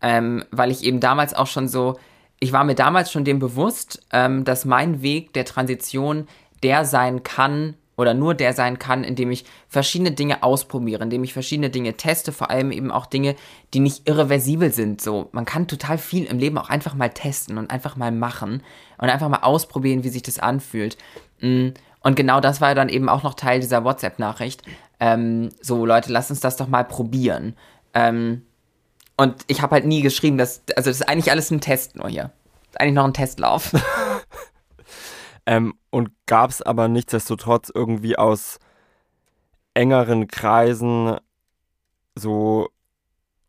Ähm, 0.03 0.45
weil 0.51 0.72
ich 0.72 0.83
eben 0.83 0.99
damals 0.99 1.33
auch 1.33 1.47
schon 1.47 1.68
so, 1.68 1.97
ich 2.41 2.53
war 2.53 2.64
mir 2.64 2.74
damals 2.74 3.11
schon 3.11 3.24
dem 3.24 3.39
bewusst, 3.39 4.05
ähm, 4.12 4.45
dass 4.45 4.64
mein 4.64 5.03
Weg 5.03 5.32
der 5.32 5.45
Transition 5.45 6.28
der 6.62 6.84
sein 6.84 7.22
kann, 7.22 7.74
oder 7.97 8.14
nur 8.14 8.34
der 8.34 8.53
sein 8.53 8.78
kann, 8.78 9.05
indem 9.05 9.30
ich 9.30 9.45
verschiedene 9.68 10.12
Dinge 10.12 10.43
ausprobiere, 10.43 11.03
indem 11.03 11.24
ich 11.24 11.32
verschiedene 11.32 11.70
Dinge 11.70 11.95
teste, 11.95 12.30
vor 12.30 12.51
allem 12.51 12.70
eben 12.70 12.91
auch 12.91 13.07
Dinge, 13.07 13.37
die 13.72 13.80
nicht 13.80 14.07
irreversibel 14.09 14.70
sind. 14.72 15.01
So, 15.01 15.28
man 15.32 15.45
kann 15.45 15.66
total 15.66 15.99
viel 15.99 16.24
im 16.24 16.39
Leben 16.39 16.59
auch 16.59 16.68
einfach 16.68 16.95
mal 16.95 17.09
testen 17.09 17.59
und 17.59 17.70
einfach 17.70 17.97
mal 17.97 18.12
machen 18.12 18.62
und 18.99 19.09
einfach 19.09 19.28
mal 19.28 19.41
ausprobieren, 19.43 20.05
wie 20.05 20.11
sich 20.11 20.22
das 20.22 20.39
anfühlt. 20.39 20.99
Mm, 21.41 21.68
und 22.01 22.16
genau 22.16 22.41
das 22.41 22.61
war 22.61 22.74
dann 22.74 22.89
eben 22.89 23.09
auch 23.09 23.22
noch 23.22 23.34
Teil 23.34 23.61
dieser 23.61 23.84
WhatsApp-Nachricht. 23.84 24.62
Ähm, 25.01 25.51
so, 25.61 25.87
Leute, 25.87 26.12
lasst 26.12 26.30
uns 26.30 26.41
das 26.41 26.57
doch 26.57 26.68
mal 26.68 26.84
probieren. 26.84 27.57
Ähm, 27.95 28.43
und 29.17 29.45
ich 29.47 29.62
habe 29.62 29.75
halt 29.75 29.87
nie 29.87 30.03
geschrieben, 30.03 30.39
dass, 30.39 30.62
also 30.77 30.91
das 30.91 31.01
ist 31.01 31.09
eigentlich 31.09 31.31
alles 31.31 31.51
ein 31.51 31.61
Test 31.61 31.97
nur 31.97 32.09
hier. 32.09 32.31
Eigentlich 32.75 32.95
noch 32.95 33.05
ein 33.05 33.14
Testlauf. 33.14 33.73
Ähm, 35.47 35.75
und 35.91 36.11
gab 36.27 36.51
es 36.51 36.61
aber 36.61 36.89
nichtsdestotrotz 36.89 37.71
irgendwie 37.73 38.19
aus 38.19 38.59
engeren 39.75 40.27
Kreisen 40.27 41.17
so 42.17 42.69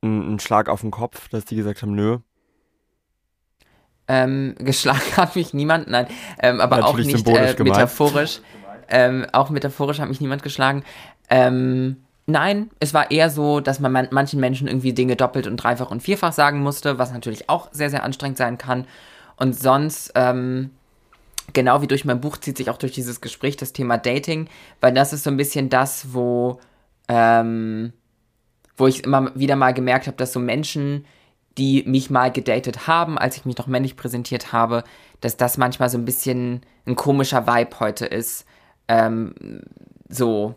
einen 0.04 0.40
Schlag 0.40 0.70
auf 0.70 0.82
den 0.82 0.92
Kopf, 0.92 1.28
dass 1.30 1.46
die 1.46 1.56
gesagt 1.56 1.82
haben, 1.82 1.96
nö. 1.96 2.20
Ähm, 4.08 4.56
geschlagen 4.60 5.18
hat 5.18 5.36
mich 5.36 5.54
niemand, 5.54 5.88
nein, 5.88 6.08
ähm, 6.40 6.62
aber 6.62 6.78
Natürlich 6.78 7.16
auch 7.16 7.26
nicht 7.26 7.60
äh, 7.60 7.64
metaphorisch. 7.64 8.42
Ähm, 8.90 9.26
auch 9.34 9.50
metaphorisch 9.50 10.00
hat 10.00 10.08
mich 10.08 10.22
niemand 10.22 10.44
geschlagen. 10.44 10.84
Ähm, 11.30 12.06
nein, 12.28 12.70
es 12.80 12.94
war 12.94 13.10
eher 13.10 13.30
so, 13.30 13.60
dass 13.62 13.80
man 13.80 13.92
man 13.92 14.10
manchen 14.12 14.40
Menschen 14.40 14.68
irgendwie 14.68 14.94
Dinge 14.94 15.16
doppelt 15.16 15.48
und 15.48 15.58
dreifach 15.58 15.90
und 15.90 16.04
vierfach 16.04 16.34
sagen 16.34 16.60
musste, 16.60 17.00
was 17.00 17.12
natürlich 17.12 17.50
auch 17.50 17.70
sehr, 17.72 17.90
sehr 17.90 18.04
anstrengend 18.04 18.38
sein 18.38 18.58
kann. 18.58 18.86
Und 19.38 19.60
sonst, 19.60 20.12
ähm, 20.16 20.72
genau 21.54 21.82
wie 21.82 21.88
durch 21.88 22.06
mein 22.06 22.22
Buch 22.22 22.38
zieht 22.38 22.58
sich 22.58 22.70
auch 22.70 22.78
durch 22.78 22.92
dieses 22.92 23.22
Gespräch 23.22 23.56
das 23.58 23.74
Thema 23.74 23.98
Dating, 23.98 24.50
weil 24.82 24.94
das 24.94 25.14
ist 25.14 25.24
so 25.24 25.30
ein 25.30 25.38
bisschen 25.38 25.70
das, 25.70 26.14
wo, 26.14 26.60
ähm, 27.08 27.94
wo 28.76 28.88
ich 28.88 29.04
immer 29.06 29.34
wieder 29.36 29.56
mal 29.56 29.74
gemerkt 29.74 30.08
habe, 30.08 30.18
dass 30.18 30.34
so 30.34 30.40
Menschen, 30.40 31.06
die 31.58 31.84
mich 31.88 32.10
mal 32.10 32.32
gedatet 32.32 32.88
haben, 32.88 33.18
als 33.18 33.38
ich 33.38 33.46
mich 33.46 33.58
noch 33.58 33.68
männlich 33.68 33.96
präsentiert 33.96 34.52
habe, 34.52 34.84
dass 35.22 35.38
das 35.38 35.58
manchmal 35.58 35.90
so 35.90 35.98
ein 35.98 36.06
bisschen 36.06 36.62
ein 36.86 36.96
komischer 36.96 37.48
Vibe 37.48 37.80
heute 37.80 38.06
ist. 38.06 38.46
Ähm, 38.88 39.34
so, 40.10 40.56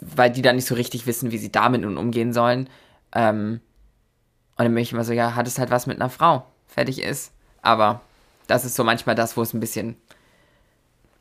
weil 0.00 0.30
die 0.30 0.42
dann 0.42 0.56
nicht 0.56 0.66
so 0.66 0.74
richtig 0.74 1.06
wissen, 1.06 1.30
wie 1.30 1.38
sie 1.38 1.52
damit 1.52 1.82
nun 1.82 1.96
umgehen 1.96 2.32
sollen. 2.32 2.68
Ähm, 3.12 3.60
und 4.56 4.64
dann 4.64 4.74
bin 4.74 4.82
ich 4.82 4.92
immer 4.92 5.04
so, 5.04 5.12
ja, 5.12 5.34
hat 5.34 5.46
es 5.46 5.58
halt 5.58 5.70
was 5.70 5.86
mit 5.86 6.00
einer 6.00 6.10
Frau. 6.10 6.46
Fertig 6.66 7.02
ist. 7.02 7.32
Aber 7.62 8.00
das 8.46 8.64
ist 8.64 8.74
so 8.74 8.84
manchmal 8.84 9.14
das, 9.14 9.36
wo 9.36 9.42
es 9.42 9.54
ein 9.54 9.60
bisschen 9.60 9.96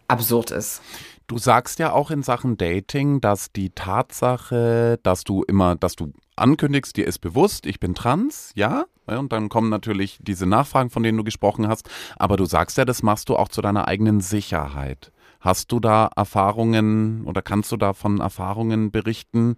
absurd 0.07 0.51
ist. 0.51 0.81
Du 1.27 1.37
sagst 1.37 1.79
ja 1.79 1.93
auch 1.93 2.11
in 2.11 2.21
Sachen 2.21 2.57
Dating, 2.57 3.21
dass 3.21 3.51
die 3.51 3.69
Tatsache, 3.69 4.99
dass 5.03 5.23
du 5.23 5.43
immer, 5.43 5.75
dass 5.75 5.95
du 5.95 6.11
ankündigst, 6.35 6.97
dir 6.97 7.07
ist 7.07 7.19
bewusst, 7.19 7.65
ich 7.65 7.79
bin 7.79 7.95
trans, 7.95 8.51
ja? 8.55 8.85
Und 9.05 9.31
dann 9.31 9.49
kommen 9.49 9.69
natürlich 9.69 10.19
diese 10.21 10.45
Nachfragen, 10.45 10.89
von 10.89 11.03
denen 11.03 11.17
du 11.17 11.23
gesprochen 11.23 11.67
hast. 11.67 11.89
Aber 12.17 12.37
du 12.37 12.45
sagst 12.45 12.77
ja, 12.77 12.85
das 12.85 13.03
machst 13.03 13.29
du 13.29 13.35
auch 13.35 13.49
zu 13.49 13.61
deiner 13.61 13.87
eigenen 13.87 14.21
Sicherheit. 14.21 15.11
Hast 15.43 15.71
du 15.71 15.79
da 15.79 16.09
Erfahrungen 16.15 17.25
oder 17.25 17.41
kannst 17.41 17.71
du 17.71 17.77
da 17.77 17.93
von 17.93 18.19
Erfahrungen 18.19 18.91
berichten, 18.91 19.57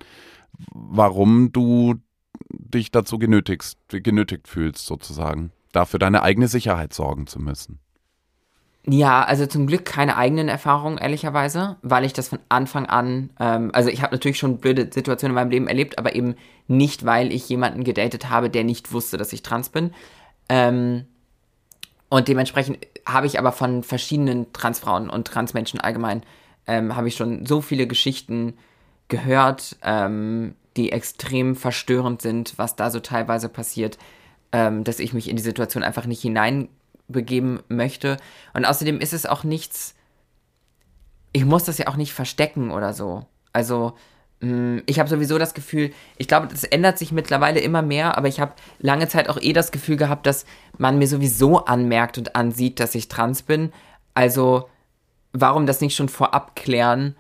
warum 0.74 1.52
du 1.52 1.96
dich 2.50 2.92
dazu 2.92 3.20
genötigst, 3.20 3.78
genötigt 3.90 4.48
fühlst, 4.48 4.86
sozusagen? 4.86 5.52
dafür 5.76 6.00
deine 6.00 6.24
eigene 6.24 6.48
Sicherheit 6.48 6.94
sorgen 6.94 7.28
zu 7.28 7.40
müssen. 7.40 7.80
Ja, 8.88 9.24
also 9.24 9.48
zum 9.48 9.66
Glück 9.66 9.84
keine 9.84 10.16
eigenen 10.16 10.48
Erfahrungen, 10.48 11.00
ehrlicherweise, 11.00 11.78
weil 11.82 12.06
ich 12.06 12.14
das 12.14 12.28
von 12.28 12.40
Anfang 12.50 12.86
an, 12.86 13.32
ähm, 13.40 13.72
also 13.74 13.90
ich 13.90 14.04
habe 14.04 14.14
natürlich 14.14 14.38
schon 14.38 14.60
blöde 14.60 14.90
Situationen 14.94 15.32
in 15.32 15.42
meinem 15.42 15.50
Leben 15.50 15.68
erlebt, 15.68 15.98
aber 15.98 16.16
eben 16.16 16.36
nicht, 16.68 17.04
weil 17.04 17.34
ich 17.34 17.50
jemanden 17.50 17.84
gedatet 17.84 18.30
habe, 18.30 18.52
der 18.52 18.64
nicht 18.64 18.94
wusste, 18.94 19.18
dass 19.18 19.34
ich 19.34 19.42
trans 19.42 19.70
bin. 19.70 19.92
Ähm, 20.50 21.06
und 22.16 22.28
dementsprechend 22.28 22.80
habe 23.06 23.28
ich 23.28 23.38
aber 23.38 23.52
von 23.52 23.84
verschiedenen 23.84 24.52
Transfrauen 24.54 25.10
und 25.10 25.28
Transmenschen 25.28 25.80
allgemein, 25.80 26.24
ähm, 26.68 26.96
habe 26.96 27.08
ich 27.08 27.16
schon 27.16 27.46
so 27.46 27.62
viele 27.62 27.88
Geschichten 27.88 28.58
gehört, 29.08 29.78
ähm, 29.84 30.56
die 30.78 30.92
extrem 30.92 31.56
verstörend 31.56 32.22
sind, 32.22 32.58
was 32.58 32.76
da 32.76 32.90
so 32.90 33.00
teilweise 33.00 33.50
passiert 33.50 33.98
ähm, 34.56 34.86
dass 34.86 35.00
ich 35.00 35.14
mich 35.14 35.30
in 35.30 35.36
die 35.36 35.44
Situation 35.44 35.84
einfach 35.84 36.06
nicht 36.06 36.22
hineinbegeben 36.22 37.60
möchte. 37.68 38.16
Und 38.54 38.64
außerdem 38.64 39.02
ist 39.02 39.12
es 39.12 39.26
auch 39.26 39.44
nichts, 39.44 39.96
ich 41.34 41.44
muss 41.44 41.66
das 41.66 41.78
ja 41.78 41.88
auch 41.88 41.98
nicht 41.98 42.14
verstecken 42.14 42.72
oder 42.72 42.94
so. 42.94 43.26
Also, 43.52 43.98
ich 44.42 45.00
habe 45.00 45.10
sowieso 45.10 45.38
das 45.38 45.54
Gefühl, 45.54 45.92
ich 46.18 46.28
glaube, 46.28 46.48
das 46.48 46.66
ändert 46.66 47.00
sich 47.00 47.12
mittlerweile 47.12 47.62
immer 47.62 47.82
mehr, 47.82 48.18
aber 48.18 48.28
ich 48.28 48.40
habe 48.40 48.54
lange 48.80 49.08
Zeit 49.08 49.30
auch 49.30 49.42
eh 49.42 49.54
das 49.54 49.72
Gefühl 49.72 49.96
gehabt, 49.96 50.28
dass 50.28 50.46
man 50.78 51.00
mir 51.00 51.08
sowieso 51.08 51.66
anmerkt 51.66 52.18
und 52.18 52.36
ansieht, 52.36 52.80
dass 52.80 52.96
ich 52.96 53.08
trans 53.08 53.44
bin. 53.44 53.72
Also, 54.14 54.70
warum 55.32 55.66
das 55.66 55.82
nicht 55.82 55.96
schon 55.96 56.10
vorab 56.10 56.56
klären, 56.56 57.16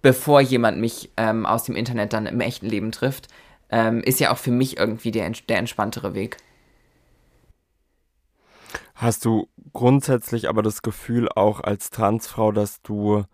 bevor 0.00 0.40
jemand 0.40 0.78
mich 0.78 1.10
ähm, 1.16 1.44
aus 1.44 1.64
dem 1.64 1.76
Internet 1.76 2.12
dann 2.12 2.26
im 2.26 2.40
echten 2.40 2.66
Leben 2.66 2.92
trifft? 2.92 3.28
Ähm, 3.68 4.00
ist 4.00 4.20
ja 4.20 4.32
auch 4.32 4.38
für 4.38 4.50
mich 4.50 4.78
irgendwie 4.78 5.10
der, 5.10 5.28
der 5.48 5.58
entspanntere 5.58 6.14
Weg. 6.14 6.38
Hast 8.94 9.24
du 9.24 9.48
grundsätzlich 9.72 10.48
aber 10.48 10.62
das 10.62 10.82
Gefühl 10.82 11.28
auch 11.28 11.60
als 11.60 11.90
Transfrau, 11.90 12.52
dass 12.52 12.80
du 12.82 13.24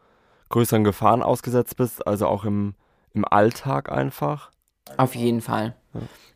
größeren 0.49 0.85
Gefahren 0.85 1.23
ausgesetzt 1.23 1.77
bist, 1.77 2.07
also 2.07 2.27
auch 2.27 2.45
im, 2.45 2.75
im 3.17 3.25
Alltag 3.25 3.91
einfach? 3.91 4.51
Auf 4.97 5.15
jeden 5.15 5.41
Fall. 5.41 5.75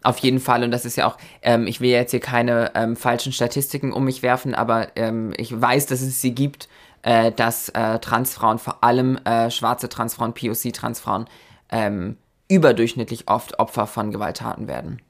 Auf 0.03 0.19
jeden 0.19 0.41
Fall, 0.41 0.65
und 0.65 0.71
das 0.71 0.85
ist 0.87 0.97
ja 0.97 1.07
auch, 1.07 1.19
ähm, 1.43 1.67
ich 1.67 1.81
will 1.81 1.91
jetzt 1.91 2.11
hier 2.11 2.21
keine 2.21 2.73
ähm, 2.75 2.97
falschen 2.97 3.33
Statistiken 3.33 3.93
um 3.93 4.05
mich 4.05 4.23
werfen, 4.23 4.55
aber 4.55 4.97
ähm, 4.97 5.33
ich 5.37 5.59
weiß, 5.59 5.87
dass 5.87 6.01
es 6.01 6.23
sie 6.23 6.35
gibt, 6.35 6.69
äh, 7.03 7.31
dass 7.33 7.69
äh, 7.69 7.99
Transfrauen, 7.99 8.59
vor 8.59 8.83
allem 8.83 9.19
äh, 9.19 9.51
schwarze 9.51 9.91
Transfrauen, 9.91 10.33
POC-Transfrauen, 10.33 11.27
ähm, 11.71 12.17
überdurchschnittlich 12.49 13.29
oft 13.29 13.59
Opfer 13.59 13.87
von 13.87 14.11
Gewalttaten 14.11 14.67
werden. 14.67 15.03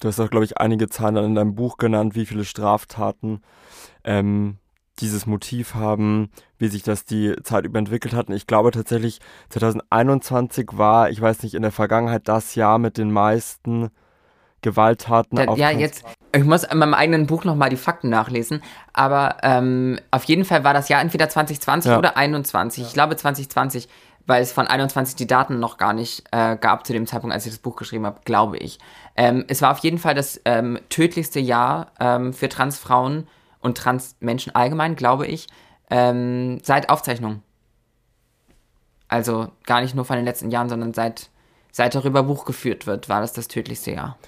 Du 0.00 0.08
hast 0.08 0.20
auch, 0.20 0.30
glaube 0.30 0.44
ich, 0.44 0.58
einige 0.58 0.88
Zahlen 0.88 1.16
in 1.16 1.34
deinem 1.34 1.54
Buch 1.54 1.78
genannt, 1.78 2.14
wie 2.14 2.26
viele 2.26 2.44
Straftaten 2.44 3.40
ähm, 4.04 4.58
dieses 5.00 5.26
Motiv 5.26 5.74
haben, 5.74 6.30
wie 6.58 6.68
sich 6.68 6.82
das 6.82 7.04
die 7.04 7.34
Zeit 7.42 7.64
über 7.64 7.78
entwickelt 7.78 8.14
hat. 8.14 8.28
Und 8.28 8.34
ich 8.34 8.46
glaube 8.46 8.70
tatsächlich, 8.70 9.20
2021 9.50 10.70
war, 10.72 11.10
ich 11.10 11.20
weiß 11.20 11.42
nicht, 11.42 11.54
in 11.54 11.62
der 11.62 11.72
Vergangenheit 11.72 12.28
das 12.28 12.54
Jahr 12.54 12.78
mit 12.78 12.96
den 12.96 13.10
meisten 13.10 13.90
Gewalttaten. 14.62 15.36
Da, 15.36 15.54
ja, 15.54 15.70
jetzt, 15.70 16.04
ich 16.34 16.44
muss 16.44 16.64
in 16.64 16.78
meinem 16.78 16.94
eigenen 16.94 17.26
Buch 17.26 17.44
nochmal 17.44 17.70
die 17.70 17.76
Fakten 17.76 18.08
nachlesen, 18.08 18.62
aber 18.92 19.36
ähm, 19.42 20.00
auf 20.10 20.24
jeden 20.24 20.44
Fall 20.44 20.64
war 20.64 20.74
das 20.74 20.88
Jahr 20.88 21.00
entweder 21.00 21.28
2020 21.28 21.90
ja. 21.90 21.98
oder 21.98 22.14
2021. 22.14 22.82
Ja. 22.82 22.88
Ich 22.88 22.94
glaube 22.94 23.16
2020, 23.16 23.88
weil 24.26 24.42
es 24.42 24.52
von 24.52 24.66
21 24.66 25.14
die 25.14 25.26
Daten 25.26 25.60
noch 25.60 25.76
gar 25.76 25.92
nicht 25.92 26.24
äh, 26.32 26.56
gab 26.56 26.86
zu 26.86 26.92
dem 26.92 27.06
Zeitpunkt, 27.06 27.34
als 27.34 27.46
ich 27.46 27.52
das 27.52 27.60
Buch 27.60 27.76
geschrieben 27.76 28.06
habe, 28.06 28.20
glaube 28.24 28.56
ich. 28.56 28.78
Ähm, 29.14 29.44
es 29.46 29.62
war 29.62 29.70
auf 29.70 29.78
jeden 29.78 29.98
Fall 29.98 30.14
das 30.14 30.40
ähm, 30.44 30.78
tödlichste 30.88 31.38
Jahr 31.38 31.92
ähm, 32.00 32.32
für 32.32 32.48
Transfrauen 32.48 33.28
und 33.66 33.76
Transmenschen 33.76 34.54
allgemein, 34.54 34.96
glaube 34.96 35.26
ich, 35.26 35.48
ähm, 35.90 36.58
seit 36.62 36.88
Aufzeichnung. 36.88 37.42
Also 39.08 39.48
gar 39.66 39.82
nicht 39.82 39.94
nur 39.94 40.04
von 40.04 40.16
den 40.16 40.24
letzten 40.24 40.50
Jahren, 40.50 40.68
sondern 40.68 40.94
seit, 40.94 41.30
seit 41.70 41.94
darüber 41.94 42.22
Buch 42.22 42.44
geführt 42.44 42.86
wird, 42.86 43.08
war 43.08 43.20
das 43.20 43.32
das 43.32 43.48
tödlichste 43.48 43.92
Jahr. 43.92 44.18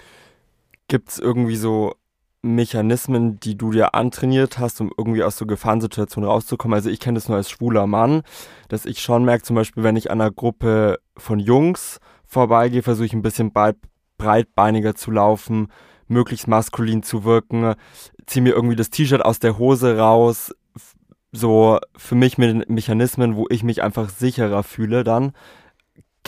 Gibt 0.89 1.09
es 1.09 1.19
irgendwie 1.19 1.57
so 1.57 1.95
Mechanismen, 2.43 3.41
die 3.41 3.57
du 3.57 3.73
dir 3.73 3.95
antrainiert 3.95 4.59
hast, 4.59 4.81
um 4.81 4.93
irgendwie 4.97 5.23
aus 5.23 5.37
so 5.37 5.47
Gefahrensituationen 5.47 6.29
rauszukommen? 6.29 6.75
Also 6.75 6.91
ich 6.91 7.01
kenne 7.01 7.17
das 7.17 7.29
nur 7.29 7.37
als 7.37 7.51
schwuler 7.51 7.87
Mann, 7.87 8.23
dass 8.69 8.87
ich 8.87 9.01
schon 9.01 9.25
merke, 9.25 9.43
zum 9.43 9.57
Beispiel, 9.57 9.83
wenn 9.83 9.97
ich 9.97 10.11
an 10.11 10.21
einer 10.21 10.31
Gruppe 10.31 10.99
von 11.17 11.41
Jungs 11.41 11.99
vorbeigehe, 12.25 12.83
versuche 12.83 13.07
ich 13.07 13.13
ein 13.13 13.23
bisschen 13.23 13.53
breit, 13.53 13.77
breitbeiniger 14.17 14.95
zu 14.95 15.11
laufen, 15.11 15.69
möglichst 16.09 16.49
maskulin 16.49 17.03
zu 17.03 17.25
wirken, 17.25 17.75
ziehe 18.27 18.43
mir 18.43 18.55
irgendwie 18.55 18.77
das 18.77 18.91
T-Shirt 18.91 19.25
aus 19.25 19.39
der 19.39 19.59
Hose 19.59 19.99
raus, 19.99 20.55
so 21.33 21.79
für 21.97 22.15
mich 22.15 22.39
mit 22.39 22.49
den 22.49 22.65
Mechanismen, 22.75 23.37
wo 23.37 23.47
ich 23.51 23.63
mich 23.63 23.83
einfach 23.83 24.09
sicherer 24.09 24.63
fühle 24.63 25.05
dann. 25.05 25.33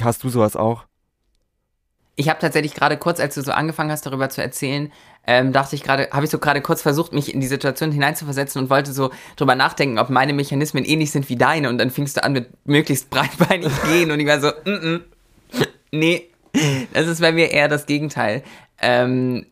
Hast 0.01 0.25
du 0.25 0.29
sowas 0.29 0.57
auch? 0.57 0.85
Ich 2.17 2.29
habe 2.29 2.39
tatsächlich 2.39 2.75
gerade 2.75 2.99
kurz, 2.99 3.19
als 3.19 3.35
du 3.35 3.43
so 3.43 3.53
angefangen 3.53 3.91
hast, 3.91 4.05
darüber 4.05 4.29
zu 4.29 4.43
erzählen, 4.43 4.93
ähm, 5.27 5.53
dachte 5.53 5.75
ich 5.77 5.83
gerade, 5.83 6.09
habe 6.13 6.25
ich 6.25 6.31
so 6.31 6.39
gerade 6.39 6.61
kurz 6.61 6.83
versucht, 6.83 7.13
mich 7.13 7.33
in 7.33 7.41
die 7.41 7.47
Situation 7.47 7.93
hineinzuversetzen 7.93 8.61
und 8.61 8.71
wollte 8.71 8.93
so 8.93 9.11
drüber 9.37 9.55
nachdenken, 9.55 9.99
ob 9.99 10.11
meine 10.11 10.33
Mechanismen 10.33 10.85
ähnlich 10.85 11.13
sind 11.13 11.29
wie 11.29 11.37
deine. 11.37 11.69
Und 11.69 11.79
dann 11.79 11.91
fingst 11.91 12.17
du 12.17 12.25
an 12.25 12.33
mit 12.33 12.49
möglichst 12.67 13.11
breitbeinig 13.11 13.73
gehen 13.85 14.11
und 14.11 14.21
ich 14.21 14.27
war 14.27 14.41
so, 14.41 14.49
mm 14.49 14.69
-mm, 14.69 15.01
nee, 15.93 16.29
das 16.93 17.07
ist 17.07 17.21
bei 17.21 17.33
mir 17.33 17.51
eher 17.51 17.69
das 17.69 17.87
Gegenteil. 17.87 18.43
Ähm, 18.83 19.47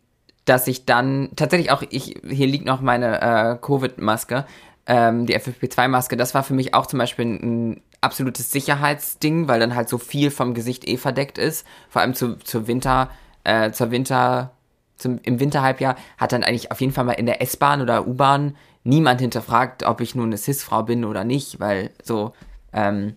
dass 0.48 0.66
ich 0.66 0.84
dann 0.84 1.30
tatsächlich 1.36 1.70
auch, 1.70 1.82
ich, 1.90 2.20
hier 2.28 2.46
liegt 2.46 2.64
noch 2.64 2.80
meine 2.80 3.20
äh, 3.20 3.56
Covid-Maske, 3.60 4.46
ähm, 4.86 5.26
die 5.26 5.38
FFP2-Maske, 5.38 6.16
das 6.16 6.34
war 6.34 6.42
für 6.42 6.54
mich 6.54 6.74
auch 6.74 6.86
zum 6.86 6.98
Beispiel 6.98 7.26
ein, 7.26 7.82
absolutes 8.00 8.50
Sicherheitsding, 8.52 9.48
weil 9.48 9.60
dann 9.60 9.74
halt 9.74 9.88
so 9.88 9.98
viel 9.98 10.30
vom 10.30 10.54
Gesicht 10.54 10.86
eh 10.86 10.96
verdeckt 10.96 11.38
ist. 11.38 11.66
Vor 11.88 12.02
allem 12.02 12.14
zu, 12.14 12.36
zur 12.38 12.66
Winter, 12.66 13.10
äh, 13.44 13.72
zur 13.72 13.90
Winter, 13.90 14.52
zum, 14.96 15.18
im 15.22 15.40
Winterhalbjahr 15.40 15.96
hat 16.16 16.32
dann 16.32 16.44
eigentlich 16.44 16.70
auf 16.70 16.80
jeden 16.80 16.92
Fall 16.92 17.04
mal 17.04 17.12
in 17.12 17.26
der 17.26 17.42
S-Bahn 17.42 17.80
oder 17.80 18.06
U-Bahn 18.06 18.56
niemand 18.84 19.20
hinterfragt, 19.20 19.82
ob 19.82 20.00
ich 20.00 20.14
nun 20.14 20.26
eine 20.26 20.38
Cis-Frau 20.38 20.84
bin 20.84 21.04
oder 21.04 21.24
nicht, 21.24 21.60
weil 21.60 21.90
so, 22.02 22.32
ähm, 22.72 23.16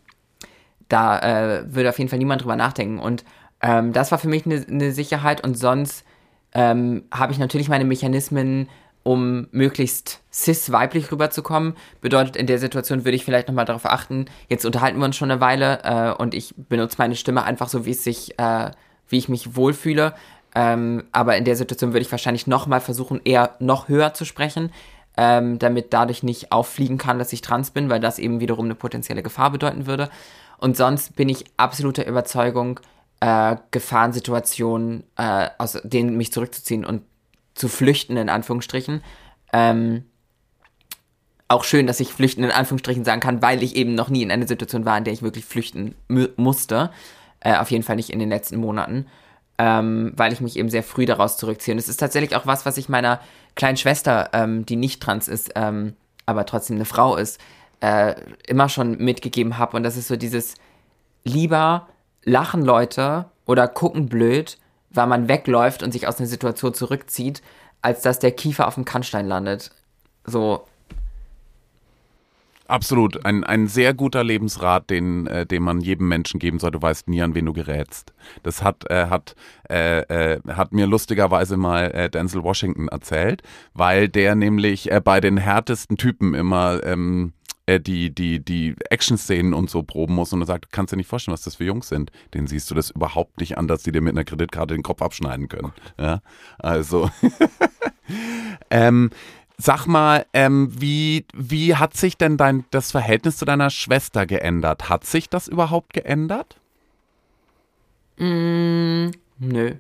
da 0.90 1.20
äh, 1.20 1.74
würde 1.74 1.90
auf 1.90 2.00
jeden 2.00 2.10
Fall 2.10 2.20
niemand 2.20 2.42
drüber 2.42 2.56
nachdenken. 2.56 3.00
Und 3.00 3.24
ähm, 3.62 3.94
das 3.94 4.12
war 4.12 4.18
für 4.18 4.28
mich 4.28 4.46
eine 4.46 4.66
ne 4.68 4.92
Sicherheit 4.92 5.44
und 5.44 5.58
sonst 5.58 6.06
ähm, 6.54 7.04
habe 7.12 7.32
ich 7.32 7.40
natürlich 7.40 7.70
meine 7.70 7.86
Mechanismen, 7.86 8.70
um 9.04 9.48
möglichst 9.52 10.22
cis-weiblich 10.32 11.12
rüberzukommen. 11.12 11.76
Bedeutet, 12.02 12.36
in 12.36 12.48
der 12.48 12.60
Situation 12.60 13.04
würde 13.04 13.16
ich 13.16 13.26
vielleicht 13.26 13.48
nochmal 13.48 13.66
darauf 13.66 13.86
achten, 13.86 14.26
jetzt 14.48 14.66
unterhalten 14.66 15.00
wir 15.00 15.06
uns 15.06 15.16
schon 15.16 15.32
eine 15.32 15.42
Weile 15.42 15.80
äh, 15.84 16.22
und 16.22 16.34
ich 16.34 16.54
benutze 16.56 16.98
meine 17.00 17.16
Stimme 17.16 17.44
einfach 17.44 17.70
so, 17.70 17.86
wie 17.86 17.92
es 17.92 18.04
sich, 18.04 18.38
äh, 18.38 18.72
wie 19.10 19.18
ich 19.18 19.30
mich 19.30 19.56
wohlfühle. 19.56 20.14
Ähm, 20.54 21.06
aber 21.12 21.38
in 21.38 21.46
der 21.46 21.56
Situation 21.56 21.94
würde 21.94 22.06
ich 22.06 22.12
wahrscheinlich 22.12 22.46
nochmal 22.46 22.82
versuchen, 22.82 23.22
eher 23.24 23.56
noch 23.60 23.88
höher 23.88 24.14
zu 24.14 24.26
sprechen, 24.26 24.72
ähm, 25.18 25.60
damit 25.60 25.94
dadurch 25.94 26.24
nicht 26.24 26.52
auffliegen 26.52 26.98
kann, 26.98 27.20
dass 27.20 27.34
ich 27.34 27.42
trans 27.42 27.72
bin, 27.72 27.90
weil 27.90 28.02
das 28.02 28.20
eben 28.20 28.40
wiederum 28.40 28.66
eine 28.66 28.76
potenzielle 28.76 29.24
Gefahr 29.24 29.52
bedeuten 29.52 29.88
würde. 29.88 30.10
Und 30.58 30.78
sonst 30.78 31.16
bin 31.16 31.30
ich 31.30 31.46
absoluter 31.58 32.06
Überzeugung, 32.06 32.80
äh, 33.22 33.56
Gefahrensituationen, 33.72 35.04
äh, 35.16 35.50
aus 35.58 35.80
denen 35.84 36.18
mich 36.18 36.34
zurückzuziehen 36.34 36.84
und 36.84 37.04
zu 37.54 37.70
flüchten, 37.70 38.18
in 38.18 38.30
Anführungsstrichen. 38.30 39.02
Ähm, 39.54 40.06
auch 41.48 41.64
schön, 41.64 41.86
dass 41.86 42.00
ich 42.00 42.14
flüchten 42.14 42.44
in 42.44 42.52
Anführungsstrichen 42.52 43.06
sagen 43.06 43.22
kann, 43.22 43.42
weil 43.42 43.62
ich 43.62 43.76
eben 43.76 43.94
noch 43.94 44.10
nie 44.10 44.24
in 44.24 44.32
einer 44.32 44.48
Situation 44.48 44.86
war, 44.86 44.98
in 44.98 45.04
der 45.04 45.14
ich 45.14 45.22
wirklich 45.22 45.46
flüchten 45.46 45.96
musste. 46.36 46.92
Äh, 47.42 47.58
auf 47.58 47.72
jeden 47.72 47.84
Fall 47.84 47.96
nicht 47.96 48.10
in 48.10 48.20
den 48.20 48.30
letzten 48.30 48.58
Monaten. 48.58 49.08
Ähm, 49.58 50.14
weil 50.16 50.34
ich 50.34 50.42
mich 50.42 50.58
eben 50.58 50.70
sehr 50.70 50.82
früh 50.82 51.06
daraus 51.06 51.38
zurückziehe. 51.38 51.74
Und 51.74 51.80
es 51.80 51.90
ist 51.90 51.98
tatsächlich 51.98 52.36
auch 52.36 52.48
was, 52.48 52.66
was 52.66 52.78
ich 52.78 52.90
meiner 52.90 53.20
kleinen 53.56 53.78
Schwester, 53.78 54.30
ähm, 54.34 54.66
die 54.66 54.76
nicht 54.76 55.04
trans 55.04 55.28
ist, 55.28 55.52
ähm, 55.56 55.96
aber 56.26 56.48
trotzdem 56.48 56.78
eine 56.78 56.86
Frau 56.86 57.18
ist, 57.18 57.40
äh, 57.82 58.16
immer 58.48 58.70
schon 58.70 58.98
mitgegeben 58.98 59.60
habe. 59.60 59.78
Und 59.78 59.84
das 59.84 59.98
ist 59.98 60.08
so 60.08 60.16
dieses 60.16 60.56
lieber 61.24 61.88
lachen 62.24 62.64
Leute 62.64 63.26
oder 63.46 63.68
gucken 63.68 64.08
blöd, 64.08 64.58
weil 64.90 65.08
man 65.08 65.28
wegläuft 65.28 65.84
und 65.84 65.92
sich 65.92 66.08
aus 66.08 66.20
einer 66.20 66.28
Situation 66.28 66.74
zurückzieht, 66.74 67.42
als 67.82 68.02
dass 68.02 68.20
der 68.20 68.32
Kiefer 68.32 68.68
auf 68.68 68.76
dem 68.76 68.86
Kannstein 68.86 69.28
landet. 69.28 69.72
So. 70.26 70.66
Absolut. 72.68 73.26
Ein, 73.26 73.44
ein 73.44 73.68
sehr 73.68 73.94
guter 73.94 74.24
Lebensrat, 74.24 74.90
den, 74.90 75.28
äh, 75.28 75.46
den 75.46 75.62
man 75.62 75.82
jedem 75.82 76.08
Menschen 76.08 76.40
geben 76.40 76.58
soll. 76.58 76.72
Du 76.72 76.82
weißt 76.82 77.10
nie, 77.10 77.22
an 77.22 77.36
wen 77.36 77.46
du 77.46 77.52
gerätst. 77.52 78.14
Das 78.44 78.64
hat, 78.64 78.90
äh, 78.90 79.08
hat, 79.08 79.36
äh, 79.70 80.36
äh 80.36 80.40
hat 80.48 80.72
mir 80.72 80.88
lustigerweise 80.88 81.58
mal 81.58 81.92
äh, 81.92 82.10
Denzel 82.10 82.44
Washington 82.44 82.88
erzählt, 82.88 83.42
weil 83.74 84.08
der 84.08 84.36
nämlich 84.36 84.90
äh, 84.90 85.02
bei 85.04 85.20
den 85.20 85.36
härtesten 85.36 85.98
Typen 85.98 86.34
immer 86.34 86.82
ähm, 86.86 87.34
äh, 87.66 87.80
die, 87.80 88.14
die, 88.14 88.44
die 88.44 88.76
Action-Szenen 88.90 89.54
und 89.54 89.70
so 89.70 89.84
proben 89.84 90.16
muss 90.16 90.34
und 90.34 90.42
er 90.42 90.48
sagt, 90.48 90.72
kannst 90.72 90.94
dir 90.94 90.98
nicht 90.98 91.08
vorstellen, 91.08 91.34
was 91.34 91.44
das 91.44 91.56
für 91.56 91.64
Jungs 91.64 91.90
sind. 91.90 92.12
Den 92.34 92.48
siehst 92.48 92.70
du 92.72 92.76
das 92.76 92.92
überhaupt 92.92 93.40
nicht 93.40 93.58
an, 93.58 93.68
dass 93.68 93.84
die 93.84 93.92
dir 93.92 94.02
mit 94.02 94.14
einer 94.14 94.24
Kreditkarte 94.24 94.74
den 94.74 94.84
Kopf 94.84 95.02
abschneiden 95.02 95.48
können. 95.48 95.74
Ja, 96.00 96.22
also. 96.60 97.10
ähm, 98.70 99.10
Sag 99.64 99.86
mal, 99.86 100.26
ähm, 100.34 100.70
wie, 100.76 101.28
wie 101.36 101.76
hat 101.76 101.96
sich 101.96 102.18
denn 102.18 102.36
dein, 102.36 102.66
das 102.72 102.90
Verhältnis 102.90 103.38
zu 103.38 103.46
deiner 103.46 103.70
Schwester 103.70 104.26
geändert? 104.26 104.90
Hat 104.90 105.06
sich 105.06 105.30
das 105.30 105.48
überhaupt 105.48 105.94
geändert? 105.94 106.56
Mm, 108.18 109.12
nö. 109.38 109.76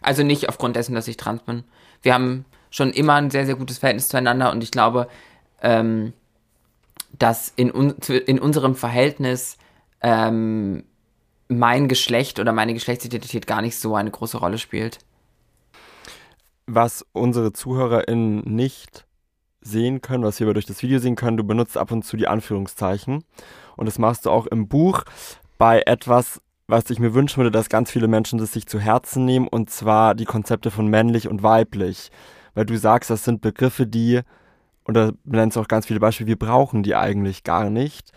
Also 0.00 0.22
nicht 0.22 0.48
aufgrund 0.48 0.76
dessen, 0.76 0.94
dass 0.94 1.08
ich 1.08 1.16
trans 1.16 1.42
bin. 1.42 1.64
Wir 2.02 2.14
haben 2.14 2.44
schon 2.70 2.92
immer 2.92 3.14
ein 3.14 3.32
sehr, 3.32 3.46
sehr 3.46 3.56
gutes 3.56 3.78
Verhältnis 3.78 4.06
zueinander 4.06 4.52
und 4.52 4.62
ich 4.62 4.70
glaube, 4.70 5.08
ähm, 5.60 6.12
dass 7.12 7.52
in, 7.56 7.72
un 7.72 7.90
in 8.26 8.38
unserem 8.38 8.74
Verhältnis 8.74 9.56
ähm, 10.00 10.84
mein 11.48 11.88
Geschlecht 11.88 12.38
oder 12.40 12.52
meine 12.52 12.74
Geschlechtsidentität 12.74 13.46
gar 13.46 13.62
nicht 13.62 13.78
so 13.78 13.94
eine 13.94 14.10
große 14.10 14.38
Rolle 14.38 14.58
spielt. 14.58 14.98
Was 16.66 17.06
unsere 17.12 17.52
ZuhörerInnen 17.52 18.40
nicht 18.40 19.06
sehen 19.60 20.00
können, 20.00 20.24
was 20.24 20.40
wir 20.40 20.46
aber 20.46 20.54
durch 20.54 20.66
das 20.66 20.82
Video 20.82 20.98
sehen 20.98 21.16
können, 21.16 21.36
du 21.36 21.44
benutzt 21.44 21.76
ab 21.76 21.90
und 21.92 22.04
zu 22.04 22.16
die 22.16 22.28
Anführungszeichen. 22.28 23.24
Und 23.76 23.86
das 23.86 23.98
machst 23.98 24.26
du 24.26 24.30
auch 24.30 24.46
im 24.46 24.68
Buch 24.68 25.02
bei 25.58 25.82
etwas, 25.86 26.40
was 26.66 26.90
ich 26.90 26.98
mir 26.98 27.14
wünschen 27.14 27.38
würde, 27.38 27.50
dass 27.50 27.68
ganz 27.68 27.90
viele 27.90 28.08
Menschen 28.08 28.38
das 28.38 28.52
sich 28.52 28.66
zu 28.66 28.80
Herzen 28.80 29.24
nehmen, 29.24 29.46
und 29.46 29.70
zwar 29.70 30.14
die 30.14 30.24
Konzepte 30.24 30.70
von 30.70 30.88
männlich 30.88 31.28
und 31.28 31.42
weiblich. 31.42 32.10
Weil 32.54 32.66
du 32.66 32.76
sagst, 32.76 33.10
das 33.10 33.24
sind 33.24 33.40
Begriffe, 33.40 33.86
die 33.86 34.22
und 34.86 34.94
da 34.94 35.12
nennst 35.24 35.56
du 35.56 35.60
auch 35.60 35.68
ganz 35.68 35.86
viele 35.86 36.00
Beispiele, 36.00 36.28
wir 36.28 36.38
brauchen 36.38 36.82
die 36.82 36.94
eigentlich 36.94 37.44
gar 37.44 37.70
nicht. 37.70 38.12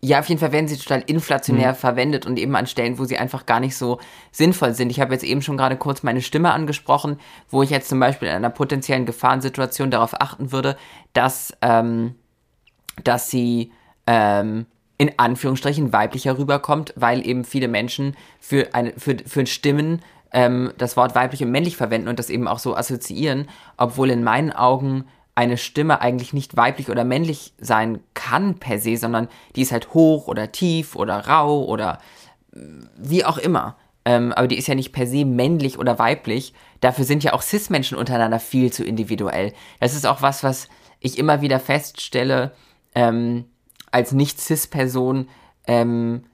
Ja, 0.00 0.20
auf 0.20 0.28
jeden 0.28 0.38
Fall 0.38 0.52
werden 0.52 0.68
sie 0.68 0.76
total 0.76 1.02
inflationär 1.06 1.72
mhm. 1.72 1.76
verwendet 1.76 2.26
und 2.26 2.38
eben 2.38 2.54
an 2.56 2.66
Stellen, 2.66 2.98
wo 2.98 3.04
sie 3.04 3.16
einfach 3.16 3.46
gar 3.46 3.58
nicht 3.58 3.74
so 3.74 3.98
sinnvoll 4.32 4.74
sind. 4.74 4.90
Ich 4.90 5.00
habe 5.00 5.14
jetzt 5.14 5.24
eben 5.24 5.40
schon 5.40 5.56
gerade 5.56 5.76
kurz 5.76 6.02
meine 6.02 6.20
Stimme 6.20 6.52
angesprochen, 6.52 7.18
wo 7.48 7.62
ich 7.62 7.70
jetzt 7.70 7.88
zum 7.88 8.00
Beispiel 8.00 8.28
in 8.28 8.34
einer 8.34 8.50
potenziellen 8.50 9.06
Gefahrensituation 9.06 9.90
darauf 9.90 10.20
achten 10.20 10.52
würde, 10.52 10.76
dass, 11.14 11.56
ähm, 11.62 12.16
dass 13.02 13.30
sie 13.30 13.72
ähm, 14.06 14.66
in 14.98 15.18
Anführungsstrichen 15.18 15.94
weiblicher 15.94 16.38
rüberkommt, 16.38 16.92
weil 16.96 17.26
eben 17.26 17.44
viele 17.44 17.68
Menschen 17.68 18.14
für, 18.38 18.74
eine, 18.74 18.92
für, 18.98 19.16
für 19.24 19.46
Stimmen 19.46 20.02
ähm, 20.32 20.72
das 20.76 20.98
Wort 20.98 21.14
weiblich 21.14 21.42
und 21.42 21.50
männlich 21.50 21.78
verwenden 21.78 22.08
und 22.08 22.18
das 22.18 22.28
eben 22.28 22.46
auch 22.46 22.58
so 22.58 22.76
assoziieren, 22.76 23.48
obwohl 23.78 24.10
in 24.10 24.22
meinen 24.22 24.52
Augen 24.52 25.06
eine 25.34 25.56
Stimme 25.56 26.00
eigentlich 26.00 26.32
nicht 26.32 26.56
weiblich 26.56 26.90
oder 26.90 27.04
männlich 27.04 27.54
sein 27.58 28.00
kann 28.14 28.56
per 28.56 28.78
se, 28.78 28.96
sondern 28.96 29.28
die 29.56 29.62
ist 29.62 29.72
halt 29.72 29.92
hoch 29.94 30.28
oder 30.28 30.52
tief 30.52 30.94
oder 30.94 31.26
rau 31.26 31.64
oder 31.64 31.98
äh, 32.54 32.60
wie 32.96 33.24
auch 33.24 33.38
immer. 33.38 33.76
Ähm, 34.04 34.32
aber 34.32 34.48
die 34.48 34.58
ist 34.58 34.68
ja 34.68 34.74
nicht 34.74 34.92
per 34.92 35.06
se 35.06 35.24
männlich 35.24 35.78
oder 35.78 35.98
weiblich. 35.98 36.52
Dafür 36.80 37.04
sind 37.04 37.24
ja 37.24 37.32
auch 37.32 37.42
Cis-Menschen 37.42 37.96
untereinander 37.96 38.38
viel 38.38 38.72
zu 38.72 38.84
individuell. 38.84 39.52
Das 39.80 39.94
ist 39.94 40.06
auch 40.06 40.20
was, 40.20 40.44
was 40.44 40.68
ich 41.00 41.18
immer 41.18 41.40
wieder 41.40 41.58
feststelle, 41.58 42.52
ähm, 42.94 43.46
als 43.90 44.12
Nicht-Cis-Person, 44.12 45.28
ähm, 45.66 46.24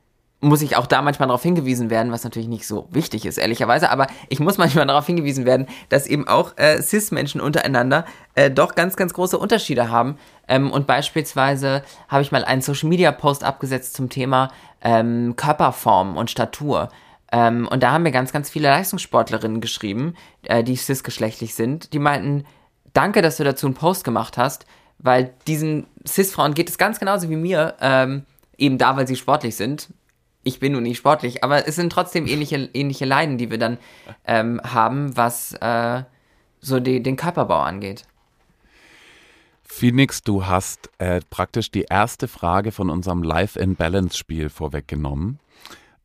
muss 0.40 0.62
ich 0.62 0.76
auch 0.76 0.86
da 0.86 1.02
manchmal 1.02 1.28
darauf 1.28 1.42
hingewiesen 1.42 1.90
werden, 1.90 2.12
was 2.12 2.24
natürlich 2.24 2.48
nicht 2.48 2.66
so 2.66 2.88
wichtig 2.90 3.26
ist, 3.26 3.36
ehrlicherweise, 3.36 3.90
aber 3.90 4.06
ich 4.28 4.40
muss 4.40 4.58
manchmal 4.58 4.86
darauf 4.86 5.06
hingewiesen 5.06 5.44
werden, 5.44 5.66
dass 5.90 6.06
eben 6.06 6.26
auch 6.26 6.56
äh, 6.56 6.80
Cis-Menschen 6.82 7.40
untereinander 7.40 8.06
äh, 8.34 8.50
doch 8.50 8.74
ganz, 8.74 8.96
ganz 8.96 9.12
große 9.12 9.38
Unterschiede 9.38 9.90
haben. 9.90 10.16
Ähm, 10.48 10.70
und 10.70 10.86
beispielsweise 10.86 11.82
habe 12.08 12.22
ich 12.22 12.32
mal 12.32 12.44
einen 12.44 12.62
Social-Media-Post 12.62 13.44
abgesetzt 13.44 13.94
zum 13.94 14.08
Thema 14.08 14.50
ähm, 14.80 15.34
Körperform 15.36 16.16
und 16.16 16.30
Statur. 16.30 16.88
Ähm, 17.32 17.68
und 17.68 17.82
da 17.82 17.92
haben 17.92 18.02
mir 18.02 18.12
ganz, 18.12 18.32
ganz 18.32 18.48
viele 18.48 18.68
Leistungssportlerinnen 18.68 19.60
geschrieben, 19.60 20.14
äh, 20.44 20.64
die 20.64 20.76
cis-geschlechtlich 20.76 21.54
sind, 21.54 21.92
die 21.92 21.98
meinten, 21.98 22.46
danke, 22.94 23.20
dass 23.20 23.36
du 23.36 23.44
dazu 23.44 23.66
einen 23.66 23.74
Post 23.74 24.04
gemacht 24.04 24.38
hast, 24.38 24.64
weil 24.98 25.34
diesen 25.46 25.86
Cis-Frauen 26.06 26.54
geht 26.54 26.70
es 26.70 26.78
ganz 26.78 26.98
genauso 26.98 27.28
wie 27.28 27.36
mir, 27.36 27.74
ähm, 27.80 28.24
eben 28.56 28.78
da, 28.78 28.96
weil 28.96 29.06
sie 29.06 29.16
sportlich 29.16 29.56
sind 29.56 29.88
ich 30.42 30.60
bin 30.60 30.72
nun 30.72 30.84
nicht 30.84 30.98
sportlich, 30.98 31.44
aber 31.44 31.66
es 31.66 31.76
sind 31.76 31.92
trotzdem 31.92 32.26
ähnliche, 32.26 32.70
ähnliche 32.72 33.04
Leiden, 33.04 33.38
die 33.38 33.50
wir 33.50 33.58
dann 33.58 33.78
ähm, 34.26 34.60
haben, 34.62 35.16
was 35.16 35.52
äh, 35.54 36.02
so 36.60 36.80
die, 36.80 37.02
den 37.02 37.16
Körperbau 37.16 37.60
angeht. 37.60 38.04
Phoenix, 39.62 40.22
du 40.22 40.46
hast 40.46 40.90
äh, 40.98 41.20
praktisch 41.30 41.70
die 41.70 41.86
erste 41.88 42.26
Frage 42.26 42.72
von 42.72 42.90
unserem 42.90 43.22
Life 43.22 43.58
in 43.58 43.76
Balance 43.76 44.18
Spiel 44.18 44.48
vorweggenommen. 44.48 45.38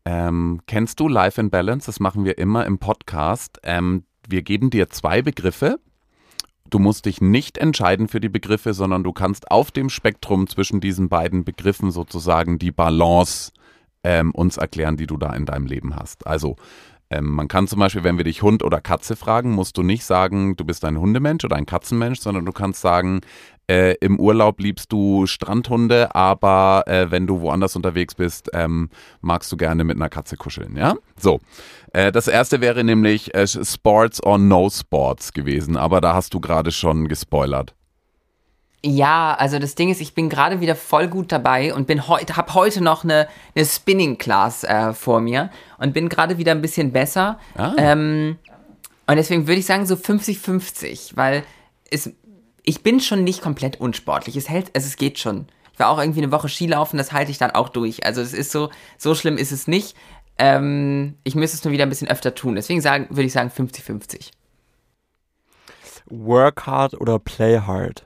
Ähm, 0.05 0.61
kennst 0.67 0.99
du 0.99 1.07
Life 1.07 1.41
in 1.41 1.49
Balance? 1.49 1.87
Das 1.87 1.99
machen 1.99 2.25
wir 2.25 2.37
immer 2.37 2.65
im 2.65 2.77
Podcast. 2.77 3.59
Ähm, 3.63 4.03
wir 4.27 4.43
geben 4.43 4.69
dir 4.69 4.89
zwei 4.89 5.21
Begriffe. 5.21 5.79
Du 6.69 6.77
musst 6.77 7.05
dich 7.05 7.21
nicht 7.21 7.57
entscheiden 7.57 8.07
für 8.07 8.19
die 8.19 8.29
Begriffe, 8.29 8.73
sondern 8.73 9.03
du 9.03 9.13
kannst 9.13 9.49
auf 9.49 9.71
dem 9.71 9.89
Spektrum 9.89 10.47
zwischen 10.47 10.79
diesen 10.79 11.09
beiden 11.09 11.43
Begriffen 11.43 11.91
sozusagen 11.91 12.59
die 12.59 12.71
Balance 12.71 13.51
ähm, 14.05 14.31
uns 14.31 14.57
erklären, 14.57 14.97
die 14.97 15.07
du 15.07 15.17
da 15.17 15.33
in 15.33 15.45
deinem 15.45 15.65
Leben 15.65 15.95
hast. 15.95 16.27
Also 16.27 16.55
ähm, 17.09 17.31
man 17.31 17.47
kann 17.47 17.67
zum 17.67 17.79
Beispiel, 17.79 18.03
wenn 18.03 18.17
wir 18.17 18.23
dich 18.23 18.41
Hund 18.41 18.63
oder 18.63 18.81
Katze 18.81 19.15
fragen, 19.15 19.51
musst 19.51 19.77
du 19.77 19.83
nicht 19.83 20.05
sagen, 20.05 20.55
du 20.55 20.63
bist 20.63 20.85
ein 20.85 20.99
Hundemensch 20.99 21.43
oder 21.43 21.55
ein 21.55 21.65
Katzenmensch, 21.65 22.19
sondern 22.19 22.45
du 22.45 22.51
kannst 22.51 22.81
sagen, 22.81 23.21
äh, 23.67 23.95
im 23.99 24.19
Urlaub 24.19 24.59
liebst 24.59 24.91
du 24.91 25.25
Strandhunde, 25.25 26.13
aber 26.13 26.83
äh, 26.85 27.09
wenn 27.09 27.25
du 27.25 27.41
woanders 27.41 27.75
unterwegs 27.75 28.13
bist, 28.13 28.49
ähm, 28.53 28.89
magst 29.21 29.51
du 29.51 29.57
gerne 29.57 29.83
mit 29.83 29.97
einer 29.97 30.09
Katze 30.09 30.37
kuscheln, 30.37 30.77
ja? 30.77 30.95
So. 31.17 31.39
Äh, 31.93 32.11
das 32.11 32.27
erste 32.27 32.61
wäre 32.61 32.83
nämlich 32.83 33.33
äh, 33.33 33.47
Sports 33.47 34.21
or 34.23 34.37
No 34.37 34.69
Sports 34.69 35.33
gewesen, 35.33 35.77
aber 35.77 35.99
da 35.99 36.13
hast 36.13 36.33
du 36.35 36.39
gerade 36.39 36.71
schon 36.71 37.07
gespoilert. 37.07 37.73
Ja, 38.87 39.33
also 39.33 39.57
das 39.57 39.73
Ding 39.73 39.89
ist, 39.89 39.99
ich 39.99 40.13
bin 40.13 40.29
gerade 40.29 40.61
wieder 40.61 40.75
voll 40.75 41.07
gut 41.07 41.31
dabei 41.31 41.73
und 41.73 41.87
bin 41.87 42.07
heute, 42.07 42.37
habe 42.37 42.53
heute 42.53 42.83
noch 42.83 43.03
eine, 43.03 43.27
eine 43.55 43.65
Spinning 43.65 44.19
Class 44.19 44.63
äh, 44.63 44.93
vor 44.93 45.21
mir 45.21 45.49
und 45.79 45.91
bin 45.91 46.07
gerade 46.07 46.37
wieder 46.37 46.51
ein 46.51 46.61
bisschen 46.61 46.91
besser. 46.91 47.39
Ah. 47.55 47.73
Ähm, 47.77 48.37
und 49.07 49.15
deswegen 49.15 49.47
würde 49.47 49.59
ich 49.59 49.65
sagen 49.65 49.87
so 49.87 49.95
50-50, 49.95 51.13
weil 51.15 51.43
es, 51.89 52.11
ich 52.61 52.83
bin 52.83 52.99
schon 52.99 53.23
nicht 53.23 53.41
komplett 53.41 53.81
unsportlich. 53.81 54.35
Es 54.35 54.49
hält, 54.49 54.69
also 54.75 54.85
es 54.85 54.97
geht 54.97 55.17
schon. 55.17 55.47
Ich 55.73 55.79
war 55.79 55.89
auch 55.89 55.97
irgendwie 55.97 56.21
eine 56.21 56.31
Woche 56.31 56.47
Skilaufen, 56.47 56.99
das 56.99 57.11
halte 57.11 57.31
ich 57.31 57.39
dann 57.39 57.51
auch 57.51 57.69
durch. 57.69 58.05
Also 58.05 58.21
es 58.21 58.33
ist 58.33 58.51
so, 58.51 58.69
so 58.99 59.15
schlimm 59.15 59.39
ist 59.39 59.51
es 59.51 59.67
nicht. 59.67 59.97
Ähm, 60.37 61.15
ich 61.23 61.33
müsste 61.33 61.57
es 61.57 61.63
nur 61.63 61.71
wieder 61.71 61.87
ein 61.87 61.89
bisschen 61.89 62.07
öfter 62.07 62.35
tun. 62.35 62.53
Deswegen 62.53 62.81
sagen, 62.81 63.07
würde 63.09 63.23
ich 63.23 63.33
sagen 63.33 63.49
50-50. 63.49 64.29
Work 66.05 66.67
hard 66.67 66.93
oder 67.01 67.17
play 67.17 67.59
hard? 67.59 68.05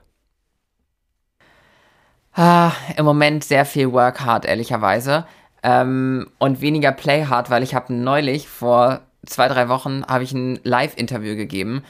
Ah, 2.32 2.72
Im 2.96 3.04
Moment 3.04 3.44
sehr 3.44 3.64
viel 3.64 3.92
Work 3.92 4.20
hard, 4.20 4.44
ehrlicherweise. 4.44 5.26
Ähm, 5.62 6.30
und 6.38 6.60
weniger 6.60 6.92
Play 6.92 7.26
hard, 7.26 7.50
weil 7.50 7.62
ich 7.62 7.74
habe 7.74 7.92
neulich, 7.92 8.48
vor 8.48 9.00
zwei, 9.26 9.48
drei 9.48 9.68
Wochen, 9.68 10.04
habe 10.06 10.24
ich 10.24 10.32
ein 10.32 10.60
Live-Interview 10.62 11.36
gegeben. 11.36 11.82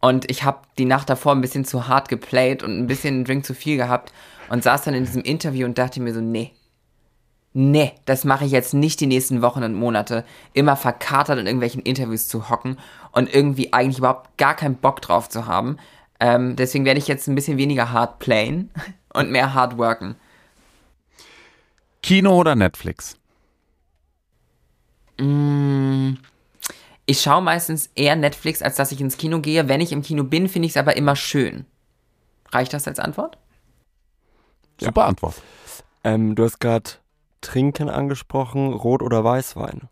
Und 0.00 0.30
ich 0.30 0.44
habe 0.44 0.60
die 0.78 0.86
Nacht 0.86 1.10
davor 1.10 1.32
ein 1.32 1.42
bisschen 1.42 1.64
zu 1.64 1.88
hart 1.88 2.08
geplayt 2.08 2.62
und 2.62 2.78
ein 2.78 2.86
bisschen 2.86 3.16
einen 3.16 3.24
Drink 3.24 3.44
zu 3.44 3.54
viel 3.54 3.76
gehabt. 3.76 4.12
Und 4.48 4.62
saß 4.62 4.82
dann 4.82 4.94
in 4.94 5.04
diesem 5.04 5.22
Interview 5.22 5.66
und 5.66 5.76
dachte 5.76 6.00
mir 6.00 6.14
so, 6.14 6.20
nee. 6.20 6.52
Nee, 7.52 7.92
das 8.04 8.24
mache 8.24 8.44
ich 8.44 8.52
jetzt 8.52 8.74
nicht 8.74 9.00
die 9.00 9.06
nächsten 9.06 9.42
Wochen 9.42 9.64
und 9.64 9.74
Monate. 9.74 10.24
Immer 10.52 10.76
verkatert 10.76 11.38
in 11.38 11.46
irgendwelchen 11.46 11.82
Interviews 11.82 12.28
zu 12.28 12.48
hocken 12.48 12.78
und 13.10 13.32
irgendwie 13.32 13.72
eigentlich 13.72 13.98
überhaupt 13.98 14.38
gar 14.38 14.54
keinen 14.54 14.76
Bock 14.76 15.02
drauf 15.02 15.28
zu 15.28 15.46
haben. 15.46 15.76
Ähm, 16.20 16.54
deswegen 16.54 16.84
werde 16.84 16.98
ich 16.98 17.08
jetzt 17.08 17.26
ein 17.26 17.34
bisschen 17.34 17.58
weniger 17.58 17.92
hard 17.92 18.20
playen 18.20 18.70
und 19.12 19.30
mehr 19.30 19.54
hard 19.54 19.78
worken. 19.78 20.16
Kino 22.02 22.36
oder 22.36 22.54
Netflix? 22.54 23.18
Mm, 25.18 26.14
ich 27.06 27.20
schaue 27.20 27.42
meistens 27.42 27.90
eher 27.94 28.16
Netflix, 28.16 28.62
als 28.62 28.76
dass 28.76 28.92
ich 28.92 29.00
ins 29.00 29.18
Kino 29.18 29.40
gehe. 29.40 29.68
Wenn 29.68 29.80
ich 29.80 29.92
im 29.92 30.02
Kino 30.02 30.24
bin, 30.24 30.48
finde 30.48 30.66
ich 30.66 30.72
es 30.72 30.76
aber 30.76 30.96
immer 30.96 31.16
schön. 31.16 31.66
Reicht 32.52 32.72
das 32.72 32.88
als 32.88 32.98
Antwort? 32.98 33.38
Super 34.80 35.04
Antwort. 35.04 35.34
Ähm, 36.04 36.34
du 36.34 36.44
hast 36.44 36.58
gerade 36.60 36.90
Trinken 37.40 37.90
angesprochen, 37.90 38.72
Rot- 38.72 39.02
oder 39.02 39.22
Weißwein? 39.22 39.88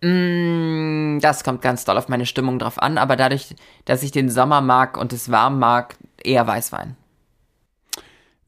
Mm, 0.00 1.18
das 1.20 1.42
kommt 1.42 1.62
ganz 1.62 1.84
doll 1.84 1.98
auf 1.98 2.08
meine 2.08 2.26
Stimmung 2.26 2.58
drauf 2.58 2.80
an, 2.80 2.98
aber 2.98 3.16
dadurch, 3.16 3.56
dass 3.84 4.02
ich 4.02 4.12
den 4.12 4.30
Sommer 4.30 4.60
mag 4.60 4.96
und 4.96 5.12
es 5.12 5.30
warm 5.30 5.58
mag, 5.58 5.96
eher 6.22 6.46
Weißwein. 6.46 6.96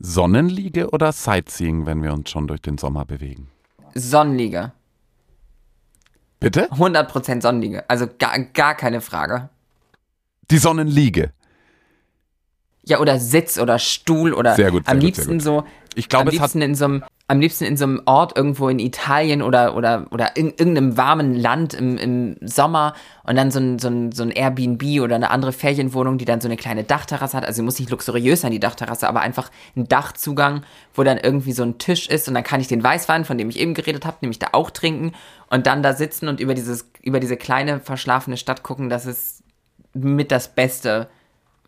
Sonnenliege 0.00 0.90
oder 0.90 1.12
Sightseeing, 1.12 1.84
wenn 1.84 2.02
wir 2.02 2.14
uns 2.14 2.30
schon 2.30 2.46
durch 2.48 2.62
den 2.62 2.78
Sommer 2.78 3.04
bewegen? 3.04 3.48
Sonnenliege. 3.94 4.72
Bitte? 6.40 6.70
100% 6.72 7.42
Sonnenliege. 7.42 7.88
Also 7.88 8.06
gar, 8.18 8.38
gar 8.38 8.74
keine 8.74 9.02
Frage. 9.02 9.50
Die 10.50 10.56
Sonnenliege. 10.56 11.32
Ja, 12.90 12.98
oder 12.98 13.18
Sitz 13.18 13.58
oder 13.58 13.78
Stuhl 13.78 14.34
oder 14.34 14.54
sehr 14.56 14.70
gut, 14.70 14.84
sehr 14.84 14.92
am 14.92 14.98
gut, 14.98 15.06
liebsten 15.06 15.40
so. 15.40 15.64
Ich 15.94 16.08
glaube, 16.08 16.30
am 16.30 16.32
liebsten 16.32 16.60
in 16.60 16.74
so 16.74 16.84
einem 16.84 17.04
am 17.30 17.38
liebsten 17.38 17.64
in 17.64 17.76
so 17.76 17.84
einem 17.84 18.02
Ort 18.06 18.36
irgendwo 18.36 18.68
in 18.68 18.80
Italien 18.80 19.40
oder, 19.40 19.76
oder, 19.76 20.08
oder 20.10 20.36
in 20.36 20.48
irgendeinem 20.48 20.96
warmen 20.96 21.36
Land 21.36 21.74
im, 21.74 21.96
im 21.96 22.36
Sommer 22.40 22.94
und 23.22 23.36
dann 23.36 23.52
so 23.52 23.60
ein, 23.60 23.78
so, 23.78 23.86
ein, 23.86 24.10
so 24.10 24.24
ein 24.24 24.32
Airbnb 24.32 25.00
oder 25.00 25.14
eine 25.14 25.30
andere 25.30 25.52
Ferienwohnung, 25.52 26.18
die 26.18 26.24
dann 26.24 26.40
so 26.40 26.48
eine 26.48 26.56
kleine 26.56 26.82
Dachterrasse 26.82 27.36
hat. 27.36 27.44
Also 27.44 27.58
sie 27.58 27.62
muss 27.62 27.78
nicht 27.78 27.88
luxuriös 27.88 28.40
sein, 28.40 28.50
die 28.50 28.58
Dachterrasse, 28.58 29.08
aber 29.08 29.20
einfach 29.20 29.52
ein 29.76 29.86
Dachzugang, 29.86 30.64
wo 30.92 31.04
dann 31.04 31.18
irgendwie 31.18 31.52
so 31.52 31.62
ein 31.62 31.78
Tisch 31.78 32.08
ist 32.08 32.26
und 32.26 32.34
dann 32.34 32.42
kann 32.42 32.60
ich 32.60 32.66
den 32.66 32.82
Weißwein, 32.82 33.24
von 33.24 33.38
dem 33.38 33.48
ich 33.48 33.60
eben 33.60 33.74
geredet 33.74 34.06
habe, 34.06 34.16
nämlich 34.22 34.40
da 34.40 34.48
auch 34.50 34.70
trinken 34.70 35.12
und 35.50 35.68
dann 35.68 35.84
da 35.84 35.92
sitzen 35.92 36.26
und 36.26 36.40
über, 36.40 36.54
dieses, 36.54 36.90
über 37.00 37.20
diese 37.20 37.36
kleine 37.36 37.78
verschlafene 37.78 38.38
Stadt 38.38 38.64
gucken. 38.64 38.88
Das 38.88 39.06
ist 39.06 39.44
mit 39.94 40.32
das 40.32 40.48
Beste, 40.48 41.08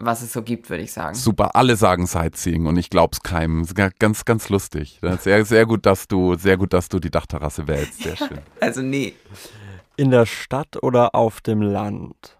was 0.05 0.22
es 0.22 0.32
so 0.32 0.42
gibt, 0.42 0.68
würde 0.68 0.82
ich 0.82 0.92
sagen. 0.92 1.14
Super, 1.14 1.55
alle 1.55 1.76
sagen 1.76 2.07
Sightseeing 2.07 2.66
und 2.66 2.76
ich 2.76 2.90
glaube 2.90 3.12
es 3.12 3.22
keinem. 3.22 3.66
Ganz, 3.98 4.24
ganz 4.24 4.48
lustig. 4.48 5.00
Sehr, 5.20 5.44
sehr 5.44 5.66
gut, 5.66 5.86
dass 5.86 6.09
du, 6.09 6.34
sehr 6.34 6.57
gut, 6.57 6.72
dass 6.72 6.88
du 6.88 6.98
die 6.98 7.11
Dachterrasse 7.11 7.68
wählst. 7.68 8.03
Sehr 8.03 8.16
schön. 8.16 8.40
also 8.61 8.82
nee. 8.82 9.14
In 9.96 10.11
der 10.11 10.26
Stadt 10.26 10.82
oder 10.82 11.14
auf 11.14 11.40
dem 11.40 11.62
Land? 11.62 12.36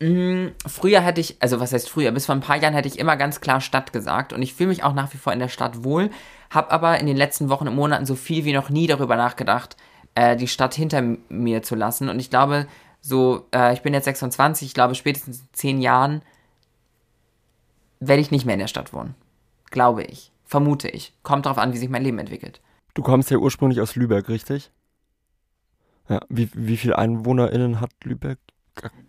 Mm, 0.00 0.48
früher 0.66 1.02
hätte 1.02 1.20
ich, 1.20 1.36
also 1.40 1.60
was 1.60 1.72
heißt 1.72 1.90
früher, 1.90 2.10
bis 2.10 2.24
vor 2.24 2.34
ein 2.34 2.40
paar 2.40 2.56
Jahren 2.56 2.72
hätte 2.72 2.88
ich 2.88 2.98
immer 2.98 3.16
ganz 3.16 3.42
klar 3.42 3.60
Stadt 3.60 3.92
gesagt 3.92 4.32
und 4.32 4.40
ich 4.40 4.54
fühle 4.54 4.70
mich 4.70 4.82
auch 4.82 4.94
nach 4.94 5.12
wie 5.12 5.18
vor 5.18 5.34
in 5.34 5.40
der 5.40 5.48
Stadt 5.48 5.84
wohl, 5.84 6.10
habe 6.48 6.70
aber 6.70 6.98
in 6.98 7.06
den 7.06 7.18
letzten 7.18 7.50
Wochen 7.50 7.68
und 7.68 7.74
Monaten 7.74 8.06
so 8.06 8.14
viel 8.14 8.46
wie 8.46 8.54
noch 8.54 8.70
nie 8.70 8.86
darüber 8.86 9.16
nachgedacht, 9.16 9.76
äh, 10.14 10.36
die 10.36 10.48
Stadt 10.48 10.74
hinter 10.74 11.02
mir 11.28 11.62
zu 11.62 11.74
lassen 11.74 12.08
und 12.08 12.18
ich 12.18 12.30
glaube, 12.30 12.66
so, 13.02 13.46
äh, 13.54 13.74
ich 13.74 13.82
bin 13.82 13.92
jetzt 13.92 14.04
26, 14.04 14.68
ich 14.68 14.74
glaube, 14.74 14.94
spätestens 14.94 15.40
in 15.40 15.48
zehn 15.52 15.80
Jahren 15.82 16.22
werde 18.00 18.22
ich 18.22 18.30
nicht 18.30 18.46
mehr 18.46 18.54
in 18.54 18.60
der 18.60 18.66
Stadt 18.66 18.92
wohnen. 18.92 19.14
Glaube 19.70 20.02
ich. 20.02 20.32
Vermute 20.44 20.88
ich. 20.88 21.14
Kommt 21.22 21.46
darauf 21.46 21.58
an, 21.58 21.72
wie 21.72 21.78
sich 21.78 21.88
mein 21.88 22.02
Leben 22.02 22.18
entwickelt. 22.18 22.60
Du 22.94 23.02
kommst 23.02 23.30
ja 23.30 23.38
ursprünglich 23.38 23.80
aus 23.80 23.94
Lübeck, 23.94 24.28
richtig? 24.28 24.72
Ja. 26.08 26.20
Wie, 26.28 26.50
wie 26.54 26.76
viele 26.76 26.98
EinwohnerInnen 26.98 27.80
hat 27.80 27.92
Lübeck? 28.02 28.38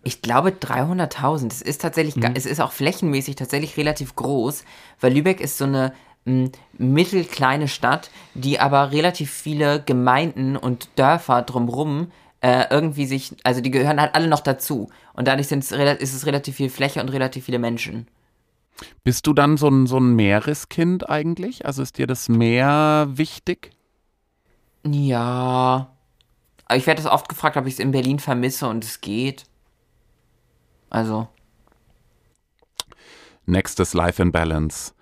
Ich 0.04 0.22
glaube 0.22 0.50
300.000. 0.50 1.48
Es 1.50 1.62
ist 1.62 1.80
tatsächlich, 1.80 2.16
mhm. 2.16 2.34
es 2.34 2.46
ist 2.46 2.60
auch 2.60 2.72
flächenmäßig 2.72 3.36
tatsächlich 3.36 3.76
relativ 3.76 4.14
groß, 4.14 4.64
weil 5.00 5.14
Lübeck 5.14 5.40
ist 5.40 5.58
so 5.58 5.64
eine 5.64 5.92
m, 6.24 6.52
mittelkleine 6.78 7.66
Stadt, 7.66 8.10
die 8.34 8.60
aber 8.60 8.92
relativ 8.92 9.32
viele 9.32 9.82
Gemeinden 9.82 10.56
und 10.56 10.90
Dörfer 10.96 11.42
drumherum 11.42 12.12
äh, 12.40 12.66
irgendwie 12.70 13.06
sich, 13.06 13.34
also 13.44 13.60
die 13.60 13.70
gehören 13.70 14.00
halt 14.00 14.14
alle 14.14 14.28
noch 14.28 14.40
dazu. 14.40 14.90
Und 15.14 15.26
dadurch 15.26 15.50
ist 15.50 16.14
es 16.14 16.26
relativ 16.26 16.56
viel 16.56 16.70
Fläche 16.70 17.00
und 17.00 17.08
relativ 17.08 17.44
viele 17.46 17.58
Menschen. 17.58 18.06
Bist 19.04 19.26
du 19.26 19.32
dann 19.32 19.56
so 19.56 19.68
ein, 19.68 19.86
so 19.86 19.98
ein 19.98 20.14
Meereskind 20.14 21.08
eigentlich? 21.08 21.66
Also 21.66 21.82
ist 21.82 21.98
dir 21.98 22.06
das 22.06 22.28
Meer 22.28 23.08
wichtig? 23.10 23.70
Ja. 24.84 25.94
Ich 26.72 26.86
werde 26.86 27.02
das 27.02 27.10
oft 27.10 27.28
gefragt, 27.28 27.56
ob 27.56 27.66
ich 27.66 27.74
es 27.74 27.80
in 27.80 27.90
Berlin 27.90 28.18
vermisse 28.18 28.68
und 28.68 28.84
es 28.84 29.00
geht. 29.00 29.44
Also. 30.90 31.28
Nächstes 33.46 33.94
Life 33.94 34.22
in 34.22 34.32
Balance. 34.32 34.92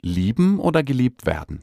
Lieben 0.00 0.60
oder 0.60 0.82
geliebt 0.82 1.26
werden? 1.26 1.62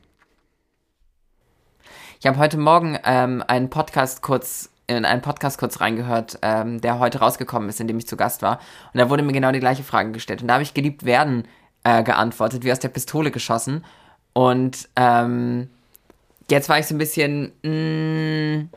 Ich 2.20 2.28
habe 2.28 2.38
heute 2.38 2.58
Morgen 2.58 2.97
ähm, 3.03 3.43
einen 3.47 3.70
Podcast 3.70 4.22
kurz 4.22 4.72
in 4.88 5.05
einen 5.05 5.21
Podcast 5.21 5.57
kurz 5.57 5.81
reingehört, 5.81 6.39
ähm, 6.41 6.81
der 6.81 6.99
heute 6.99 7.19
rausgekommen 7.19 7.69
ist, 7.69 7.79
in 7.79 7.88
dem 7.88 7.97
ich 7.97 8.07
zu 8.07 8.17
Gast 8.17 8.41
war. 8.41 8.59
Und 8.93 8.99
da 8.99 9.09
wurde 9.09 9.23
mir 9.23 9.33
genau 9.33 9.51
die 9.51 9.59
gleiche 9.59 9.83
Frage 9.83 10.11
gestellt. 10.11 10.41
Und 10.41 10.47
da 10.47 10.55
habe 10.55 10.63
ich 10.63 10.73
geliebt 10.73 11.05
werden 11.05 11.47
äh, 11.83 12.03
geantwortet, 12.03 12.63
wie 12.63 12.71
aus 12.71 12.79
der 12.79 12.89
Pistole 12.89 13.31
geschossen. 13.31 13.83
Und 14.33 14.89
ähm, 14.95 15.69
jetzt 16.49 16.69
war 16.69 16.79
ich 16.79 16.88
so 16.88 16.95
ein 16.95 16.99
bisschen, 16.99 17.51
mh, 17.63 18.63
mm, 18.63 18.69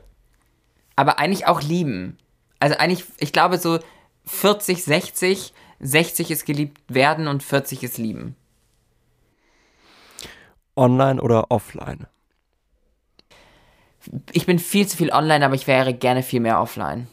aber 0.96 1.18
eigentlich 1.18 1.46
auch 1.46 1.62
lieben. 1.62 2.18
Also 2.60 2.76
eigentlich, 2.76 3.04
ich 3.18 3.32
glaube 3.32 3.58
so 3.58 3.78
40, 4.26 4.84
60, 4.84 5.54
60 5.80 6.30
ist 6.30 6.46
geliebt 6.46 6.82
werden 6.88 7.28
und 7.28 7.42
40 7.42 7.82
ist 7.82 7.98
lieben. 7.98 8.36
Online 10.76 11.20
oder 11.20 11.50
offline? 11.50 12.06
Ich 14.32 14.46
bin 14.46 14.58
viel 14.58 14.86
zu 14.86 14.96
viel 14.96 15.10
online, 15.10 15.44
aber 15.44 15.54
ich 15.54 15.66
wäre 15.66 15.94
gerne 15.94 16.22
viel 16.22 16.40
mehr 16.40 16.60
offline. 16.60 17.06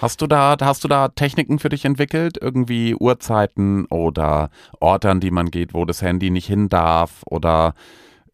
Hast 0.00 0.20
du 0.20 0.26
da, 0.26 0.56
hast 0.60 0.82
du 0.82 0.88
da 0.88 1.08
Techniken 1.08 1.58
für 1.58 1.68
dich 1.68 1.84
entwickelt? 1.84 2.36
Irgendwie 2.40 2.94
Uhrzeiten 2.94 3.86
oder 3.86 4.50
Orte, 4.80 5.10
an 5.10 5.20
die 5.20 5.30
man 5.30 5.50
geht, 5.50 5.74
wo 5.74 5.84
das 5.84 6.02
Handy 6.02 6.30
nicht 6.30 6.46
hin 6.46 6.68
darf? 6.68 7.22
Oder 7.26 7.74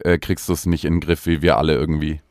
äh, 0.03 0.17
kriegst 0.17 0.49
du 0.49 0.53
es 0.53 0.65
nicht 0.65 0.85
in 0.85 0.95
den 0.95 0.99
Griff, 1.01 1.25
wie 1.25 1.41
wir 1.41 1.57
alle 1.57 1.75
irgendwie? 1.75 2.21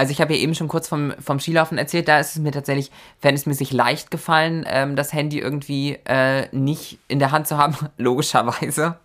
Also 0.00 0.12
ich 0.12 0.22
habe 0.22 0.34
ja 0.34 0.40
eben 0.40 0.54
schon 0.54 0.68
kurz 0.68 0.88
vom, 0.88 1.12
vom 1.20 1.40
Skilaufen 1.40 1.76
erzählt, 1.76 2.08
da 2.08 2.18
ist 2.18 2.30
es 2.30 2.38
mir 2.38 2.52
tatsächlich 2.52 2.90
verhältnismäßig 3.18 3.70
leicht 3.70 4.10
gefallen, 4.10 4.64
ähm, 4.66 4.96
das 4.96 5.12
Handy 5.12 5.38
irgendwie 5.38 5.98
äh, 6.06 6.48
nicht 6.56 6.98
in 7.08 7.18
der 7.18 7.32
Hand 7.32 7.46
zu 7.46 7.58
haben, 7.58 7.76
logischerweise. 7.98 8.96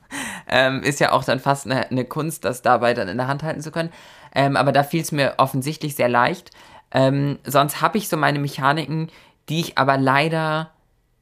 Ähm, 0.47 0.84
ist 0.84 1.01
ja 1.01 1.11
auch 1.11 1.26
dann 1.26 1.41
fast 1.41 1.66
eine, 1.66 1.89
eine, 1.91 2.05
Kunst, 2.05 2.45
das 2.45 2.61
dabei 2.61 2.93
dann 2.93 3.09
in 3.09 3.18
der 3.18 3.28
Hand 3.28 3.43
halten 3.43 3.59
zu 3.59 3.72
können. 3.72 3.89
Ähm, 4.36 4.56
aber 4.56 4.72
da 4.72 4.84
fiel 4.84 5.02
es 5.02 5.12
mir 5.12 5.36
offensichtlich 5.38 5.96
sehr 5.96 6.10
leicht. 6.10 6.52
Ähm, 6.92 7.40
sonst 7.46 7.82
habe 7.82 7.98
ich 7.98 8.08
so 8.08 8.18
meine 8.18 8.40
Mechaniken, 8.40 9.10
die 9.50 9.62
ich 9.62 9.78
aber 9.78 9.98
leider, 9.98 10.72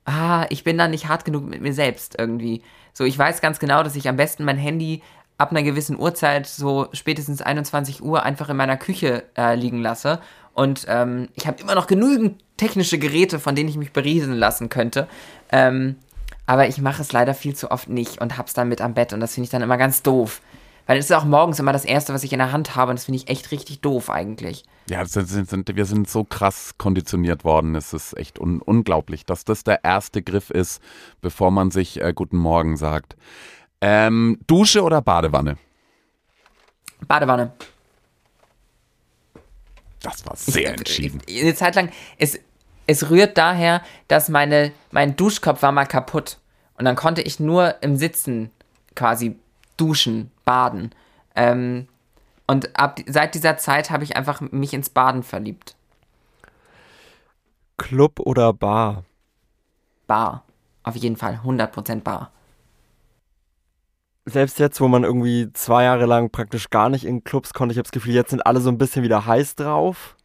ah, 0.05 0.45
ich 0.49 0.64
bin 0.64 0.78
da 0.78 0.88
nicht 0.88 1.07
hart 1.07 1.24
genug 1.26 1.45
mit 1.45 1.61
mir 1.61 1.74
selbst 1.74 2.16
irgendwie. 2.18 2.61
So, 2.91 3.05
ich 3.05 3.18
weiß 3.18 3.41
ganz 3.41 3.59
genau, 3.59 3.84
dass 3.84 3.95
ich 3.95 4.09
am 4.09 4.18
besten 4.18 4.43
mein 4.43 4.57
Handy 4.57 5.01
ab 5.38 5.51
einer 5.51 5.64
gewissen 5.64 5.97
Uhrzeit, 5.97 6.45
so 6.45 6.88
spätestens 6.93 7.41
21 7.41 8.03
Uhr, 8.03 8.24
einfach 8.24 8.49
in 8.49 8.57
meiner 8.57 8.78
Küche 8.78 9.24
äh, 9.38 9.55
liegen 9.55 9.82
lasse. 9.82 10.20
Und 10.53 10.86
ähm, 10.88 11.30
ich 11.34 11.47
habe 11.47 11.61
immer 11.61 11.76
noch 11.76 11.88
genügend 11.88 12.43
technische 12.57 12.99
Geräte, 12.99 13.39
von 13.39 13.55
denen 13.55 13.70
ich 13.70 13.78
mich 13.78 13.91
beriesen 13.91 14.34
lassen 14.34 14.70
könnte. 14.70 15.07
Ähm, 15.51 15.95
aber 16.45 16.68
ich 16.68 16.80
mache 16.80 17.01
es 17.01 17.11
leider 17.11 17.34
viel 17.34 17.55
zu 17.55 17.72
oft 17.72 17.89
nicht 17.89 18.22
und 18.22 18.38
hab's 18.38 18.53
dann 18.53 18.70
mit 18.70 18.82
am 18.82 18.93
Bett 18.93 19.14
und 19.14 19.20
das 19.20 19.34
finde 19.34 19.45
ich 19.45 19.51
dann 19.51 19.61
immer 19.61 19.78
ganz 19.78 20.03
doof. 20.03 20.41
Weil 20.86 20.97
es 20.97 21.05
ist 21.05 21.15
auch 21.15 21.23
morgens 21.23 21.59
immer 21.59 21.71
das 21.71 21.86
Erste, 21.86 22.13
was 22.13 22.23
ich 22.23 22.34
in 22.34 22.39
der 22.39 22.51
Hand 22.51 22.75
habe 22.75 22.91
und 22.91 22.99
das 22.99 23.05
finde 23.05 23.17
ich 23.17 23.29
echt 23.29 23.51
richtig 23.51 23.79
doof 23.79 24.09
eigentlich. 24.09 24.63
Ja, 24.89 25.05
sind, 25.05 25.27
sind, 25.27 25.75
wir 25.75 25.86
sind 25.86 26.09
so 26.09 26.25
krass 26.25 26.73
konditioniert 26.77 27.45
worden. 27.45 27.75
Es 27.75 27.93
ist 27.93 28.17
echt 28.17 28.38
un 28.38 28.61
unglaublich, 28.61 29.25
dass 29.25 29.45
das 29.45 29.63
der 29.63 29.84
erste 29.84 30.21
Griff 30.21 30.49
ist, 30.49 30.81
bevor 31.21 31.51
man 31.51 31.71
sich 31.71 32.01
äh, 32.01 32.11
Guten 32.13 32.38
Morgen 32.38 32.75
sagt. 32.75 33.15
Ähm, 33.79 34.39
Dusche 34.45 34.84
oder 34.84 35.01
Badewanne? 35.01 35.57
Badewanne. 37.07 37.53
Das 40.01 40.25
war 40.25 40.36
sehr 40.36 40.73
ich, 40.73 40.79
entschieden. 40.79 41.21
Ich, 41.25 41.41
eine 41.41 41.55
Zeit 41.55 41.75
lang, 41.75 41.89
es, 42.17 42.38
es 42.88 43.09
rührt 43.09 43.38
daher, 43.38 43.81
dass 44.09 44.27
meine, 44.27 44.73
mein 44.91 45.15
Duschkopf 45.15 45.61
war 45.61 45.71
mal 45.71 45.86
kaputt. 45.86 46.39
Und 46.77 46.86
dann 46.86 46.97
konnte 46.97 47.21
ich 47.21 47.39
nur 47.39 47.81
im 47.81 47.95
Sitzen 47.95 48.51
quasi 48.95 49.38
duschen, 49.84 50.31
baden. 50.45 50.91
Ähm, 51.36 51.88
und 52.47 52.79
ab, 52.79 52.99
seit 53.05 53.36
dieser 53.36 53.57
Zeit 53.57 53.89
habe 53.89 54.05
ich 54.05 54.15
einfach 54.15 54.39
mich 54.39 54.73
ins 54.73 54.89
Baden 54.89 55.23
verliebt. 55.23 55.75
Club 57.77 58.21
oder 58.21 58.53
Bar? 58.53 59.03
Bar. 60.07 60.45
Auf 60.84 60.95
jeden 60.95 61.17
Fall. 61.17 61.41
100% 61.43 62.01
Bar. 62.01 62.31
Selbst 64.25 64.57
jetzt, 64.59 64.79
wo 64.79 64.88
man 64.88 65.03
irgendwie 65.03 65.51
zwei 65.51 65.84
Jahre 65.84 66.05
lang 66.05 66.29
praktisch 66.29 66.69
gar 66.69 66.88
nicht 66.88 67.03
in 67.03 67.25
Clubs 67.25 67.53
konnte, 67.53 67.73
ich 67.73 67.77
habe 67.77 67.84
das 67.84 67.91
Gefühl, 67.91 68.13
jetzt 68.13 68.29
sind 68.29 68.45
alle 68.45 68.61
so 68.61 68.69
ein 68.69 68.77
bisschen 68.77 69.03
wieder 69.03 69.25
heiß 69.25 69.55
drauf. 69.55 70.15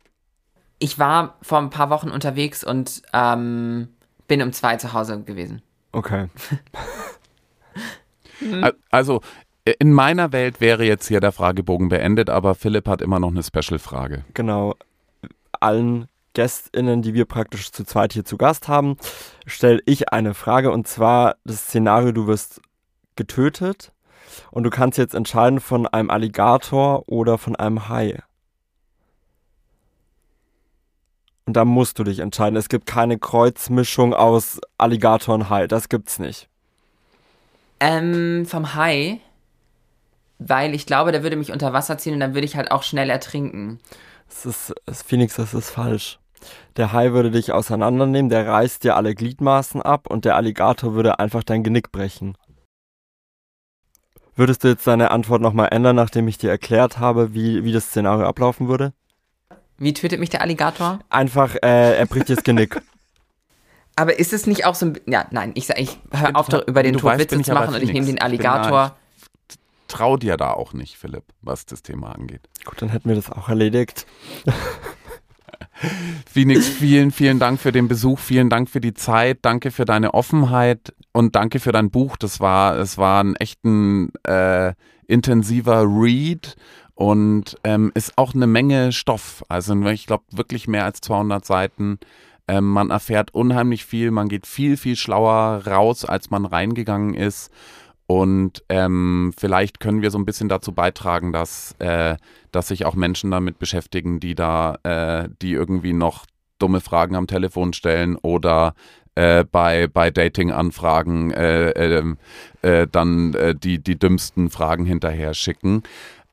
Ich 0.78 1.00
war 1.00 1.34
vor 1.42 1.58
ein 1.58 1.70
paar 1.70 1.90
Wochen 1.90 2.10
unterwegs 2.10 2.62
und 2.62 3.02
ähm, 3.12 3.88
bin 4.28 4.40
um 4.40 4.52
zwei 4.52 4.76
zu 4.76 4.92
Hause 4.92 5.20
gewesen. 5.22 5.62
Okay. 5.90 6.28
also, 8.90 9.20
in 9.78 9.92
meiner 9.92 10.32
Welt 10.32 10.60
wäre 10.60 10.84
jetzt 10.84 11.08
hier 11.08 11.20
der 11.20 11.32
Fragebogen 11.32 11.88
beendet, 11.88 12.30
aber 12.30 12.54
Philipp 12.54 12.88
hat 12.88 13.02
immer 13.02 13.18
noch 13.18 13.30
eine 13.30 13.42
Special-Frage. 13.42 14.24
Genau. 14.34 14.74
Allen 15.60 16.08
GästInnen, 16.34 17.02
die 17.02 17.14
wir 17.14 17.24
praktisch 17.24 17.72
zu 17.72 17.84
zweit 17.84 18.12
hier 18.12 18.24
zu 18.24 18.36
Gast 18.36 18.68
haben, 18.68 18.96
stelle 19.46 19.80
ich 19.86 20.12
eine 20.12 20.34
Frage 20.34 20.70
und 20.70 20.86
zwar 20.86 21.36
das 21.44 21.66
Szenario, 21.66 22.12
du 22.12 22.26
wirst 22.26 22.60
getötet 23.16 23.92
und 24.50 24.62
du 24.62 24.70
kannst 24.70 24.98
jetzt 24.98 25.14
entscheiden 25.14 25.60
von 25.60 25.86
einem 25.86 26.10
Alligator 26.10 27.08
oder 27.08 27.38
von 27.38 27.56
einem 27.56 27.88
Hai. 27.88 28.22
Und 31.46 31.54
da 31.54 31.64
musst 31.64 31.98
du 31.98 32.04
dich 32.04 32.18
entscheiden. 32.18 32.56
Es 32.56 32.68
gibt 32.68 32.86
keine 32.86 33.18
Kreuzmischung 33.18 34.12
aus 34.12 34.60
Alligator 34.76 35.34
und 35.34 35.48
Hai. 35.48 35.66
Das 35.66 35.88
gibt's 35.88 36.18
nicht. 36.18 36.46
Ähm, 37.80 38.44
vom 38.46 38.74
Hai 38.74 39.20
weil 40.38 40.74
ich 40.74 40.86
glaube, 40.86 41.12
der 41.12 41.22
würde 41.22 41.36
mich 41.36 41.52
unter 41.52 41.72
Wasser 41.72 41.98
ziehen 41.98 42.14
und 42.14 42.20
dann 42.20 42.34
würde 42.34 42.46
ich 42.46 42.56
halt 42.56 42.70
auch 42.70 42.82
schnell 42.82 43.10
ertrinken. 43.10 43.80
Das 44.28 44.46
ist, 44.46 44.74
das 44.86 45.02
Phoenix, 45.02 45.36
das 45.36 45.54
ist 45.54 45.70
falsch. 45.70 46.18
Der 46.76 46.92
Hai 46.92 47.12
würde 47.12 47.30
dich 47.30 47.52
auseinandernehmen, 47.52 48.28
der 48.28 48.46
reißt 48.46 48.84
dir 48.84 48.96
alle 48.96 49.14
Gliedmaßen 49.14 49.82
ab 49.82 50.08
und 50.08 50.24
der 50.24 50.36
Alligator 50.36 50.94
würde 50.94 51.18
einfach 51.18 51.42
dein 51.42 51.64
Genick 51.64 51.90
brechen. 51.90 52.36
Würdest 54.36 54.62
du 54.62 54.68
jetzt 54.68 54.86
deine 54.86 55.10
Antwort 55.10 55.42
nochmal 55.42 55.68
ändern, 55.72 55.96
nachdem 55.96 56.28
ich 56.28 56.38
dir 56.38 56.50
erklärt 56.50 57.00
habe, 57.00 57.34
wie, 57.34 57.64
wie 57.64 57.72
das 57.72 57.86
Szenario 57.86 58.24
ablaufen 58.26 58.68
würde? 58.68 58.92
Wie 59.78 59.92
tötet 59.92 60.20
mich 60.20 60.30
der 60.30 60.42
Alligator? 60.42 61.00
Einfach, 61.10 61.56
äh, 61.56 61.96
er 61.96 62.06
bricht 62.06 62.28
dir 62.28 62.36
das 62.36 62.44
Genick. 62.44 62.80
Aber 63.96 64.16
ist 64.16 64.32
es 64.32 64.46
nicht 64.46 64.64
auch 64.64 64.76
so 64.76 64.86
ein. 64.86 65.00
Ja, 65.06 65.26
nein, 65.32 65.50
ich, 65.56 65.70
ich 65.70 65.98
höre 66.12 66.36
auf, 66.36 66.48
über 66.68 66.84
den 66.84 66.96
Tod 66.96 67.18
Witze 67.18 67.42
zu 67.42 67.52
machen 67.52 67.74
und 67.74 67.82
ich 67.82 67.92
nehme 67.92 68.06
den 68.06 68.20
Alligator 68.20 68.96
trau 69.88 70.16
dir 70.16 70.36
da 70.36 70.52
auch 70.52 70.72
nicht, 70.72 70.96
Philipp, 70.96 71.24
was 71.42 71.66
das 71.66 71.82
Thema 71.82 72.14
angeht. 72.14 72.48
Gut, 72.64 72.80
dann 72.80 72.90
hätten 72.90 73.08
wir 73.08 73.16
das 73.16 73.30
auch 73.30 73.48
erledigt. 73.48 74.06
Phoenix, 76.30 76.68
vielen, 76.68 77.10
vielen 77.10 77.38
Dank 77.38 77.60
für 77.60 77.72
den 77.72 77.88
Besuch, 77.88 78.18
vielen 78.18 78.50
Dank 78.50 78.68
für 78.68 78.80
die 78.80 78.94
Zeit, 78.94 79.38
danke 79.42 79.70
für 79.70 79.84
deine 79.84 80.14
Offenheit 80.14 80.92
und 81.12 81.36
danke 81.36 81.60
für 81.60 81.72
dein 81.72 81.90
Buch. 81.90 82.16
Das 82.16 82.40
war, 82.40 82.76
es 82.78 82.98
war 82.98 83.22
ein 83.22 83.36
echt 83.36 83.64
ein, 83.64 84.12
äh, 84.24 84.74
intensiver 85.06 85.82
Read 85.82 86.56
und 86.94 87.56
ähm, 87.64 87.92
ist 87.94 88.18
auch 88.18 88.34
eine 88.34 88.46
Menge 88.46 88.92
Stoff. 88.92 89.44
Also 89.48 89.74
ich 89.86 90.06
glaube 90.06 90.24
wirklich 90.32 90.68
mehr 90.68 90.84
als 90.84 91.00
200 91.00 91.44
Seiten. 91.44 91.98
Ähm, 92.48 92.68
man 92.68 92.90
erfährt 92.90 93.34
unheimlich 93.34 93.84
viel, 93.84 94.10
man 94.10 94.28
geht 94.28 94.46
viel, 94.46 94.76
viel 94.76 94.96
schlauer 94.96 95.62
raus, 95.66 96.04
als 96.04 96.30
man 96.30 96.44
reingegangen 96.44 97.14
ist. 97.14 97.50
Und 98.10 98.64
ähm, 98.70 99.34
vielleicht 99.36 99.80
können 99.80 100.00
wir 100.00 100.10
so 100.10 100.16
ein 100.16 100.24
bisschen 100.24 100.48
dazu 100.48 100.72
beitragen, 100.72 101.30
dass, 101.30 101.76
äh, 101.78 102.16
dass 102.52 102.68
sich 102.68 102.86
auch 102.86 102.94
Menschen 102.94 103.30
damit 103.30 103.58
beschäftigen, 103.58 104.18
die 104.18 104.34
da, 104.34 104.78
äh, 104.82 105.28
die 105.42 105.52
irgendwie 105.52 105.92
noch 105.92 106.24
dumme 106.58 106.80
Fragen 106.80 107.16
am 107.16 107.26
Telefon 107.26 107.74
stellen 107.74 108.16
oder 108.16 108.74
äh, 109.14 109.44
bei, 109.44 109.88
bei 109.88 110.10
Dating-Anfragen 110.10 111.32
äh, 111.32 111.70
ähm, 111.72 112.16
äh, 112.62 112.86
dann 112.90 113.34
äh, 113.34 113.54
die, 113.54 113.78
die 113.78 113.98
dümmsten 113.98 114.48
Fragen 114.48 114.86
hinterher 114.86 115.34
schicken. 115.34 115.82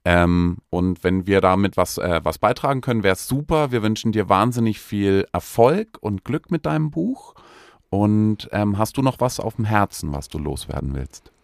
Ähm, 0.05 0.59
und 0.69 1.03
wenn 1.03 1.27
wir 1.27 1.41
damit 1.41 1.75
was, 1.75 1.97
was 1.97 2.37
beitragen 2.37 2.79
können, 2.79 3.03
wäre 3.03 3.15
es 3.15 3.27
super. 3.27 3.73
Wir 3.73 3.83
wünschen 3.83 4.13
dir 4.13 4.29
wahnsinnig 4.29 4.79
viel 4.79 5.27
Erfolg 5.33 5.97
und 5.99 6.23
Glück 6.23 6.51
mit 6.51 6.65
deinem 6.65 6.89
Buch. 6.89 7.35
Und 7.89 8.47
ähm, 8.53 8.77
hast 8.77 8.95
du 8.95 9.01
noch 9.01 9.19
was 9.19 9.41
auf 9.41 9.57
dem 9.57 9.65
Herzen, 9.65 10.13
was 10.13 10.29
du 10.29 10.37
loswerden 10.37 10.93
willst? 10.93 11.34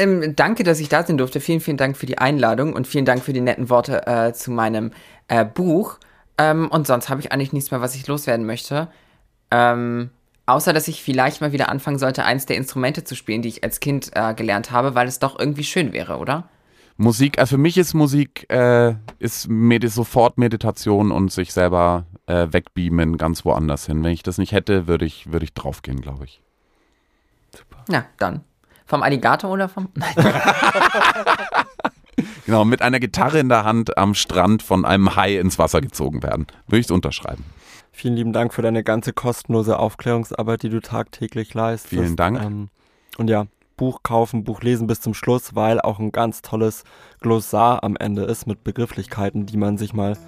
Ähm, 0.00 0.34
danke, 0.34 0.64
dass 0.64 0.80
ich 0.80 0.88
da 0.88 1.04
sein 1.04 1.18
durfte. 1.18 1.40
Vielen, 1.40 1.60
vielen 1.60 1.76
Dank 1.76 1.94
für 1.94 2.06
die 2.06 2.16
Einladung 2.16 2.72
und 2.72 2.86
vielen 2.86 3.04
Dank 3.04 3.22
für 3.22 3.34
die 3.34 3.42
netten 3.42 3.68
Worte 3.68 4.06
äh, 4.06 4.32
zu 4.32 4.50
meinem 4.50 4.92
äh, 5.28 5.44
Buch. 5.44 5.98
Ähm, 6.38 6.68
und 6.68 6.86
sonst 6.86 7.10
habe 7.10 7.20
ich 7.20 7.32
eigentlich 7.32 7.52
nichts 7.52 7.70
mehr, 7.70 7.82
was 7.82 7.94
ich 7.94 8.06
loswerden 8.06 8.46
möchte. 8.46 8.88
Ähm, 9.50 10.08
außer, 10.46 10.72
dass 10.72 10.88
ich 10.88 11.02
vielleicht 11.02 11.42
mal 11.42 11.52
wieder 11.52 11.68
anfangen 11.68 11.98
sollte, 11.98 12.24
eins 12.24 12.46
der 12.46 12.56
Instrumente 12.56 13.04
zu 13.04 13.14
spielen, 13.14 13.42
die 13.42 13.50
ich 13.50 13.62
als 13.62 13.78
Kind 13.80 14.10
äh, 14.14 14.32
gelernt 14.32 14.70
habe, 14.70 14.94
weil 14.94 15.06
es 15.06 15.18
doch 15.18 15.38
irgendwie 15.38 15.64
schön 15.64 15.92
wäre, 15.92 16.16
oder? 16.16 16.48
Musik, 16.96 17.38
also 17.38 17.56
für 17.56 17.60
mich 17.60 17.76
ist 17.76 17.92
Musik 17.92 18.50
äh, 18.50 18.94
ist 19.18 19.48
Medi 19.48 19.88
sofort 19.88 20.38
Meditation 20.38 21.12
und 21.12 21.30
sich 21.30 21.52
selber 21.52 22.06
äh, 22.26 22.46
wegbeamen 22.50 23.18
ganz 23.18 23.44
woanders 23.44 23.84
hin. 23.84 24.02
Wenn 24.02 24.12
ich 24.12 24.22
das 24.22 24.38
nicht 24.38 24.52
hätte, 24.52 24.86
würde 24.86 25.04
ich, 25.04 25.30
würde 25.30 25.44
ich 25.44 25.52
draufgehen, 25.52 26.00
glaube 26.00 26.24
ich. 26.24 26.40
Super. 27.54 27.84
Ja, 27.90 28.06
dann. 28.18 28.44
Vom 28.90 29.04
Alligator 29.04 29.52
oder 29.52 29.68
vom. 29.68 29.88
Nein. 29.94 30.12
genau, 32.44 32.64
mit 32.64 32.82
einer 32.82 32.98
Gitarre 32.98 33.38
in 33.38 33.48
der 33.48 33.62
Hand 33.62 33.96
am 33.96 34.16
Strand 34.16 34.64
von 34.64 34.84
einem 34.84 35.14
Hai 35.14 35.36
ins 35.38 35.60
Wasser 35.60 35.80
gezogen 35.80 36.24
werden. 36.24 36.48
Würde 36.66 36.80
ich 36.80 36.86
es 36.86 36.90
unterschreiben. 36.90 37.44
Vielen 37.92 38.16
lieben 38.16 38.32
Dank 38.32 38.52
für 38.52 38.62
deine 38.62 38.82
ganze 38.82 39.12
kostenlose 39.12 39.78
Aufklärungsarbeit, 39.78 40.64
die 40.64 40.70
du 40.70 40.80
tagtäglich 40.80 41.54
leistest. 41.54 41.90
Vielen 41.90 42.16
Dank. 42.16 42.42
Ähm, 42.42 42.68
und 43.16 43.30
ja, 43.30 43.46
Buch 43.76 44.02
kaufen, 44.02 44.42
Buch 44.42 44.60
lesen 44.60 44.88
bis 44.88 45.00
zum 45.00 45.14
Schluss, 45.14 45.54
weil 45.54 45.80
auch 45.80 46.00
ein 46.00 46.10
ganz 46.10 46.42
tolles 46.42 46.82
Glossar 47.20 47.84
am 47.84 47.94
Ende 47.94 48.24
ist 48.24 48.48
mit 48.48 48.64
Begrifflichkeiten, 48.64 49.46
die 49.46 49.56
man 49.56 49.78
sich 49.78 49.92
mal 49.92 50.18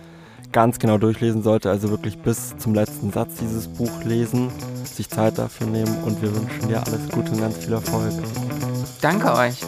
ganz 0.53 0.79
genau 0.79 0.99
durchlesen 0.99 1.43
sollte. 1.43 1.71
Also 1.71 1.91
wirklich 1.91 2.19
bis 2.19 2.57
zum 2.59 2.75
letzten 2.75 3.11
Satz 3.11 3.37
dieses 3.41 3.69
Buch 3.69 4.05
lesen, 4.05 4.51
sich 4.85 5.09
Zeit 5.09 5.39
dafür 5.39 5.67
nehmen 5.67 6.05
und 6.05 6.21
wir 6.23 6.35
wünschen 6.35 6.69
dir 6.69 6.83
alles 6.87 7.09
Gute 7.11 7.33
und 7.33 7.41
ganz 7.41 7.57
viel 7.57 7.73
Erfolg. 7.73 8.13
Danke 9.01 9.33
euch. 9.33 9.59